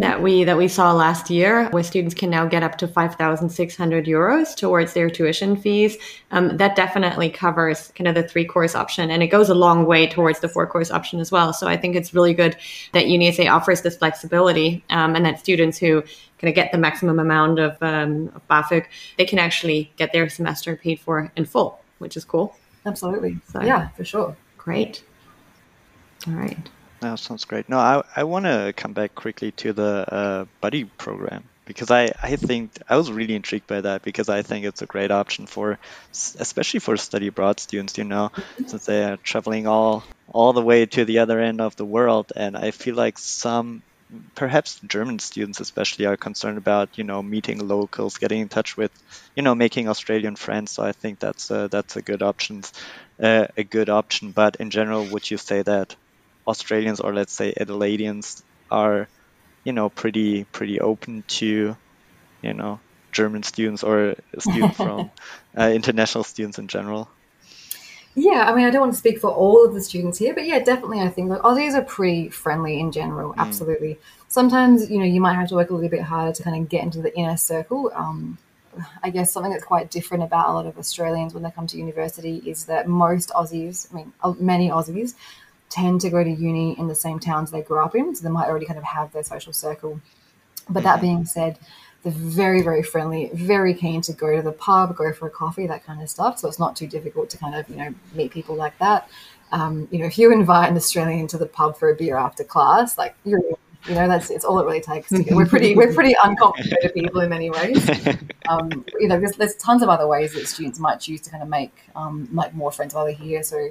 That 0.00 0.22
we 0.22 0.44
that 0.44 0.56
we 0.56 0.68
saw 0.68 0.92
last 0.92 1.30
year, 1.30 1.68
where 1.70 1.82
students 1.82 2.14
can 2.14 2.30
now 2.30 2.46
get 2.46 2.62
up 2.62 2.78
to 2.78 2.88
five 2.88 3.14
thousand 3.14 3.50
six 3.50 3.76
hundred 3.76 4.06
euros 4.06 4.54
towards 4.54 4.92
their 4.92 5.08
tuition 5.08 5.56
fees. 5.56 5.96
Um, 6.30 6.56
that 6.58 6.76
definitely 6.76 7.30
covers 7.30 7.92
kind 7.94 8.06
of 8.06 8.14
the 8.14 8.22
three 8.22 8.44
course 8.44 8.74
option, 8.74 9.10
and 9.10 9.22
it 9.22 9.28
goes 9.28 9.48
a 9.48 9.54
long 9.54 9.86
way 9.86 10.06
towards 10.06 10.40
the 10.40 10.48
four 10.48 10.66
course 10.66 10.90
option 10.90 11.20
as 11.20 11.32
well. 11.32 11.52
So 11.52 11.66
I 11.66 11.76
think 11.76 11.96
it's 11.96 12.12
really 12.12 12.34
good 12.34 12.56
that 12.92 13.06
UniSA 13.06 13.50
offers 13.50 13.82
this 13.82 13.96
flexibility, 13.96 14.84
um, 14.90 15.16
and 15.16 15.24
that 15.24 15.40
students 15.40 15.78
who 15.78 16.02
kind 16.38 16.48
of 16.48 16.54
get 16.54 16.70
the 16.70 16.78
maximum 16.78 17.18
amount 17.18 17.58
of, 17.58 17.76
um, 17.82 18.30
of 18.34 18.46
BAföG, 18.48 18.86
they 19.16 19.24
can 19.24 19.40
actually 19.40 19.90
get 19.96 20.12
their 20.12 20.28
semester 20.28 20.76
paid 20.76 21.00
for 21.00 21.32
in 21.34 21.44
full, 21.44 21.80
which 21.98 22.16
is 22.16 22.24
cool. 22.24 22.56
Absolutely. 22.86 23.38
So, 23.52 23.60
yeah, 23.62 23.88
for 23.88 24.04
sure. 24.04 24.36
Great. 24.56 25.02
All 26.26 26.34
right. 26.34 26.56
That 27.00 27.18
sounds 27.20 27.44
great. 27.44 27.68
No, 27.68 27.78
I, 27.78 28.02
I 28.16 28.24
want 28.24 28.46
to 28.46 28.72
come 28.76 28.92
back 28.92 29.14
quickly 29.14 29.52
to 29.52 29.72
the 29.72 30.12
uh, 30.12 30.44
buddy 30.60 30.84
program 30.84 31.48
because 31.64 31.90
I, 31.92 32.10
I 32.20 32.34
think 32.36 32.72
I 32.88 32.96
was 32.96 33.12
really 33.12 33.36
intrigued 33.36 33.68
by 33.68 33.82
that 33.82 34.02
because 34.02 34.28
I 34.28 34.42
think 34.42 34.64
it's 34.64 34.82
a 34.82 34.86
great 34.86 35.10
option 35.12 35.46
for 35.46 35.78
especially 36.12 36.80
for 36.80 36.96
study 36.96 37.28
abroad 37.28 37.60
students, 37.60 37.98
you 37.98 38.04
know, 38.04 38.30
since 38.66 38.86
they 38.86 39.04
are 39.04 39.16
traveling 39.18 39.66
all 39.68 40.04
all 40.26 40.52
the 40.52 40.62
way 40.62 40.86
to 40.86 41.04
the 41.04 41.20
other 41.20 41.38
end 41.40 41.60
of 41.60 41.76
the 41.76 41.86
world 41.86 42.32
and 42.34 42.56
I 42.56 42.72
feel 42.72 42.96
like 42.96 43.18
some 43.18 43.82
perhaps 44.34 44.80
German 44.80 45.18
students 45.18 45.60
especially 45.60 46.06
are 46.06 46.16
concerned 46.16 46.58
about 46.58 46.98
you 46.98 47.04
know 47.04 47.22
meeting 47.22 47.58
locals, 47.68 48.16
getting 48.18 48.40
in 48.40 48.48
touch 48.48 48.76
with 48.76 48.92
you 49.36 49.42
know 49.42 49.54
making 49.54 49.88
Australian 49.88 50.34
friends. 50.36 50.72
So 50.72 50.82
I 50.82 50.92
think 50.92 51.20
that's 51.20 51.50
a, 51.50 51.68
that's 51.70 51.96
a 51.96 52.02
good 52.02 52.22
option, 52.22 52.62
uh, 53.22 53.46
a 53.56 53.64
good 53.64 53.88
option. 53.88 54.32
But 54.32 54.56
in 54.56 54.70
general, 54.70 55.06
would 55.06 55.30
you 55.30 55.36
say 55.36 55.62
that 55.62 55.94
Australians 56.48 57.00
or 57.00 57.14
let's 57.14 57.32
say 57.32 57.52
Adelaideans 57.52 58.42
are 58.70 59.08
you 59.64 59.72
know 59.72 59.88
pretty 59.88 60.44
pretty 60.44 60.80
open 60.80 61.22
to 61.28 61.76
you 62.42 62.54
know 62.54 62.80
German 63.12 63.42
students 63.42 63.84
or 63.84 64.16
students 64.38 64.76
from 64.84 65.10
uh, 65.56 65.70
international 65.70 66.24
students 66.24 66.58
in 66.58 66.68
general? 66.68 67.08
Yeah, 68.14 68.50
I 68.50 68.54
mean, 68.54 68.66
I 68.66 68.70
don't 68.70 68.80
want 68.80 68.92
to 68.94 68.98
speak 68.98 69.20
for 69.20 69.30
all 69.30 69.64
of 69.64 69.74
the 69.74 69.80
students 69.80 70.18
here, 70.18 70.34
but 70.34 70.44
yeah, 70.44 70.58
definitely, 70.58 71.00
I 71.00 71.08
think 71.08 71.30
like 71.30 71.40
Aussies 71.42 71.74
are 71.74 71.82
pretty 71.82 72.30
friendly 72.30 72.80
in 72.80 72.90
general. 72.90 73.32
Mm. 73.32 73.36
Absolutely. 73.38 73.98
Sometimes, 74.26 74.90
you 74.90 74.98
know, 74.98 75.04
you 75.04 75.20
might 75.20 75.34
have 75.34 75.48
to 75.50 75.54
work 75.54 75.70
a 75.70 75.74
little 75.74 75.88
bit 75.88 76.02
harder 76.02 76.32
to 76.32 76.42
kind 76.42 76.60
of 76.60 76.68
get 76.68 76.82
into 76.82 77.00
the 77.00 77.16
inner 77.16 77.36
circle. 77.36 77.92
Um, 77.94 78.38
I 79.02 79.10
guess 79.10 79.32
something 79.32 79.52
that's 79.52 79.64
quite 79.64 79.90
different 79.90 80.24
about 80.24 80.48
a 80.48 80.52
lot 80.52 80.66
of 80.66 80.78
Australians 80.78 81.32
when 81.32 81.42
they 81.42 81.50
come 81.50 81.66
to 81.68 81.76
university 81.76 82.42
is 82.44 82.64
that 82.64 82.88
most 82.88 83.30
Aussies, 83.30 83.86
I 83.92 83.96
mean, 83.96 84.12
many 84.40 84.68
Aussies, 84.68 85.14
tend 85.70 86.00
to 86.00 86.10
go 86.10 86.22
to 86.24 86.30
uni 86.30 86.78
in 86.78 86.88
the 86.88 86.94
same 86.94 87.18
towns 87.18 87.50
they 87.50 87.62
grew 87.62 87.82
up 87.82 87.94
in, 87.94 88.14
so 88.14 88.22
they 88.22 88.30
might 88.30 88.48
already 88.48 88.66
kind 88.66 88.78
of 88.78 88.84
have 88.84 89.12
their 89.12 89.22
social 89.22 89.52
circle. 89.52 90.00
But 90.68 90.82
that 90.82 90.96
mm-hmm. 90.96 91.06
being 91.06 91.24
said, 91.26 91.58
they're 92.02 92.12
very, 92.12 92.62
very 92.62 92.82
friendly, 92.82 93.30
very 93.34 93.74
keen 93.74 94.00
to 94.02 94.12
go 94.12 94.36
to 94.36 94.42
the 94.42 94.52
pub, 94.52 94.96
go 94.96 95.12
for 95.12 95.26
a 95.26 95.30
coffee, 95.30 95.66
that 95.66 95.84
kind 95.84 96.00
of 96.00 96.08
stuff. 96.08 96.38
So 96.38 96.48
it's 96.48 96.58
not 96.58 96.76
too 96.76 96.86
difficult 96.86 97.30
to 97.30 97.38
kind 97.38 97.54
of, 97.54 97.68
you 97.68 97.76
know, 97.76 97.94
meet 98.14 98.30
people 98.30 98.54
like 98.54 98.78
that. 98.78 99.08
Um, 99.50 99.88
you 99.90 99.98
know, 99.98 100.06
if 100.06 100.18
you 100.18 100.32
invite 100.32 100.70
an 100.70 100.76
Australian 100.76 101.26
to 101.28 101.38
the 101.38 101.46
pub 101.46 101.76
for 101.78 101.90
a 101.90 101.94
beer 101.94 102.16
after 102.16 102.44
class, 102.44 102.98
like 102.98 103.14
you're 103.24 103.40
you 103.86 103.94
know, 103.94 104.08
that's 104.08 104.30
it's 104.30 104.44
all 104.44 104.58
it 104.58 104.64
really 104.64 104.80
takes. 104.80 105.08
To 105.08 105.22
get, 105.22 105.34
we're 105.34 105.46
pretty 105.46 105.74
we're 105.74 105.94
pretty 105.94 106.14
uncomplicated 106.22 106.92
people 106.94 107.20
in 107.20 107.30
many 107.30 107.50
ways. 107.50 107.88
Um, 108.48 108.82
you 108.98 109.08
know, 109.08 109.20
there's, 109.20 109.32
there's 109.32 109.56
tons 109.56 109.82
of 109.82 109.90
other 109.90 110.06
ways 110.06 110.32
that 110.32 110.46
students 110.46 110.78
might 110.78 111.00
choose 111.00 111.20
to 111.20 111.30
kind 111.30 111.42
of 111.42 111.50
make 111.50 111.70
um, 111.94 112.26
like 112.32 112.54
more 112.54 112.72
friends 112.72 112.94
while 112.94 113.04
they're 113.04 113.12
here. 113.12 113.42
So, 113.42 113.68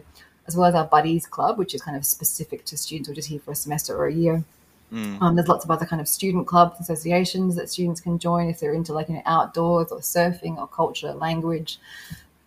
as 0.47 0.55
well 0.55 0.67
as 0.67 0.75
our 0.75 0.85
buddies 0.85 1.25
club, 1.25 1.57
which 1.57 1.75
is 1.75 1.81
kind 1.81 1.97
of 1.97 2.05
specific 2.05 2.65
to 2.65 2.77
students 2.77 3.07
who 3.07 3.11
are 3.11 3.15
just 3.15 3.29
here 3.29 3.39
for 3.39 3.51
a 3.51 3.55
semester 3.55 3.95
or 3.95 4.07
a 4.07 4.13
year. 4.13 4.43
Mm. 4.91 5.21
Um, 5.21 5.35
there's 5.35 5.49
lots 5.49 5.65
of 5.65 5.71
other 5.71 5.85
kind 5.85 6.01
of 6.01 6.07
student 6.07 6.47
clubs, 6.47 6.79
associations 6.79 7.55
that 7.55 7.69
students 7.69 7.99
can 7.99 8.19
join 8.19 8.47
if 8.47 8.59
they're 8.59 8.73
into 8.73 8.93
like 8.93 9.09
you 9.09 9.15
know 9.15 9.21
outdoors 9.25 9.91
or 9.91 9.99
surfing 9.99 10.57
or 10.57 10.67
culture, 10.67 11.13
language, 11.13 11.77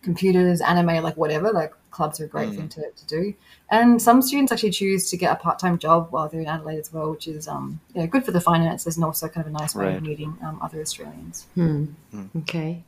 computers, 0.01 0.61
anime, 0.61 1.03
like 1.03 1.17
whatever. 1.17 1.51
Like 1.51 1.73
clubs 1.91 2.19
are 2.19 2.25
a 2.25 2.27
great 2.27 2.49
mm. 2.49 2.55
thing 2.55 2.69
to, 2.69 2.89
to 2.89 3.05
do. 3.05 3.33
And 3.69 4.01
some 4.01 4.21
students 4.21 4.51
actually 4.51 4.71
choose 4.71 5.09
to 5.11 5.17
get 5.17 5.31
a 5.31 5.35
part 5.35 5.59
time 5.59 5.77
job 5.77 6.07
while 6.09 6.27
they're 6.29 6.41
in 6.41 6.47
Adelaide 6.47 6.79
as 6.79 6.91
well, 6.91 7.11
which 7.11 7.27
is 7.27 7.47
um, 7.47 7.79
you 7.93 8.01
know, 8.01 8.07
good 8.07 8.25
for 8.25 8.31
the 8.31 8.41
finances 8.41 8.97
and 8.97 9.05
also 9.05 9.27
kind 9.27 9.45
of 9.45 9.53
a 9.53 9.57
nice 9.57 9.75
way 9.75 9.85
right. 9.85 9.97
of 9.97 10.03
meeting 10.03 10.35
um, 10.43 10.59
other 10.61 10.81
Australians. 10.81 11.45
Mm. 11.55 11.93
Okay. 12.39 12.83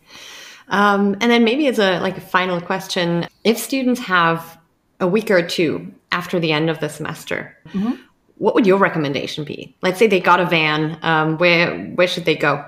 Um, 0.69 1.15
and 1.21 1.29
then 1.29 1.43
maybe 1.43 1.67
as 1.67 1.77
a 1.77 1.99
like 1.99 2.17
a 2.17 2.21
final 2.21 2.59
question, 2.59 3.27
if 3.43 3.57
students 3.57 3.99
have 4.01 4.57
a 5.03 5.07
week 5.07 5.29
or 5.29 5.45
two 5.45 5.93
after 6.11 6.39
the 6.39 6.51
end 6.51 6.71
of 6.71 6.79
the 6.79 6.89
semester, 6.89 7.55
mm-hmm 7.67 7.93
what 8.37 8.55
would 8.55 8.65
your 8.65 8.77
recommendation 8.77 9.43
be? 9.43 9.75
Let's 9.81 9.99
say 9.99 10.07
they 10.07 10.19
got 10.19 10.39
a 10.39 10.45
van. 10.45 10.99
Um, 11.01 11.37
where 11.37 11.77
where 11.95 12.07
should 12.07 12.25
they 12.25 12.35
go? 12.35 12.65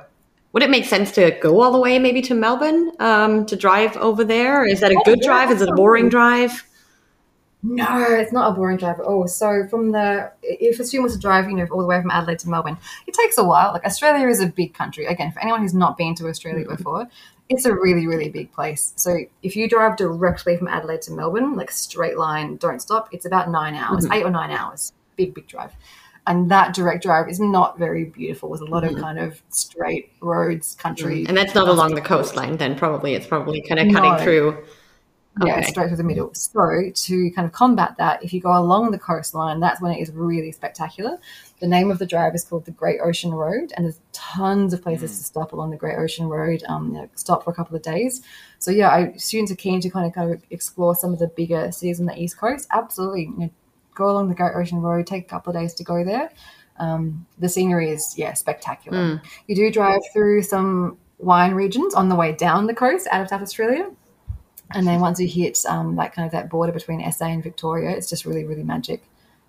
Would 0.53 0.63
it 0.63 0.69
make 0.69 0.85
sense 0.85 1.11
to 1.13 1.37
go 1.41 1.61
all 1.61 1.71
the 1.71 1.79
way 1.79 1.99
maybe 1.99 2.21
to 2.21 2.33
Melbourne 2.33 2.91
um, 2.99 3.45
to 3.47 3.57
drive 3.57 3.97
over 3.97 4.23
there? 4.23 4.65
Is 4.65 4.79
that 4.79 4.91
a 4.91 5.01
good 5.03 5.19
drive? 5.19 5.51
Is 5.51 5.61
it 5.61 5.67
a 5.67 5.73
boring 5.73 6.07
drive? 6.07 6.63
No, 7.67 8.03
it's 8.03 8.31
not 8.31 8.51
a 8.51 8.55
boring 8.55 8.77
drive 8.77 8.99
at 8.99 9.05
all. 9.05 9.27
So 9.27 9.67
from 9.67 9.91
the 9.91 10.31
if 10.43 10.79
a 10.79 10.85
student 10.85 11.03
was 11.03 11.13
to 11.13 11.19
drive, 11.19 11.49
you 11.49 11.55
know, 11.55 11.65
all 11.71 11.81
the 11.81 11.87
way 11.87 11.99
from 11.99 12.11
Adelaide 12.11 12.39
to 12.39 12.49
Melbourne, 12.49 12.77
it 13.07 13.13
takes 13.13 13.37
a 13.37 13.43
while. 13.43 13.71
Like 13.73 13.85
Australia 13.85 14.27
is 14.27 14.39
a 14.39 14.47
big 14.47 14.73
country. 14.73 15.05
Again, 15.05 15.31
for 15.31 15.41
anyone 15.41 15.61
who's 15.61 15.73
not 15.73 15.97
been 15.97 16.15
to 16.15 16.27
Australia 16.27 16.65
mm-hmm. 16.65 16.75
before, 16.75 17.07
it's 17.49 17.65
a 17.65 17.73
really, 17.73 18.07
really 18.07 18.29
big 18.29 18.51
place. 18.51 18.93
So 18.95 19.17
if 19.43 19.55
you 19.55 19.67
drive 19.69 19.97
directly 19.97 20.57
from 20.57 20.67
Adelaide 20.67 21.01
to 21.03 21.11
Melbourne, 21.11 21.55
like 21.55 21.71
straight 21.71 22.17
line, 22.17 22.57
don't 22.57 22.81
stop, 22.81 23.09
it's 23.11 23.25
about 23.25 23.49
nine 23.49 23.75
hours, 23.75 24.05
mm-hmm. 24.05 24.13
eight 24.13 24.23
or 24.23 24.31
nine 24.31 24.51
hours 24.51 24.93
big, 25.15 25.33
big 25.33 25.47
drive. 25.47 25.73
And 26.27 26.49
that 26.49 26.73
direct 26.73 27.03
drive 27.03 27.29
is 27.29 27.39
not 27.39 27.77
very 27.77 28.05
beautiful 28.05 28.49
with 28.49 28.61
a 28.61 28.65
lot 28.65 28.83
mm-hmm. 28.83 28.95
of 28.95 29.01
kind 29.01 29.19
of 29.19 29.41
straight 29.49 30.11
roads, 30.21 30.75
country. 30.75 31.21
Mm-hmm. 31.21 31.29
And 31.29 31.37
that's 31.37 31.53
not 31.53 31.67
along 31.67 31.93
the 31.93 32.01
coastline, 32.01 32.57
then 32.57 32.75
probably. 32.75 33.13
It's 33.13 33.27
probably 33.27 33.61
kind 33.61 33.79
of 33.79 33.93
cutting 33.93 34.13
no. 34.13 34.17
through. 34.17 34.65
Okay. 35.41 35.49
Yeah, 35.49 35.61
straight 35.61 35.87
through 35.87 35.97
the 35.97 36.03
middle. 36.03 36.33
So 36.33 36.91
to 36.93 37.31
kind 37.31 37.45
of 37.45 37.51
combat 37.51 37.95
that, 37.97 38.23
if 38.23 38.31
you 38.31 38.39
go 38.39 38.57
along 38.57 38.91
the 38.91 38.97
coastline, 38.97 39.59
that's 39.59 39.81
when 39.81 39.91
it 39.91 39.99
is 39.99 40.09
really 40.11 40.53
spectacular. 40.53 41.17
The 41.59 41.67
name 41.67 41.91
of 41.91 41.99
the 41.99 42.05
drive 42.05 42.35
is 42.35 42.45
called 42.45 42.63
the 42.63 42.71
Great 42.71 43.01
Ocean 43.03 43.33
Road, 43.33 43.73
and 43.75 43.85
there's 43.85 43.99
tons 44.13 44.73
of 44.73 44.81
places 44.81 45.11
mm. 45.11 45.17
to 45.17 45.23
stop 45.23 45.51
along 45.51 45.71
the 45.71 45.77
Great 45.77 45.97
Ocean 45.97 46.27
Road. 46.27 46.63
Um, 46.69 46.93
you 46.93 47.01
know, 47.01 47.09
stop 47.15 47.43
for 47.43 47.49
a 47.49 47.53
couple 47.53 47.75
of 47.75 47.81
days. 47.81 48.21
So 48.59 48.71
yeah, 48.71 48.89
I, 48.89 49.13
students 49.17 49.51
are 49.51 49.57
keen 49.57 49.81
to 49.81 49.89
kind 49.89 50.07
of 50.07 50.13
kind 50.13 50.33
of 50.33 50.41
explore 50.51 50.95
some 50.95 51.11
of 51.11 51.19
the 51.19 51.27
bigger 51.27 51.69
cities 51.71 51.99
on 51.99 52.05
the 52.05 52.17
east 52.17 52.37
coast. 52.37 52.69
Absolutely, 52.71 53.23
you 53.23 53.37
know, 53.37 53.49
go 53.93 54.09
along 54.09 54.29
the 54.29 54.35
Great 54.35 54.53
Ocean 54.55 54.81
Road, 54.81 55.05
take 55.05 55.25
a 55.25 55.29
couple 55.29 55.53
of 55.53 55.61
days 55.61 55.73
to 55.75 55.83
go 55.83 56.05
there. 56.05 56.29
Um, 56.77 57.25
the 57.39 57.49
scenery 57.49 57.89
is, 57.89 58.17
yeah, 58.17 58.33
spectacular. 58.33 58.97
Mm. 58.97 59.21
You 59.47 59.55
do 59.55 59.71
drive 59.71 60.01
through 60.13 60.43
some 60.43 60.97
wine 61.17 61.53
regions 61.53 61.93
on 61.93 62.09
the 62.09 62.15
way 62.15 62.33
down 62.33 62.67
the 62.67 62.73
coast 62.73 63.07
out 63.11 63.21
of 63.21 63.29
South 63.29 63.41
Australia. 63.41 63.89
And 64.71 64.87
then 64.87 64.99
once 64.99 65.19
you 65.19 65.27
hit 65.27 65.59
um, 65.67 65.95
that 65.97 66.13
kind 66.13 66.25
of 66.25 66.31
that 66.31 66.49
border 66.49 66.71
between 66.71 67.09
SA 67.11 67.25
and 67.25 67.43
Victoria, 67.43 67.91
it's 67.91 68.09
just 68.09 68.25
really, 68.25 68.43
really 68.43 68.63
magic. 68.63 69.03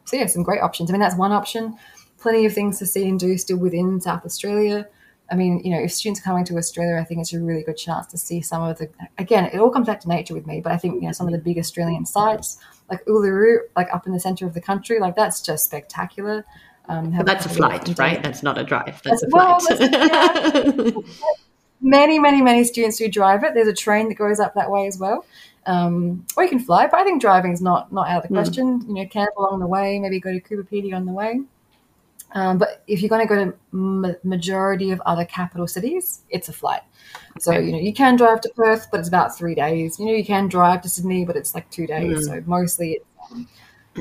So 0.05 0.17
yeah, 0.17 0.27
some 0.27 0.43
great 0.43 0.61
options. 0.61 0.91
I 0.91 0.93
mean, 0.93 1.01
that's 1.01 1.17
one 1.17 1.33
option. 1.33 1.77
Plenty 2.19 2.47
of 2.47 2.53
things 2.53 2.79
to 2.79 2.87
see 2.87 3.09
and 3.09 3.19
do 3.19 3.37
still 3.39 3.59
within 3.59 4.01
South 4.01 4.25
Australia. 4.25 4.87
I 5.31 5.35
mean, 5.35 5.61
you 5.65 5.73
know, 5.73 5.81
if 5.81 5.93
students 5.93 6.21
are 6.21 6.25
coming 6.25 6.45
to 6.45 6.57
Australia, 6.57 6.99
I 7.01 7.05
think 7.05 7.21
it's 7.21 7.33
a 7.33 7.41
really 7.41 7.63
good 7.63 7.77
chance 7.77 8.07
to 8.09 8.19
see 8.19 8.41
some 8.41 8.63
of 8.63 8.79
the. 8.79 8.89
Again, 9.19 9.47
it 9.47 9.59
all 9.59 9.71
comes 9.71 9.87
back 9.87 10.01
to 10.01 10.09
nature 10.09 10.35
with 10.35 10.47
me, 10.47 10.61
but 10.61 10.73
I 10.73 10.77
think 10.77 10.95
you 10.95 11.09
know 11.09 11.13
some 11.13 11.27
of 11.27 11.33
the 11.33 11.39
big 11.39 11.59
Australian 11.59 12.07
sites, 12.07 12.59
like 12.89 13.05
Uluru, 13.07 13.59
like 13.75 13.93
up 13.93 14.07
in 14.07 14.13
the 14.13 14.21
centre 14.21 14.47
of 14.47 14.55
the 14.55 14.61
country, 14.61 15.01
like 15.01 15.17
that's 15.17 15.41
just 15.41 15.65
spectacular. 15.65 16.45
Um, 16.89 17.11
but 17.11 17.27
that's 17.27 17.47
a 17.47 17.49
flight, 17.49 17.99
right? 17.99 18.23
That's 18.23 18.45
not 18.45 18.59
a 18.59 18.63
drive. 18.63 19.03
That's, 19.03 19.25
a 19.25 19.29
well, 19.31 19.59
flight. 19.59 19.81
yeah. 19.81 20.91
many, 21.81 22.19
many, 22.19 22.43
many 22.43 22.65
students 22.65 22.99
do 22.99 23.09
drive 23.09 23.45
it. 23.45 23.55
There's 23.55 23.69
a 23.69 23.75
train 23.75 24.09
that 24.09 24.15
goes 24.15 24.41
up 24.41 24.55
that 24.55 24.71
way 24.71 24.87
as 24.87 24.99
well. 24.99 25.25
Um, 25.67 26.25
or 26.37 26.45
you 26.45 26.49
can 26.49 26.61
fly, 26.61 26.87
but 26.87 27.01
I 27.01 27.05
think 27.05 27.21
driving 27.21 27.53
is 27.53 27.61
not 27.61 27.93
not 27.93 28.09
out 28.09 28.19
of 28.19 28.23
the 28.23 28.29
hmm. 28.29 28.35
question. 28.35 28.81
Mm. 28.83 28.89
You 28.89 28.95
know, 28.95 29.07
camp 29.09 29.31
along 29.37 29.59
the 29.59 29.67
way, 29.67 29.99
maybe 29.99 30.21
go 30.21 30.33
to 30.33 30.41
Coober 30.41 30.69
Pedy 30.69 30.95
on 30.95 31.07
the 31.07 31.13
way. 31.13 31.41
Um, 32.33 32.59
but 32.59 32.83
if 32.87 33.01
you're 33.01 33.09
going 33.09 33.27
to 33.27 33.35
go 33.35 33.45
to 33.45 33.55
ma- 33.73 34.13
majority 34.23 34.91
of 34.91 35.01
other 35.07 35.25
capital 35.25 35.67
cities, 35.67 36.23
it's 36.29 36.49
a 36.49 36.53
flight. 36.53 36.83
So 37.41 37.53
you 37.53 37.73
know 37.73 37.79
you 37.79 37.93
can 37.93 38.17
drive 38.17 38.41
to 38.43 38.51
Perth, 38.55 38.89
but 38.91 39.01
it's 39.01 39.09
about 39.09 39.37
three 39.37 39.55
days. 39.55 39.99
You 39.99 40.07
know 40.07 40.13
you 40.13 40.25
can 40.25 40.49
drive 40.49 40.83
to 40.83 40.89
Sydney, 40.89 41.25
but 41.25 41.37
it's 41.37 41.55
like 41.55 41.69
two 41.71 41.87
days. 41.87 42.29
Mm. 42.29 42.31
So 42.31 42.43
mostly, 42.47 42.93
it's, 42.93 43.07
um, 43.31 43.49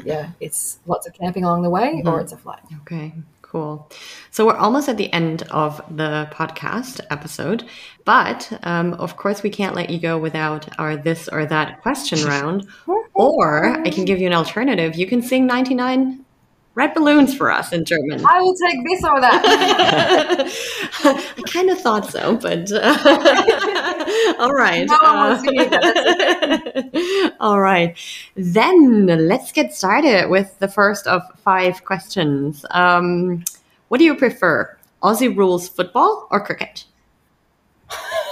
yeah, 0.03 0.31
it's 0.39 0.79
lots 0.85 1.07
of 1.07 1.13
camping 1.13 1.43
along 1.43 1.63
the 1.63 1.69
way, 1.69 2.01
mm. 2.03 2.11
or 2.11 2.19
it's 2.19 2.31
a 2.31 2.37
flight. 2.37 2.61
Okay, 2.81 3.13
cool. 3.55 3.89
So 4.31 4.45
we're 4.45 4.57
almost 4.57 4.89
at 4.89 4.97
the 4.97 5.11
end 5.13 5.43
of 5.43 5.81
the 5.89 6.27
podcast 6.33 6.99
episode, 7.09 7.63
but 8.03 8.51
um, 8.63 8.93
of 8.95 9.15
course 9.15 9.43
we 9.43 9.49
can't 9.49 9.73
let 9.73 9.89
you 9.89 9.97
go 9.97 10.17
without 10.17 10.67
our 10.77 10.97
this 10.97 11.29
or 11.29 11.45
that 11.45 11.81
question 11.81 12.21
round. 12.27 12.67
or 13.13 13.65
I 13.65 13.89
can 13.91 14.03
give 14.03 14.19
you 14.19 14.27
an 14.27 14.33
alternative. 14.33 14.95
You 14.95 15.07
can 15.07 15.21
sing 15.21 15.47
99 15.47 16.24
red 16.75 16.93
balloons 16.93 17.33
for 17.33 17.51
us 17.51 17.71
in 17.73 17.85
German. 17.85 18.23
I 18.25 18.41
will 18.41 18.55
take 18.55 18.77
this 18.85 19.03
or 19.03 19.19
that. 19.21 19.41
I 21.03 21.41
kind 21.51 21.69
of 21.69 21.79
thought 21.79 22.05
so, 22.11 22.35
but 22.35 22.71
uh, 22.71 24.35
all 24.39 24.53
right. 24.53 24.85
No, 24.87 24.97
uh, 25.01 25.41
all 27.39 27.59
right. 27.59 27.97
Then 28.35 29.07
let's 29.07 29.51
get 29.51 29.73
started 29.73 30.29
with 30.29 30.59
the 30.59 30.67
first 30.67 31.07
of 31.07 31.21
five 31.39 31.83
questions. 31.85 32.65
Um, 32.71 33.43
what 33.87 33.97
do 33.99 34.03
you 34.03 34.15
prefer, 34.15 34.77
Aussie 35.01 35.35
rules 35.35 35.69
football 35.69 36.27
or 36.29 36.45
cricket? 36.45 36.85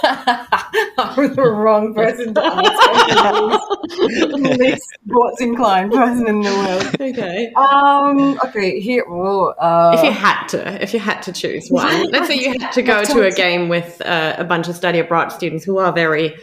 I'm 0.04 1.34
the 1.34 1.42
wrong 1.42 1.94
person 1.94 2.34
to 2.34 2.44
ask. 2.44 4.58
least 4.58 4.82
sports 5.06 5.40
inclined 5.40 5.92
person 5.92 6.28
in 6.28 6.40
the 6.40 6.50
world. 6.50 7.00
Okay. 7.00 7.52
Um. 7.54 8.38
Okay. 8.46 8.80
Here. 8.80 9.04
Well, 9.08 9.54
uh, 9.58 9.96
if 9.98 10.04
you 10.04 10.12
had 10.12 10.46
to, 10.48 10.82
if 10.82 10.92
you 10.92 11.00
had 11.00 11.22
to 11.22 11.32
choose 11.32 11.68
one, 11.68 12.06
let's 12.10 12.28
say 12.28 12.36
you 12.36 12.58
had 12.58 12.72
to 12.72 12.82
go 12.82 13.04
to 13.04 13.26
a 13.26 13.30
game 13.30 13.68
with 13.68 14.00
uh, 14.02 14.34
a 14.38 14.44
bunch 14.44 14.68
of 14.68 14.76
study 14.76 14.98
abroad 14.98 15.28
students 15.28 15.64
who 15.64 15.78
are 15.78 15.92
very, 15.92 16.36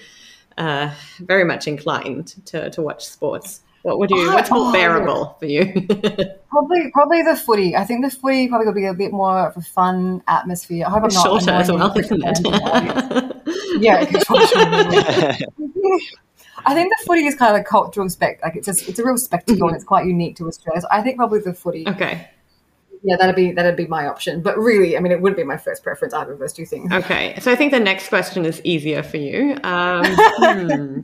uh, 0.58 0.94
very 1.20 1.44
much 1.44 1.68
inclined 1.68 2.34
to 2.46 2.70
to 2.72 2.82
watch 2.82 3.06
sports. 3.06 3.62
What 3.84 3.98
would 3.98 4.12
you? 4.12 4.28
What's 4.32 4.52
more 4.52 4.70
oh, 4.70 4.72
bearable 4.72 5.36
for 5.40 5.48
you? 5.48 5.66
probably, 6.50 6.92
probably 6.92 7.24
the 7.24 7.36
footy. 7.36 7.76
I 7.76 7.84
think 7.84 8.04
the 8.04 8.12
footy 8.12 8.48
probably 8.48 8.68
will 8.68 8.74
be 8.74 8.86
a 8.86 8.94
bit 8.94 9.12
more 9.12 9.48
of 9.48 9.58
a 9.58 9.62
fun 9.62 10.22
atmosphere. 10.28 10.86
I 10.86 10.90
hope 10.92 11.04
I'm 11.04 11.14
not 11.14 11.26
shorter 11.26 11.52
as 11.52 11.72
well, 11.72 11.98
isn't 11.98 12.24
it? 12.24 12.40
yeah, 13.82 13.98
I 16.64 16.76
think 16.76 16.94
the 16.96 17.06
footy 17.08 17.26
is 17.26 17.34
kind 17.36 17.56
of 17.56 17.62
a 17.62 17.64
cultural 17.64 18.08
spec. 18.08 18.40
Like 18.44 18.56
it's 18.56 18.68
a, 18.68 18.90
it's 18.90 19.00
a 19.00 19.04
real 19.04 19.18
spectacle, 19.18 19.56
mm-hmm. 19.56 19.70
and 19.70 19.76
it's 19.76 19.86
quite 19.86 20.06
unique 20.06 20.36
to 20.36 20.48
Australia. 20.48 20.82
So 20.82 20.88
I 20.92 21.02
think 21.02 21.18
probably 21.18 21.40
the 21.40 21.54
footy. 21.54 21.88
Okay. 21.88 22.30
Yeah, 23.04 23.16
that'd 23.18 23.36
be 23.36 23.52
that'd 23.52 23.76
be 23.76 23.88
my 23.88 24.06
option. 24.06 24.44
But 24.44 24.60
really, 24.60 24.96
I 24.96 25.00
mean, 25.00 25.12
it 25.12 25.20
would 25.22 25.36
be 25.36 25.44
my 25.44 25.58
first 25.58 25.82
preference 25.82 26.14
either 26.14 26.34
of 26.34 26.40
those 26.40 26.54
two 26.54 26.68
things. 26.68 26.92
Okay, 26.92 27.36
so 27.40 27.52
I 27.52 27.56
think 27.56 27.72
the 27.72 27.80
next 27.80 28.10
question 28.10 28.46
is 28.46 28.62
easier 28.64 29.02
for 29.02 29.18
you, 29.18 29.58
um, 29.64 30.06
hmm, 30.06 31.00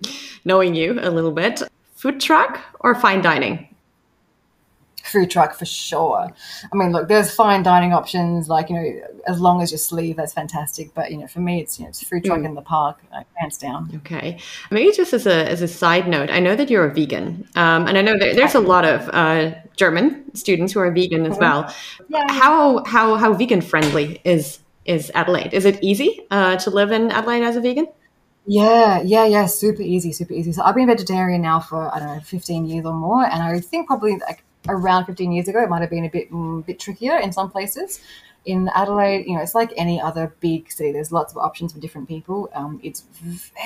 knowing 0.45 0.75
you 0.75 0.99
a 1.01 1.09
little 1.09 1.31
bit 1.31 1.63
food 1.97 2.21
truck 2.21 2.61
or 2.79 2.95
fine 2.95 3.21
dining? 3.21 3.67
food 5.07 5.31
truck 5.31 5.55
for 5.55 5.65
sure. 5.65 6.27
I 6.71 6.75
mean, 6.75 6.91
look, 6.91 7.07
there's 7.07 7.33
fine 7.33 7.63
dining 7.63 7.93
options, 7.93 8.49
like 8.49 8.69
you 8.69 8.75
know, 8.75 9.01
as 9.25 9.39
long 9.39 9.61
as 9.61 9.71
you 9.71 9.77
sleeve, 9.77 10.17
that's 10.17 10.33
fantastic. 10.33 10.93
But 10.93 11.11
you 11.11 11.17
know, 11.17 11.27
for 11.27 11.39
me, 11.39 11.61
it's 11.61 11.79
you 11.79 11.85
know, 11.85 11.89
it's 11.89 12.03
food 12.03 12.25
truck 12.25 12.39
mm. 12.39 12.45
in 12.45 12.55
the 12.55 12.61
park, 12.61 12.99
like, 13.11 13.25
hands 13.35 13.57
down. 13.57 13.89
Okay, 13.97 14.39
maybe 14.69 14.91
just 14.95 15.13
as 15.13 15.25
a 15.25 15.49
as 15.49 15.61
a 15.61 15.67
side 15.67 16.07
note, 16.07 16.29
I 16.29 16.39
know 16.39 16.55
that 16.55 16.69
you're 16.69 16.85
a 16.85 16.93
vegan, 16.93 17.47
um, 17.55 17.87
and 17.87 17.97
I 17.97 18.01
know 18.01 18.17
that 18.17 18.35
there's 18.35 18.55
a 18.55 18.59
lot 18.59 18.85
of 18.85 19.09
uh, 19.13 19.55
German 19.75 20.35
students 20.35 20.73
who 20.73 20.79
are 20.79 20.91
vegan 20.91 21.25
as 21.25 21.37
well. 21.37 21.73
Yeah. 22.09 22.23
How 22.29 22.83
how 22.85 23.15
how 23.15 23.33
vegan 23.33 23.61
friendly 23.61 24.21
is 24.23 24.59
is 24.85 25.11
Adelaide? 25.15 25.53
Is 25.53 25.65
it 25.65 25.79
easy 25.81 26.21
uh, 26.31 26.57
to 26.57 26.69
live 26.69 26.91
in 26.91 27.11
Adelaide 27.11 27.43
as 27.43 27.55
a 27.55 27.61
vegan? 27.61 27.87
Yeah, 28.47 29.01
yeah, 29.01 29.25
yeah. 29.25 29.45
Super 29.45 29.81
easy, 29.81 30.13
super 30.13 30.33
easy. 30.33 30.53
So 30.53 30.63
I've 30.63 30.73
been 30.73 30.87
vegetarian 30.87 31.41
now 31.41 31.59
for 31.59 31.93
I 31.93 31.99
don't 31.99 32.07
know, 32.15 32.21
fifteen 32.21 32.65
years 32.65 32.85
or 32.85 32.93
more, 32.93 33.25
and 33.25 33.43
I 33.43 33.59
think 33.59 33.87
probably 33.87 34.17
like 34.19 34.43
around 34.69 35.05
fifteen 35.05 35.33
years 35.33 35.49
ago, 35.49 35.61
it 35.61 35.69
might 35.69 35.81
have 35.81 35.89
been 35.89 36.05
a 36.05 36.09
bit 36.09 36.31
mm, 36.31 36.65
bit 36.65 36.79
trickier 36.79 37.17
in 37.17 37.33
some 37.33 37.51
places. 37.51 37.99
In 38.45 38.69
Adelaide, 38.73 39.25
you 39.27 39.35
know, 39.35 39.41
it's 39.41 39.53
like 39.53 39.73
any 39.75 39.99
other 39.99 40.33
big 40.39 40.71
city. 40.71 40.93
There's 40.93 41.11
lots 41.11 41.33
of 41.33 41.37
options 41.37 41.73
for 41.73 41.79
different 41.81 42.07
people. 42.07 42.49
Um, 42.53 42.79
it's 42.81 43.03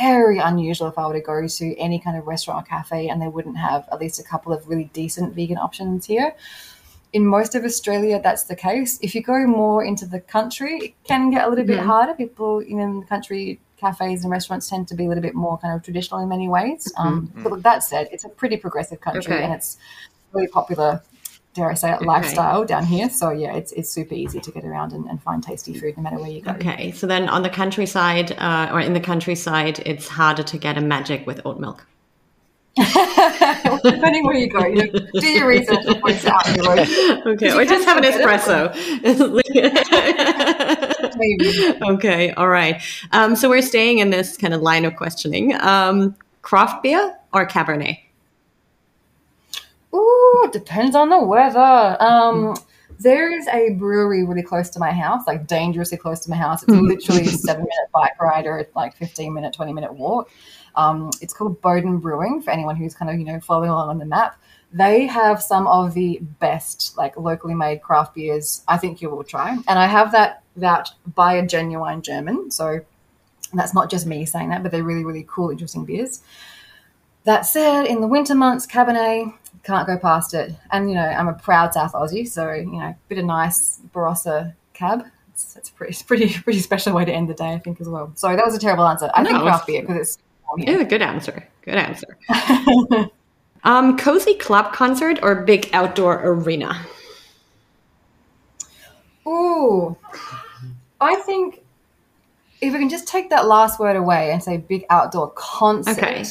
very 0.02 0.40
unusual 0.40 0.88
if 0.88 0.98
I 0.98 1.06
were 1.06 1.14
to 1.14 1.22
go 1.22 1.48
to 1.48 1.78
any 1.78 2.00
kind 2.00 2.18
of 2.18 2.26
restaurant 2.26 2.66
or 2.66 2.68
cafe 2.68 3.08
and 3.08 3.22
they 3.22 3.28
wouldn't 3.28 3.58
have 3.58 3.88
at 3.92 4.00
least 4.00 4.20
a 4.20 4.24
couple 4.24 4.52
of 4.52 4.68
really 4.68 4.86
decent 4.86 5.36
vegan 5.36 5.60
options 5.60 6.08
here 6.08 6.36
in 7.14 7.26
most 7.26 7.56
of 7.56 7.66
Australia, 7.66 8.20
that's 8.24 8.46
the 8.46 8.56
case. 8.56 8.98
If 9.02 9.14
you 9.16 9.22
go 9.22 9.46
more 9.46 9.84
into 9.84 10.06
the 10.06 10.20
country, 10.20 10.78
it 10.78 11.04
can 11.04 11.30
get 11.30 11.46
a 11.46 11.50
little 11.50 11.66
mm-hmm. 11.66 11.76
bit 11.76 11.86
harder. 11.86 12.14
People 12.14 12.60
in 12.60 13.02
the 13.02 13.06
country 13.06 13.60
cafes 13.82 14.24
and 14.24 14.32
restaurants 14.32 14.70
tend 14.70 14.88
to 14.88 14.96
be 14.96 15.06
a 15.06 15.08
little 15.10 15.24
bit 15.24 15.36
more 15.36 15.58
kind 15.58 15.76
of 15.76 15.84
traditional 15.84 16.22
in 16.22 16.30
many 16.30 16.48
ways. 16.48 16.92
Um, 16.98 17.28
mm-hmm. 17.28 17.44
But 17.44 17.64
that 17.64 17.84
said, 17.84 18.08
it's 18.12 18.24
a 18.24 18.30
pretty 18.30 18.56
progressive 18.58 19.02
country 19.02 19.34
okay. 19.34 19.44
and 19.44 19.54
it's 19.54 19.78
really 20.32 20.48
popular, 20.48 21.02
dare 21.54 21.72
I 21.72 21.74
say 21.74 21.92
it, 21.92 21.96
okay. 21.96 22.06
lifestyle 22.06 22.64
down 22.64 22.86
here. 22.86 23.10
So 23.10 23.32
yeah, 23.32 23.56
it's 23.56 23.72
it's 23.74 23.90
super 23.90 24.14
easy 24.14 24.40
to 24.40 24.52
get 24.52 24.64
around 24.64 24.94
and, 24.94 25.06
and, 25.08 25.22
find 25.22 25.44
tasty 25.44 25.74
food 25.78 25.98
no 25.98 26.04
matter 26.04 26.18
where 26.18 26.30
you 26.30 26.42
go. 26.42 26.52
Okay, 26.52 26.92
so 26.92 27.08
then 27.08 27.28
on 27.28 27.42
the 27.44 27.50
countryside 27.50 28.32
uh, 28.38 28.70
or 28.72 28.80
in 28.80 28.94
the 28.94 29.02
countryside, 29.02 29.80
it's 29.86 30.08
harder 30.08 30.44
to 30.44 30.58
get 30.58 30.78
a 30.78 30.82
magic 30.82 31.28
with 31.28 31.42
oat 31.46 31.60
milk. 31.60 31.86
Depending 32.78 34.26
where 34.26 34.36
you 34.36 34.48
go, 34.50 34.66
you 34.66 34.76
know, 34.76 35.00
do 35.20 35.28
your 35.28 35.48
research 35.48 35.86
and 35.86 36.02
point 36.02 36.26
out. 36.26 36.48
Okay, 37.28 37.52
or 37.52 37.66
just 37.66 37.86
have 37.86 37.98
an 37.98 38.04
espresso. 38.04 38.72
okay, 41.84 42.32
all 42.32 42.50
right. 42.50 42.82
Um, 43.12 43.36
so 43.36 43.50
we're 43.50 43.62
staying 43.62 44.00
in 44.00 44.10
this 44.10 44.38
kind 44.38 44.54
of 44.54 44.62
line 44.62 44.86
of 44.86 44.96
questioning. 44.96 45.54
Um, 45.62 46.16
craft 46.42 46.84
beer 46.84 47.16
or 47.34 47.48
Cabernet? 47.48 48.00
Ooh, 49.94 50.50
depends 50.52 50.96
on 50.96 51.10
the 51.10 51.20
weather. 51.24 51.98
Um, 52.00 52.56
there 53.00 53.36
is 53.36 53.48
a 53.48 53.72
brewery 53.72 54.24
really 54.24 54.44
close 54.44 54.70
to 54.72 54.80
my 54.80 54.92
house, 54.92 55.24
like 55.28 55.48
dangerously 55.48 55.98
close 55.98 56.20
to 56.22 56.30
my 56.30 56.36
house. 56.36 56.64
It's 56.64 56.72
literally 56.72 57.24
a 57.24 57.26
seven 57.30 57.64
minute 57.64 57.92
bike 57.94 58.20
ride 58.22 58.46
or 58.46 58.68
like 58.76 58.96
15 58.96 59.34
minute, 59.34 59.54
20 59.54 59.74
minute 59.74 59.94
walk. 59.94 60.30
Um, 60.76 61.10
it's 61.22 61.34
called 61.34 61.62
Bowden 61.62 61.98
Brewing 61.98 62.42
for 62.42 62.52
anyone 62.52 62.76
who's 62.76 62.94
kind 62.94 63.12
of, 63.12 63.20
you 63.20 63.26
know, 63.26 63.40
following 63.40 63.70
along 63.70 63.90
on 63.90 63.98
the 63.98 64.06
map. 64.06 64.40
They 64.72 65.06
have 65.08 65.42
some 65.42 65.68
of 65.68 65.94
the 65.94 66.20
best, 66.40 66.96
like 66.96 67.18
locally 67.18 67.56
made 67.56 67.82
craft 67.82 68.16
beers 68.16 68.64
I 68.68 68.78
think 68.78 69.02
you 69.02 69.10
will 69.10 69.24
try. 69.24 69.50
And 69.68 69.80
I 69.80 69.88
have 69.88 70.14
that 70.14 70.41
that 70.56 70.90
by 71.16 71.34
a 71.34 71.46
genuine 71.46 72.02
German. 72.02 72.52
So 72.52 72.82
that's 73.54 73.74
not 73.74 73.90
just 73.90 74.06
me 74.06 74.26
saying 74.26 74.50
that, 74.50 74.64
but 74.64 74.72
they're 74.72 74.84
really, 74.84 75.06
really 75.06 75.26
cool, 75.28 75.50
interesting 75.50 75.86
beers. 75.86 76.22
That 77.24 77.46
said, 77.46 77.86
in 77.86 78.02
the 78.02 78.08
winter 78.08 78.34
months, 78.34 78.66
Cabernet, 78.66 79.34
can't 79.64 79.86
go 79.86 79.98
past 79.98 80.34
it. 80.34 80.54
And, 80.72 80.90
you 80.90 80.96
know, 80.96 81.06
I'm 81.06 81.28
a 81.28 81.34
proud 81.34 81.74
South 81.74 81.94
Aussie, 81.94 82.28
so, 82.28 82.52
you 82.54 82.66
know, 82.66 82.80
a 82.80 82.98
bit 83.10 83.20
of 83.20 83.26
nice 83.26 83.80
Barossa 83.94 84.54
cab. 84.74 85.06
It's, 85.30 85.56
it's 85.56 85.70
a 85.70 85.74
pretty, 85.74 86.04
pretty, 86.08 86.34
pretty 86.34 86.60
special 86.60 86.94
way 86.94 87.06
to 87.06 87.12
end 87.12 87.30
the 87.30 87.34
day, 87.34 87.54
I 87.54 87.60
think, 87.60 87.80
as 87.80 87.88
well. 87.88 88.12
Sorry, 88.16 88.36
that 88.36 88.46
was 88.46 88.56
a 88.56 88.60
terrible 88.60 88.88
answer. 88.88 89.12
I 89.14 89.22
no, 89.22 89.30
think 89.30 89.44
craft 89.44 89.68
beer 89.68 89.82
because 89.82 89.98
it's 89.98 90.18
yeah, 90.58 90.84
good 90.84 91.02
answer. 91.02 91.48
Good 91.62 91.76
answer. 91.76 92.18
um, 93.64 93.98
cozy 93.98 94.34
club 94.36 94.74
concert 94.74 95.20
or 95.22 95.36
big 95.36 95.70
outdoor 95.74 96.22
arena? 96.24 96.86
Ooh, 99.28 99.96
I 101.02 101.16
think 101.16 101.62
if 102.62 102.74
we 102.74 102.80
can 102.80 102.90
just 102.90 103.08
take 103.08 103.32
that 103.32 103.48
last 103.48 103.80
word 103.80 103.96
away 103.96 104.32
and 104.32 104.42
say 104.42 104.58
big 104.58 104.86
outdoor 104.90 105.32
concert. 105.32 105.98
Okay. 105.98 106.24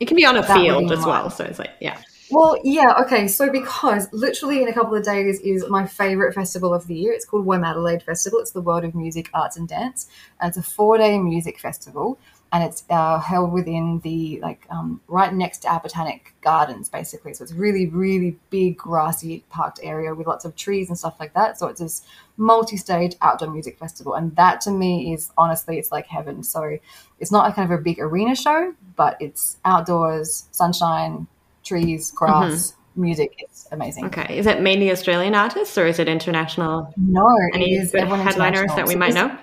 It 0.00 0.06
can 0.06 0.16
be 0.16 0.24
on 0.24 0.36
a 0.36 0.42
field 0.42 0.90
as 0.90 1.04
well. 1.04 1.30
So 1.30 1.44
it's 1.44 1.58
like, 1.58 1.70
yeah. 1.80 1.98
Well, 2.30 2.58
yeah, 2.64 2.94
okay. 3.02 3.28
So 3.28 3.50
because 3.50 4.08
literally 4.12 4.62
in 4.62 4.68
a 4.68 4.72
couple 4.72 4.94
of 4.94 5.04
days 5.04 5.40
is 5.40 5.68
my 5.68 5.86
favorite 5.86 6.34
festival 6.34 6.72
of 6.72 6.86
the 6.86 6.94
year. 6.94 7.12
It's 7.12 7.26
called 7.26 7.46
Womadelaide 7.46 8.02
Festival. 8.02 8.40
It's 8.40 8.52
the 8.52 8.62
World 8.62 8.84
of 8.84 8.94
Music, 8.94 9.28
Arts 9.34 9.56
and 9.56 9.68
Dance, 9.68 10.08
and 10.40 10.48
it's 10.48 10.56
a 10.56 10.62
four-day 10.62 11.18
music 11.18 11.60
festival 11.60 12.18
and 12.54 12.62
it's 12.62 12.84
uh, 12.88 13.18
held 13.18 13.52
within 13.52 13.98
the 14.04 14.38
like 14.40 14.64
um, 14.70 15.00
right 15.08 15.34
next 15.34 15.58
to 15.58 15.68
our 15.68 15.80
botanic 15.80 16.32
gardens 16.40 16.88
basically. 16.88 17.34
So 17.34 17.42
it's 17.42 17.52
really 17.52 17.86
really 17.86 18.38
big 18.48 18.78
grassy 18.78 19.42
parked 19.50 19.80
area 19.82 20.14
with 20.14 20.28
lots 20.28 20.44
of 20.44 20.54
trees 20.54 20.88
and 20.88 20.96
stuff 20.96 21.16
like 21.18 21.34
that. 21.34 21.58
So 21.58 21.66
it's 21.66 21.80
this 21.80 22.02
multi-stage 22.36 23.16
outdoor 23.22 23.50
music 23.50 23.76
festival. 23.76 24.14
And 24.14 24.34
that 24.36 24.60
to 24.62 24.70
me 24.70 25.12
is 25.12 25.32
honestly 25.36 25.78
it's 25.78 25.90
like 25.90 26.06
heaven. 26.06 26.44
So 26.44 26.78
it's 27.18 27.32
not 27.32 27.50
a 27.50 27.52
kind 27.52 27.70
of 27.70 27.76
a 27.76 27.82
big 27.82 27.98
arena 27.98 28.36
show 28.36 28.72
but 28.94 29.16
it's 29.20 29.56
outdoors 29.64 30.46
sunshine 30.52 31.26
trees 31.64 32.12
grass 32.12 32.70
mm-hmm 32.70 32.80
music. 32.96 33.34
It's 33.38 33.66
amazing. 33.72 34.04
Okay. 34.04 34.38
Is 34.38 34.46
it 34.46 34.60
mainly 34.60 34.92
australian 34.92 35.34
artists 35.34 35.76
or 35.76 35.84
is 35.84 35.98
it 35.98 36.06
international? 36.06 36.94
No 36.96 37.26
any 37.52 37.74
it 37.74 37.82
is 37.82 37.92
headliners 37.92 38.72
that 38.76 38.86
we 38.86 38.94
might 38.94 39.14
know 39.14 39.36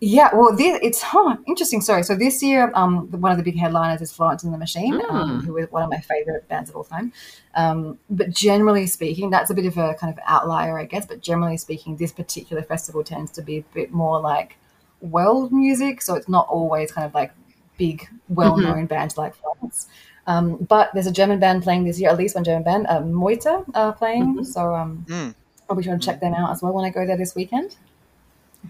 yeah, 0.00 0.30
well, 0.32 0.54
this, 0.54 0.78
it's 0.80 1.02
huh, 1.02 1.36
interesting. 1.46 1.80
Sorry. 1.80 2.04
So 2.04 2.14
this 2.14 2.40
year, 2.42 2.70
um, 2.74 3.10
one 3.10 3.32
of 3.32 3.38
the 3.38 3.42
big 3.42 3.56
headliners 3.56 4.00
is 4.00 4.12
Florence 4.12 4.44
and 4.44 4.54
the 4.54 4.58
Machine, 4.58 5.00
mm. 5.00 5.10
um, 5.10 5.40
who 5.40 5.56
is 5.56 5.70
one 5.72 5.82
of 5.82 5.90
my 5.90 5.98
favorite 5.98 6.46
bands 6.48 6.70
of 6.70 6.76
all 6.76 6.84
time. 6.84 7.12
Um, 7.54 7.98
but 8.08 8.30
generally 8.30 8.86
speaking, 8.86 9.30
that's 9.30 9.50
a 9.50 9.54
bit 9.54 9.66
of 9.66 9.76
a 9.76 9.94
kind 9.94 10.12
of 10.12 10.18
outlier, 10.24 10.78
I 10.78 10.84
guess. 10.84 11.04
But 11.04 11.20
generally 11.20 11.56
speaking, 11.56 11.96
this 11.96 12.12
particular 12.12 12.62
festival 12.62 13.02
tends 13.02 13.32
to 13.32 13.42
be 13.42 13.58
a 13.58 13.64
bit 13.74 13.90
more 13.90 14.20
like 14.20 14.56
world 15.00 15.52
music. 15.52 16.00
So 16.02 16.14
it's 16.14 16.28
not 16.28 16.46
always 16.48 16.92
kind 16.92 17.04
of 17.04 17.12
like 17.12 17.32
big, 17.76 18.08
well-known 18.28 18.74
mm-hmm. 18.74 18.86
bands 18.86 19.16
like 19.16 19.34
Florence. 19.34 19.88
Um, 20.28 20.56
but 20.56 20.90
there's 20.94 21.06
a 21.06 21.12
German 21.12 21.40
band 21.40 21.64
playing 21.64 21.84
this 21.84 21.98
year, 21.98 22.10
at 22.10 22.18
least 22.18 22.36
one 22.36 22.44
German 22.44 22.62
band, 22.62 22.86
uh, 22.88 23.00
Meute, 23.00 23.46
uh, 23.74 23.92
playing. 23.92 24.34
Mm-hmm. 24.34 24.44
So 24.44 24.74
um, 24.74 25.06
mm. 25.08 25.34
I'll 25.68 25.76
be 25.76 25.82
sure 25.82 25.94
to 25.94 25.98
check 25.98 26.20
them 26.20 26.34
out 26.34 26.50
as 26.50 26.62
well 26.62 26.72
when 26.72 26.84
I 26.84 26.90
go 26.90 27.04
there 27.04 27.16
this 27.16 27.34
weekend. 27.34 27.76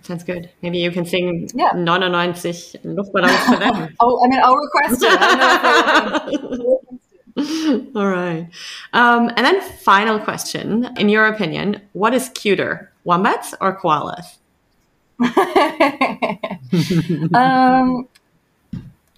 Sounds 0.03 0.25
good. 0.25 0.51
Maybe 0.63 0.79
you 0.79 0.91
can 0.91 1.05
sing 1.05 1.51
yeah. 1.55 1.73
99 1.75 2.33
Luftballons 2.33 3.47
for 3.47 3.57
them. 3.57 3.95
oh, 4.01 4.25
I 4.25 4.29
mean, 4.29 4.41
I'll 4.43 4.57
request 4.57 5.03
it. 5.03 5.21
All 7.95 8.07
right. 8.07 8.49
Um, 8.93 9.31
and 9.37 9.47
then 9.47 9.61
final 9.61 10.19
question. 10.19 10.89
In 10.99 11.09
your 11.09 11.27
opinion, 11.27 11.83
what 11.93 12.13
is 12.15 12.31
cuter, 12.31 12.91
wombats 13.05 13.55
or 13.61 13.79
koalas? 13.79 14.39
um, 17.35 18.09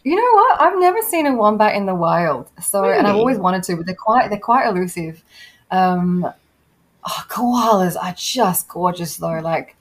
you 0.02 0.16
know 0.16 0.32
what? 0.32 0.60
I've 0.60 0.78
never 0.78 1.02
seen 1.02 1.26
a 1.26 1.34
wombat 1.34 1.76
in 1.76 1.86
the 1.86 1.94
wild. 1.94 2.50
So, 2.62 2.82
really? 2.82 2.98
and 2.98 3.06
I've 3.06 3.16
always 3.16 3.38
wanted 3.38 3.62
to, 3.64 3.76
but 3.76 3.86
they're 3.86 3.94
quite, 3.94 4.30
they're 4.30 4.38
quite 4.38 4.66
elusive. 4.66 5.22
Um, 5.70 6.26
oh, 7.04 7.24
koalas 7.28 8.02
are 8.02 8.14
just 8.16 8.68
gorgeous 8.68 9.16
though. 9.16 9.40
Like, 9.40 9.76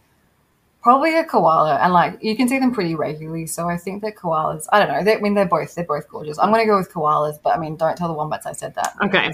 Probably 0.81 1.17
a 1.17 1.25
koala, 1.25 1.75
and 1.75 1.91
like 1.91 2.23
you 2.23 2.37
can 2.37 2.47
see 2.47 2.57
them 2.57 2.71
pretty 2.71 2.95
regularly. 2.95 3.47
So 3.47 3.67
I 3.67 3.77
think 3.77 4.01
that 4.01 4.15
koalas. 4.15 4.65
I 4.71 4.79
don't 4.79 4.87
know. 4.87 5.03
They, 5.03 5.17
I 5.17 5.19
mean, 5.19 5.33
they're 5.33 5.45
both 5.45 5.75
they're 5.75 5.83
both 5.83 6.07
gorgeous. 6.07 6.39
I'm 6.39 6.51
going 6.51 6.63
to 6.63 6.67
go 6.67 6.77
with 6.77 6.89
koalas, 6.89 7.37
but 7.43 7.53
I 7.53 7.59
mean, 7.59 7.75
don't 7.75 7.97
tell 7.97 8.07
the 8.07 8.13
wombats 8.13 8.45
I 8.45 8.53
said 8.53 8.75
that. 8.75 8.95
Okay. 9.03 9.29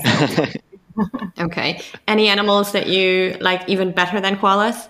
okay. 1.39 1.81
Any 2.07 2.29
animals 2.29 2.71
that 2.71 2.87
you 2.87 3.37
like 3.41 3.69
even 3.69 3.91
better 3.91 4.19
than 4.19 4.37
koalas? 4.37 4.89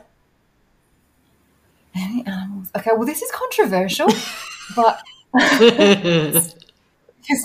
Any 1.94 2.26
animals? 2.26 2.72
Okay. 2.78 2.92
Well, 2.94 3.06
this 3.06 3.22
is 3.22 3.32
controversial, 3.32 4.08
but 4.78 5.02
it's 5.34 6.56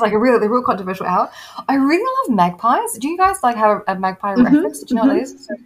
like 0.01 0.13
a 0.13 0.19
real, 0.19 0.39
the 0.39 0.49
real 0.49 0.63
controversial 0.63 1.07
hour. 1.07 1.29
I 1.69 1.75
really 1.75 2.29
love 2.29 2.37
magpies. 2.37 2.97
Do 2.99 3.09
you 3.09 3.17
guys 3.17 3.43
like 3.43 3.57
have 3.57 3.83
a, 3.89 3.93
a 3.93 3.99
magpie 3.99 4.35
mm-hmm. 4.35 4.45
reference? 4.45 4.85
Do 4.85 4.95
you 4.95 5.01
know 5.01 5.09
what 5.09 5.15
that 5.15 5.23
is? 5.23 5.47
So 5.47 5.57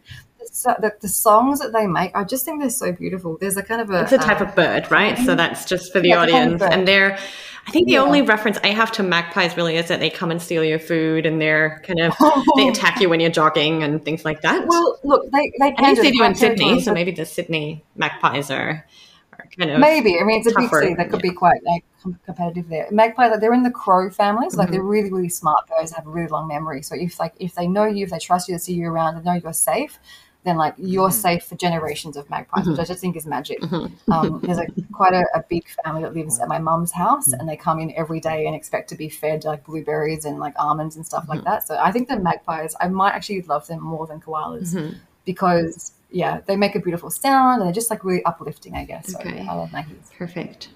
the, 0.63 0.95
the, 1.01 1.09
songs 1.09 1.59
that 1.59 1.73
they 1.73 1.87
make, 1.87 2.13
I 2.15 2.25
just 2.25 2.45
think 2.45 2.61
they're 2.61 2.71
so 2.71 2.93
beautiful. 2.93 3.37
There's 3.41 3.57
a 3.57 3.63
kind 3.63 3.81
of 3.81 3.91
a 3.91 4.03
it's 4.03 4.13
a 4.13 4.19
type 4.19 4.41
uh, 4.41 4.45
of 4.45 4.55
bird, 4.55 4.91
right? 4.91 5.19
So 5.19 5.35
that's 5.35 5.65
just 5.65 5.93
for 5.93 6.01
the 6.01 6.11
yeah, 6.11 6.21
audience, 6.21 6.63
and 6.63 6.87
they're. 6.87 7.19
I 7.67 7.71
think 7.71 7.87
the 7.87 7.95
yeah. 7.95 8.03
only 8.03 8.21
reference 8.21 8.59
I 8.63 8.69
have 8.69 8.93
to 8.93 9.03
magpies 9.03 9.57
really 9.57 9.77
is 9.77 9.89
that 9.89 9.99
they 9.99 10.11
come 10.11 10.31
and 10.31 10.41
steal 10.41 10.63
your 10.63 10.79
food, 10.79 11.27
and 11.27 11.41
they're 11.41 11.83
kind 11.87 12.01
of 12.01 12.15
they 12.57 12.69
attack 12.69 13.01
you 13.01 13.09
when 13.09 13.21
you're 13.21 13.31
jogging 13.31 13.83
and 13.83 14.05
things 14.05 14.25
like 14.25 14.43
that. 14.43 14.67
Well, 14.67 14.99
look, 15.03 15.31
they 15.33 15.53
they 15.59 15.73
can 15.73 15.85
I 15.85 15.95
think 15.95 16.03
they 16.03 16.11
do 16.13 16.25
in 16.25 16.35
Sydney, 16.35 16.81
so 16.83 16.93
maybe 16.93 17.11
the 17.11 17.25
Sydney 17.25 17.83
magpies 17.97 18.51
are, 18.51 18.87
are 19.33 19.49
kind 19.57 19.71
of 19.71 19.81
maybe. 19.81 20.21
I 20.21 20.25
mean, 20.25 20.41
it's 20.41 20.55
a 20.55 20.61
big 20.61 20.69
city 20.69 20.95
that 20.95 21.11
could 21.11 21.25
yeah. 21.25 21.31
be 21.31 21.35
quite 21.35 21.65
like 21.65 21.85
competitive 22.27 22.69
there. 22.69 22.87
Magpies, 22.91 23.31
like, 23.31 23.41
they're 23.41 23.55
in 23.55 23.63
the 23.63 23.71
crow 23.71 24.11
family, 24.11 24.51
so 24.51 24.59
like 24.59 24.69
Mhm. 24.69 24.73
they're 24.73 24.83
really, 24.83 25.11
really 25.11 25.31
smart 25.31 25.67
birds. 25.67 25.93
Have 25.97 26.07
a 26.07 26.11
really 26.11 26.29
long 26.29 26.47
memory. 26.47 26.83
So 26.83 26.95
if 26.95 27.19
like 27.19 27.33
if 27.41 27.55
they 27.55 27.67
know 27.67 27.87
you, 27.87 28.05
if 28.05 28.11
they 28.11 28.19
trust 28.19 28.47
you, 28.49 28.55
they 28.55 28.59
see 28.59 28.75
you 28.75 28.89
around, 28.89 29.17
they 29.17 29.23
know 29.23 29.41
you're 29.43 29.53
safe, 29.55 29.99
then 30.45 30.57
like 30.57 30.75
you're 30.77 31.09
Mhm. 31.09 31.13
safe 31.13 31.45
for 31.45 31.55
generations 31.57 32.17
of 32.17 32.29
magpies, 32.29 32.67
which 32.69 32.79
I 32.79 32.85
just 32.85 33.01
think 33.01 33.17
is 33.17 33.27
magic. 33.27 33.61
Mhm. 33.63 33.91
Um, 34.13 34.41
there's 34.43 34.59
like 34.59 34.71
quite 34.93 35.15
a, 35.15 35.25
a 35.35 35.43
big 35.49 35.65
family 35.83 36.03
that 36.03 36.15
lives 36.15 36.39
at 36.41 36.49
my 36.49 36.59
mum's 36.59 36.93
house, 36.93 37.33
and 37.33 37.49
they 37.49 37.57
come 37.57 37.81
in 37.81 37.93
every 37.97 38.21
day 38.21 38.47
and 38.47 38.55
expect 38.55 38.89
to 38.91 38.95
be 38.95 39.09
fed 39.09 39.45
like 39.45 39.65
blueberries 39.65 40.25
and 40.25 40.39
like 40.39 40.55
almonds 40.59 40.97
and 40.97 41.07
stuff 41.07 41.25
like 41.29 41.45
that. 41.45 41.67
So 41.67 41.79
I 41.81 41.91
think 41.93 42.09
the 42.09 42.19
magpies, 42.19 42.75
I 42.81 42.89
might 42.89 43.13
actually 43.15 43.43
love 43.43 43.67
them 43.67 43.83
more 43.83 44.07
than 44.07 44.21
koalas 44.21 44.75
Mhm. 44.75 44.97
because 45.25 45.93
yeah, 46.11 46.41
they 46.47 46.55
make 46.57 46.77
a 46.77 46.79
beautiful 46.79 47.11
sound 47.11 47.61
and 47.61 47.67
they're 47.67 47.75
just 47.75 47.91
like 47.91 48.05
really 48.05 48.25
uplifting, 48.25 48.77
I 48.77 48.85
guess. 48.85 49.13
So 49.13 49.19
Okay. 49.19 49.43
yeah, 49.43 49.51
I 49.51 49.55
love 49.57 49.73
magpies. 49.73 50.11
Perfect. 50.17 50.69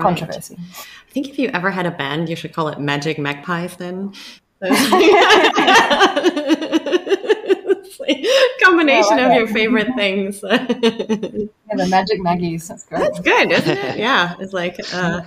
Controversy. 0.00 0.56
I 0.58 1.10
think 1.12 1.28
if 1.28 1.38
you 1.38 1.48
ever 1.54 1.70
had 1.70 1.86
a 1.86 1.90
band, 1.90 2.28
you 2.28 2.36
should 2.36 2.52
call 2.52 2.68
it 2.68 2.78
Magic 2.78 3.18
Magpies 3.18 3.76
then. 3.76 4.12
It's 8.18 8.60
like 8.60 8.60
a 8.60 8.64
combination 8.64 9.18
Yeah, 9.18 9.26
I 9.26 9.30
of 9.30 9.36
your 9.36 9.48
favorite 9.48 9.94
things. 9.96 10.42
Yeah, 11.70 11.84
the 11.84 11.88
magic 11.88 12.20
Maggies. 12.20 12.66
That's 12.66 12.84
great. 12.84 12.98
That's 13.00 13.20
good, 13.20 13.52
isn't 13.52 13.78
it? 13.78 13.96
Yeah, 13.98 14.34
it's 14.40 14.52
like 14.52 14.80
uh, 14.92 15.20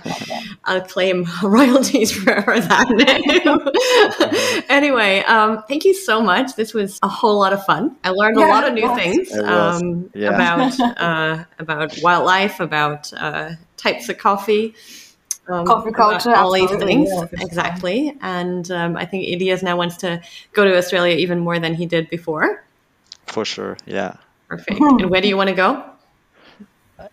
I'll 0.64 0.82
claim 0.82 1.26
royalties 1.42 2.12
for, 2.12 2.42
for 2.42 2.60
that 2.60 2.88
name. 2.90 4.64
anyway, 4.68 5.20
um, 5.20 5.62
thank 5.68 5.86
you 5.86 5.94
so 5.94 6.20
much. 6.20 6.54
This 6.54 6.74
was 6.74 6.98
a 7.02 7.08
whole 7.08 7.38
lot 7.38 7.54
of 7.54 7.64
fun. 7.64 7.96
I 8.04 8.10
learned 8.10 8.36
a 8.36 8.40
lot 8.40 8.66
of 8.66 8.74
new 8.74 8.86
was. 8.88 8.98
things 8.98 9.32
um, 9.38 10.10
yeah. 10.14 10.34
about 10.34 10.78
uh, 10.98 11.44
about 11.58 11.96
wildlife, 12.02 12.60
about 12.60 13.10
uh, 13.14 13.52
types 13.78 14.10
of 14.10 14.18
coffee. 14.18 14.74
Um, 15.46 15.66
Coffee 15.66 15.92
culture, 15.92 16.34
all 16.34 16.52
these 16.52 16.70
things, 16.70 17.10
yeah, 17.12 17.26
for 17.26 17.36
sure. 17.36 17.46
exactly. 17.46 18.16
And 18.22 18.70
um, 18.70 18.96
I 18.96 19.04
think 19.04 19.28
Elias 19.28 19.62
now 19.62 19.76
wants 19.76 19.98
to 19.98 20.22
go 20.54 20.64
to 20.64 20.74
Australia 20.76 21.16
even 21.16 21.38
more 21.38 21.58
than 21.58 21.74
he 21.74 21.84
did 21.84 22.08
before. 22.08 22.64
For 23.26 23.44
sure, 23.44 23.76
yeah. 23.86 24.16
Perfect. 24.48 24.78
and 24.80 25.10
where 25.10 25.20
do 25.20 25.28
you 25.28 25.36
want 25.36 25.48
to 25.50 25.54
go? 25.56 25.82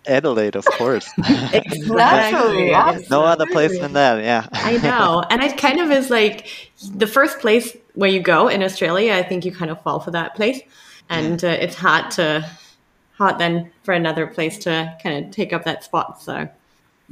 Adelaide, 0.06 0.56
of 0.56 0.66
course. 0.66 1.10
Naturally, 1.18 2.70
Yes. 2.70 3.10
no 3.10 3.24
other 3.24 3.46
place 3.48 3.78
than 3.80 3.94
that, 3.94 4.24
yeah. 4.24 4.48
I 4.52 4.78
know. 4.78 5.24
And 5.30 5.42
it 5.42 5.58
kind 5.58 5.80
of 5.80 5.92
is 5.92 6.10
like 6.10 6.48
the 6.94 7.08
first 7.08 7.40
place 7.40 7.76
where 7.96 8.10
you 8.10 8.22
go 8.22 8.48
in 8.48 8.62
Australia, 8.64 9.14
I 9.14 9.24
think 9.24 9.44
you 9.44 9.52
kind 9.52 9.72
of 9.72 9.82
fall 9.82 10.00
for 10.00 10.12
that 10.12 10.36
place. 10.36 10.62
And 11.10 11.44
uh, 11.44 11.48
it's 11.48 11.76
hard 11.76 12.12
to, 12.12 12.48
hard 13.18 13.38
then 13.40 13.72
for 13.84 13.94
another 13.94 14.28
place 14.28 14.58
to 14.60 14.96
kind 15.04 15.26
of 15.26 15.32
take 15.32 15.52
up 15.52 15.64
that 15.66 15.84
spot. 15.84 16.22
So, 16.22 16.48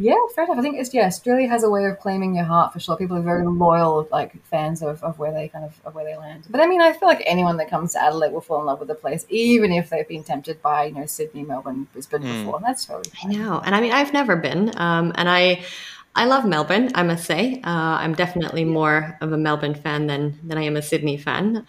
Yeah, 0.01 0.15
fair 0.33 0.45
enough. 0.45 0.57
I 0.57 0.61
think 0.61 0.77
it's 0.79 0.93
yeah, 0.93 1.07
Australia 1.07 1.49
has 1.49 1.63
a 1.63 1.69
way 1.69 1.83
of 1.83 1.99
claiming 1.99 2.33
your 2.33 2.45
heart 2.45 2.71
for 2.71 2.79
sure. 2.79 2.95
People 2.95 3.17
are 3.17 3.21
very 3.21 3.45
loyal, 3.45 4.07
like 4.11 4.41
fans 4.45 4.81
of, 4.81 5.03
of 5.03 5.19
where 5.19 5.33
they 5.33 5.49
kind 5.49 5.65
of 5.65 5.77
of 5.83 5.93
where 5.93 6.05
they 6.05 6.15
land. 6.15 6.45
But 6.49 6.61
I 6.61 6.67
mean, 6.67 6.81
I 6.81 6.93
feel 6.93 7.09
like 7.09 7.21
anyone 7.25 7.57
that 7.57 7.69
comes 7.69 7.91
to 7.93 8.01
Adelaide 8.01 8.31
will 8.31 8.39
fall 8.39 8.61
in 8.61 8.65
love 8.65 8.79
with 8.79 8.87
the 8.87 8.95
place, 8.95 9.25
even 9.27 9.73
if 9.73 9.89
they've 9.89 10.07
been 10.07 10.23
tempted 10.23 10.61
by 10.61 10.85
you 10.85 10.93
know 10.93 11.05
Sydney, 11.05 11.43
Melbourne, 11.43 11.87
Brisbane 11.91 12.23
Mm. 12.23 12.45
before. 12.45 12.55
And 12.57 12.65
that's 12.65 12.85
totally 12.85 13.11
I 13.21 13.27
know. 13.27 13.61
And 13.65 13.75
I 13.75 13.81
mean, 13.81 13.91
I've 13.91 14.13
never 14.13 14.37
been. 14.37 14.71
Um, 14.79 15.11
and 15.15 15.27
I, 15.29 15.63
I 16.15 16.25
love 16.25 16.45
Melbourne, 16.45 16.91
I 16.95 17.03
must 17.03 17.25
say. 17.25 17.61
Uh, 17.63 17.97
I'm 17.99 18.15
definitely 18.15 18.63
more 18.65 19.17
of 19.21 19.33
a 19.33 19.37
Melbourne 19.37 19.75
fan 19.75 20.07
than, 20.07 20.39
than 20.43 20.57
I 20.57 20.63
am 20.63 20.77
a 20.77 20.81
Sydney 20.81 21.17
fan. 21.17 21.65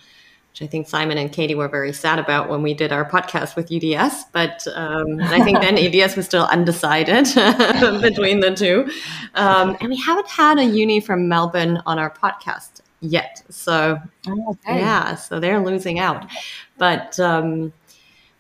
Which 0.61 0.67
I 0.67 0.71
think 0.71 0.89
Simon 0.89 1.17
and 1.19 1.33
Katie 1.33 1.55
were 1.55 1.69
very 1.69 1.93
sad 1.93 2.19
about 2.19 2.49
when 2.51 2.63
we 2.63 2.75
did 2.75 2.93
our 2.93 3.09
podcast 3.09 3.57
with 3.57 3.71
UTS. 3.73 4.25
But 4.33 4.67
um, 4.75 5.21
I 5.21 5.43
think 5.43 5.61
then 5.61 5.77
UTS 6.03 6.17
was 6.17 6.27
still 6.27 6.45
undecided 6.47 7.25
between 8.03 8.41
the 8.41 8.55
two. 8.55 8.91
Um, 9.35 9.77
and 9.81 9.89
we 9.89 9.97
haven't 9.97 10.29
had 10.29 10.59
a 10.59 10.65
uni 10.65 11.01
from 11.01 11.29
Melbourne 11.29 11.83
on 11.87 11.99
our 11.99 12.11
podcast 12.11 12.81
yet. 13.01 13.43
So 13.49 13.99
Oh, 14.29 14.51
okay. 14.51 14.79
yeah, 14.79 15.15
so 15.15 15.41
they're 15.41 15.61
losing 15.61 15.99
out. 15.99 16.27
But 16.77 17.19
um, 17.19 17.73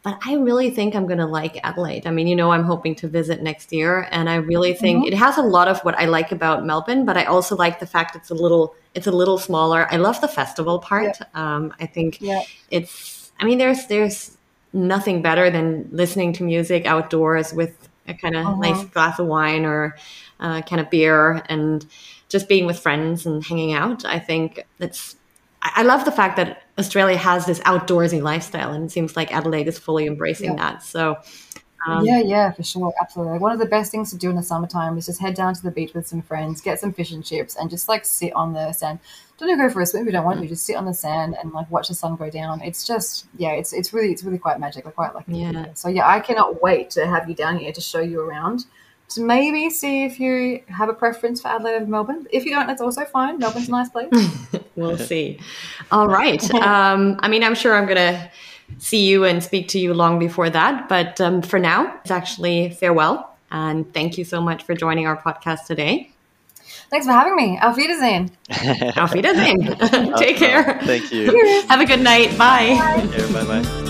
but 0.03 0.19
I 0.25 0.35
really 0.37 0.71
think 0.71 0.95
I'm 0.95 1.07
going 1.07 1.19
to 1.19 1.27
like 1.27 1.61
Adelaide. 1.63 2.07
I 2.07 2.11
mean, 2.11 2.27
you 2.27 2.35
know, 2.37 2.51
I'm 2.53 2.65
hoping 2.65 2.95
to 2.97 3.09
visit 3.09 3.43
next 3.43 3.73
year, 3.73 4.09
and 4.11 4.31
I 4.31 4.37
really 4.37 4.73
think 4.75 5.07
it 5.07 5.15
has 5.15 5.37
a 5.39 5.43
lot 5.43 5.69
of 5.69 5.81
what 5.81 5.95
I 5.99 6.07
like 6.07 6.33
about 6.33 6.65
Melbourne. 6.65 7.05
But 7.05 7.17
I 7.17 7.25
also 7.25 7.55
like 7.57 7.81
the 7.81 7.87
fact 7.87 8.17
it's 8.17 8.31
a 8.31 8.35
little 8.35 8.75
it's 8.95 9.07
a 9.07 9.13
little 9.13 9.39
smaller. 9.39 9.87
I 9.91 9.97
love 9.97 10.21
the 10.21 10.29
festival 10.29 10.79
part. 10.79 11.19
Um, 11.35 11.75
I 11.81 11.87
think 11.87 12.21
Yeah. 12.21 12.43
it's. 12.71 13.31
I 13.41 13.45
mean, 13.45 13.59
there's 13.59 13.87
there's 13.87 14.37
nothing 14.73 15.21
better 15.23 15.51
than 15.51 15.89
listening 15.93 16.33
to 16.35 16.45
music 16.45 16.87
outdoors 16.87 17.53
with 17.53 17.89
a 18.09 18.15
kind 18.15 18.37
of 18.37 18.47
Uh-huh. 18.47 18.57
nice 18.57 18.85
glass 18.85 19.19
of 19.19 19.27
wine 19.27 19.65
or 19.65 19.97
uh, 20.41 20.63
kind 20.63 20.81
of 20.81 20.89
beer 20.91 21.43
and 21.49 21.85
just 22.29 22.49
being 22.49 22.65
with 22.67 22.79
friends 22.79 23.27
and 23.27 23.45
hanging 23.45 23.73
out. 23.75 24.05
I 24.05 24.19
think 24.19 24.65
it's. 24.79 25.17
I 25.63 25.83
love 25.83 26.05
the 26.05 26.13
fact 26.13 26.37
that 26.37 26.63
Australia 26.79 27.17
has 27.19 27.47
this 27.47 27.61
outdoorsy 27.61 28.23
lifestyle, 28.23 28.73
and 28.73 28.85
it 28.85 28.91
seems 28.91 29.17
like 29.17 29.33
Adelaide 29.33 29.69
is 29.69 29.79
fully 29.79 30.07
embracing 30.07 30.53
Yeah. 30.53 30.57
that. 30.73 30.83
So, 30.83 31.19
um, 31.87 32.05
yeah, 32.05 32.21
yeah, 32.21 32.51
for 32.53 32.63
sure, 32.63 32.93
absolutely. 33.01 33.39
One 33.39 33.53
of 33.53 33.59
the 33.59 33.67
best 33.67 33.91
things 33.91 34.11
to 34.11 34.17
do 34.17 34.31
in 34.31 34.37
the 34.37 34.43
summertime 34.43 34.97
is 34.97 35.07
just 35.07 35.21
head 35.21 35.35
down 35.35 35.55
to 35.55 35.63
the 35.63 35.71
beach 35.71 35.93
with 35.95 36.07
some 36.07 36.23
friends, 36.23 36.61
get 36.61 36.81
some 36.81 36.93
fish 36.93 37.11
and 37.13 37.25
chips, 37.25 37.57
and 37.57 37.69
just 37.69 37.89
like 37.89 38.05
sit 38.05 38.33
on 38.35 38.53
the 38.55 38.73
sand. 38.73 39.01
Don't 39.39 39.57
go 39.59 39.71
for 39.71 39.81
a 39.81 39.87
swim 39.87 40.03
if 40.03 40.07
you 40.07 40.13
don't 40.13 40.25
want 40.25 40.41
to. 40.41 40.47
Just 40.47 40.67
sit 40.67 40.77
on 40.77 40.85
the 40.85 40.93
sand 40.93 41.35
and 41.43 41.53
like 41.53 41.71
watch 41.71 41.89
the 41.89 41.95
sun 41.95 42.17
go 42.17 42.29
down. 42.29 42.61
It's 42.63 42.87
just 42.87 43.27
yeah, 43.39 43.53
it's 43.53 43.73
it's 43.73 43.93
really 43.93 44.13
it's 44.13 44.23
really 44.23 44.39
quite 44.39 44.61
magic. 44.61 44.87
I 44.87 44.91
quite 44.91 45.15
like 45.15 45.29
it. 45.29 45.35
Yeah. 45.35 45.67
So 45.75 45.89
yeah, 45.89 46.07
I 46.07 46.21
cannot 46.21 46.63
wait 46.63 46.91
to 46.91 47.07
have 47.07 47.27
you 47.29 47.35
down 47.35 47.57
here 47.59 47.73
to 47.73 47.81
show 47.81 48.01
you 48.01 48.21
around. 48.21 48.67
To 49.11 49.23
maybe 49.23 49.71
see 49.71 50.05
if 50.05 50.21
you 50.21 50.63
have 50.69 50.89
a 50.89 50.95
preference 50.95 51.43
for 51.43 51.49
Adelaide 51.49 51.77
over 51.77 51.87
Melbourne. 51.87 52.27
If 52.33 52.45
you 52.45 52.53
don't, 52.53 52.69
that's 52.69 52.81
also 52.81 53.05
fine. 53.05 53.39
Melbourne's 53.39 53.67
a 53.69 53.71
nice 53.73 53.89
place. 53.89 54.09
we'll 54.77 54.99
see. 55.13 55.41
All 55.91 56.09
right. 56.09 56.43
Um, 56.61 57.19
I 57.21 57.29
mean, 57.29 57.43
I'm 57.43 57.55
sure 57.55 57.75
I'm 57.75 57.85
going 57.85 57.97
to 57.97 58.31
see 58.79 59.07
you 59.07 59.25
and 59.25 59.43
speak 59.43 59.69
to 59.69 59.79
you 59.79 59.93
long 59.95 60.19
before 60.19 60.49
that. 60.51 60.89
But 60.89 61.21
um, 61.21 61.43
for 61.43 61.59
now, 61.59 61.99
it's 62.03 62.11
actually 62.11 62.71
farewell. 62.71 63.35
And 63.51 63.93
thank 63.93 64.17
you 64.17 64.25
so 64.25 64.41
much 64.41 64.63
for 64.63 64.75
joining 64.75 65.07
our 65.07 65.21
podcast 65.21 65.67
today. 65.67 66.13
Thanks 66.91 67.07
for 67.07 67.13
having 67.13 67.35
me. 67.35 67.59
Auf 67.61 67.77
Wiedersehen. 67.77 68.31
Auf 68.97 69.13
Wiedersehen. 69.15 69.77
Take 70.17 70.37
care. 70.37 70.81
Thank 70.83 71.13
you. 71.13 71.63
Have 71.69 71.81
a 71.81 71.87
good 71.87 72.01
night. 72.01 72.37
Bye. 72.39 72.75
Yeah, 73.17 73.33
bye 73.33 73.45
bye. 73.45 73.90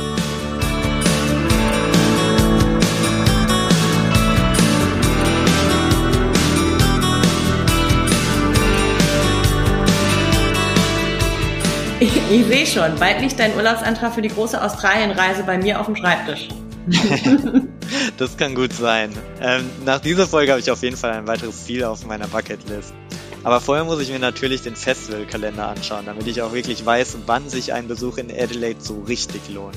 Ich 12.01 12.13
sehe 12.47 12.67
schon, 12.67 12.99
bald 12.99 13.21
liegt 13.21 13.39
dein 13.39 13.55
Urlaubsantrag 13.55 14.15
für 14.15 14.23
die 14.23 14.31
große 14.31 14.63
Australienreise 14.63 15.43
bei 15.43 15.59
mir 15.59 15.79
auf 15.79 15.87
dem 15.87 15.97
Schreibtisch. 15.97 16.49
Das 18.17 18.37
kann 18.37 18.55
gut 18.55 18.73
sein. 18.73 19.11
Ähm, 19.41 19.69
nach 19.85 19.99
dieser 19.99 20.29
Folge 20.29 20.53
habe 20.53 20.61
ich 20.61 20.71
auf 20.71 20.83
jeden 20.83 20.97
Fall 20.97 21.11
ein 21.11 21.27
weiteres 21.27 21.65
Ziel 21.65 21.83
auf 21.83 22.07
meiner 22.07 22.29
Bucketlist. 22.29 22.95
Aber 23.43 23.61
vorher 23.61 23.85
muss 23.85 24.01
ich 24.01 24.11
mir 24.11 24.21
natürlich 24.21 24.63
den 24.63 24.77
Festivalkalender 24.77 25.67
anschauen, 25.67 26.07
damit 26.07 26.27
ich 26.29 26.41
auch 26.41 26.53
wirklich 26.53 26.87
weiß, 26.87 27.19
wann 27.27 27.49
sich 27.49 27.73
ein 27.73 27.89
Besuch 27.89 28.19
in 28.19 28.31
Adelaide 28.31 28.81
so 28.81 29.01
richtig 29.09 29.41
lohnt. 29.53 29.77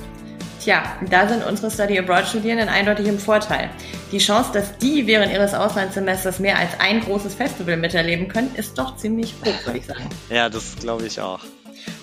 Tja, 0.61 0.83
da 1.09 1.27
sind 1.27 1.43
unsere 1.43 1.71
Study 1.71 1.97
Abroad 1.97 2.27
Studierenden 2.27 2.69
eindeutig 2.69 3.07
im 3.07 3.17
Vorteil. 3.17 3.69
Die 4.11 4.19
Chance, 4.19 4.51
dass 4.53 4.77
die 4.77 5.07
während 5.07 5.33
ihres 5.33 5.55
Auslandssemesters 5.55 6.39
mehr 6.39 6.59
als 6.59 6.79
ein 6.79 7.01
großes 7.01 7.33
Festival 7.33 7.77
miterleben 7.77 8.27
können, 8.27 8.53
ist 8.55 8.77
doch 8.77 8.95
ziemlich 8.97 9.33
hoch, 9.43 9.65
würde 9.65 9.79
ich 9.79 9.87
sagen. 9.87 10.07
Ja, 10.29 10.49
das 10.49 10.75
glaube 10.79 11.07
ich 11.07 11.19
auch. 11.19 11.39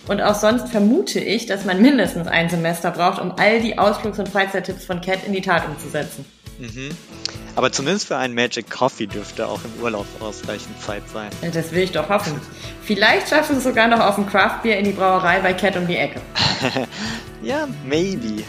Und 0.07 0.20
auch 0.20 0.35
sonst 0.35 0.68
vermute 0.68 1.20
ich, 1.20 1.47
dass 1.47 1.64
man 1.64 1.81
mindestens 1.81 2.26
ein 2.26 2.49
Semester 2.49 2.91
braucht, 2.91 3.20
um 3.20 3.33
all 3.39 3.61
die 3.61 3.78
Ausflugs- 3.78 4.18
und 4.18 4.28
Freizeittipps 4.28 4.85
von 4.85 5.01
Cat 5.01 5.20
in 5.26 5.33
die 5.33 5.41
Tat 5.41 5.66
umzusetzen. 5.66 6.24
Mhm. 6.59 6.91
Aber 7.57 7.72
zumindest 7.72 8.07
für 8.07 8.16
einen 8.16 8.35
Magic 8.35 8.70
Coffee 8.70 9.07
dürfte 9.07 9.47
auch 9.47 9.61
im 9.64 9.83
Urlaub 9.83 10.07
ausreichend 10.20 10.81
Zeit 10.83 11.03
sein. 11.12 11.31
Ja, 11.43 11.51
Das 11.51 11.72
will 11.72 11.83
ich 11.83 11.93
doch 11.93 12.09
hoffen. 12.09 12.41
Vielleicht 12.83 13.28
schaffst 13.28 13.51
du 13.51 13.55
es 13.57 13.64
sogar 13.64 13.89
noch 13.89 14.01
auf 14.01 14.18
ein 14.18 14.26
Craftbier 14.26 14.78
in 14.78 14.85
die 14.85 14.93
Brauerei 14.93 15.41
bei 15.41 15.53
Cat 15.53 15.76
um 15.76 15.87
die 15.87 15.97
Ecke. 15.97 16.20
Ja, 17.43 17.66
maybe. 17.87 18.43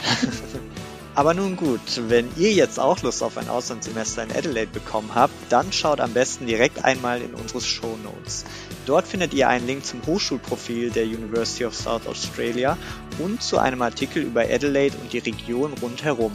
Aber 1.15 1.34
nun 1.34 1.55
gut, 1.55 1.79
wenn 2.07 2.29
ihr 2.38 2.51
jetzt 2.51 2.79
auch 2.79 3.01
Lust 3.01 3.21
auf 3.23 3.38
ein 3.38 3.47
Auslandssemester 3.49 4.23
in 4.23 4.32
Adelaide 4.32 4.71
bekommen 4.71 5.11
habt, 5.13 5.34
dann 5.49 5.71
schaut 5.71 5.99
am 5.99 6.11
besten 6.13 6.45
direkt 6.45 6.84
einmal 6.84 7.21
in 7.21 7.34
unsere 7.34 7.61
Show 7.61 7.97
Notes. 8.03 8.45
Dort 8.86 9.07
findet 9.07 9.34
ihr 9.34 9.47
einen 9.47 9.67
Link 9.67 9.86
zum 9.86 10.05
Hochschulprofil 10.05 10.89
der 10.89 11.05
University 11.05 11.65
of 11.65 11.75
South 11.75 12.07
Australia 12.07 12.77
und 13.19 13.41
zu 13.41 13.59
einem 13.59 13.82
Artikel 13.82 14.23
über 14.23 14.41
Adelaide 14.41 14.97
und 14.97 15.13
die 15.13 15.19
Region 15.19 15.73
rundherum. 15.82 16.32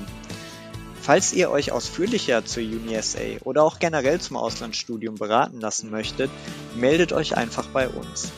Falls 1.03 1.33
ihr 1.33 1.51
euch 1.51 1.71
ausführlicher 1.71 2.45
zur 2.45 2.65
UniSA 2.65 3.39
oder 3.45 3.63
auch 3.63 3.79
generell 3.79 4.21
zum 4.21 4.37
Auslandsstudium 4.37 5.15
beraten 5.15 5.61
lassen 5.61 5.91
möchtet, 5.91 6.31
meldet 6.75 7.13
euch 7.13 7.37
einfach 7.37 7.69
bei 7.69 7.89
uns. 7.89 8.33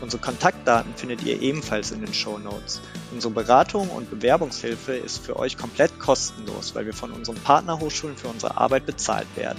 Unsere 0.00 0.22
Kontaktdaten 0.22 0.94
findet 0.96 1.22
ihr 1.22 1.40
ebenfalls 1.40 1.90
in 1.90 2.00
den 2.00 2.12
Show 2.12 2.38
Notes. 2.38 2.80
Unsere 3.12 3.32
Beratung 3.32 3.90
und 3.90 4.10
Bewerbungshilfe 4.10 4.92
ist 4.94 5.24
für 5.24 5.38
euch 5.38 5.56
komplett 5.56 5.98
kostenlos, 5.98 6.74
weil 6.74 6.86
wir 6.86 6.94
von 6.94 7.12
unseren 7.12 7.36
Partnerhochschulen 7.36 8.16
für 8.16 8.28
unsere 8.28 8.56
Arbeit 8.56 8.86
bezahlt 8.86 9.28
werden. 9.36 9.58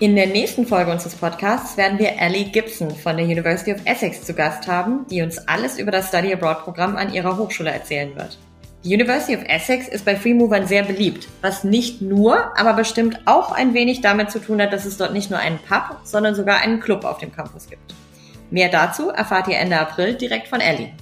In 0.00 0.16
der 0.16 0.28
nächsten 0.28 0.66
Folge 0.66 0.90
unseres 0.90 1.14
Podcasts 1.14 1.76
werden 1.76 1.98
wir 1.98 2.18
Ellie 2.18 2.46
Gibson 2.46 2.90
von 2.90 3.18
der 3.18 3.26
University 3.26 3.74
of 3.74 3.82
Essex 3.84 4.22
zu 4.22 4.32
Gast 4.32 4.66
haben, 4.66 5.04
die 5.10 5.20
uns 5.20 5.46
alles 5.46 5.78
über 5.78 5.90
das 5.90 6.08
Study 6.08 6.32
Abroad 6.32 6.64
Programm 6.64 6.96
an 6.96 7.12
ihrer 7.12 7.36
Hochschule 7.36 7.70
erzählen 7.70 8.16
wird. 8.16 8.38
Die 8.82 8.94
University 8.94 9.36
of 9.36 9.44
Essex 9.46 9.88
ist 9.88 10.06
bei 10.06 10.16
Freemovern 10.16 10.66
sehr 10.66 10.84
beliebt, 10.84 11.28
was 11.42 11.64
nicht 11.64 12.00
nur, 12.00 12.58
aber 12.58 12.72
bestimmt 12.72 13.20
auch 13.26 13.52
ein 13.52 13.74
wenig 13.74 14.00
damit 14.00 14.30
zu 14.30 14.38
tun 14.38 14.62
hat, 14.62 14.72
dass 14.72 14.86
es 14.86 14.96
dort 14.96 15.12
nicht 15.12 15.28
nur 15.28 15.38
einen 15.38 15.58
Pub, 15.58 15.98
sondern 16.04 16.34
sogar 16.34 16.62
einen 16.62 16.80
Club 16.80 17.04
auf 17.04 17.18
dem 17.18 17.30
Campus 17.30 17.68
gibt. 17.68 17.94
Mehr 18.50 18.70
dazu 18.70 19.10
erfahrt 19.10 19.48
ihr 19.48 19.58
Ende 19.58 19.78
April 19.78 20.14
direkt 20.14 20.48
von 20.48 20.62
Ellie. 20.62 20.92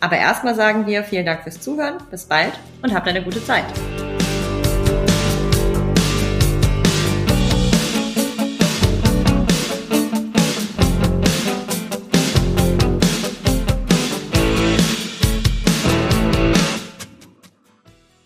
Aber 0.00 0.18
erstmal 0.18 0.54
sagen 0.54 0.86
wir 0.86 1.04
vielen 1.04 1.24
Dank 1.24 1.42
fürs 1.42 1.58
Zuhören, 1.62 1.96
bis 2.10 2.26
bald 2.26 2.52
und 2.82 2.92
habt 2.92 3.08
eine 3.08 3.24
gute 3.24 3.42
Zeit. 3.42 3.64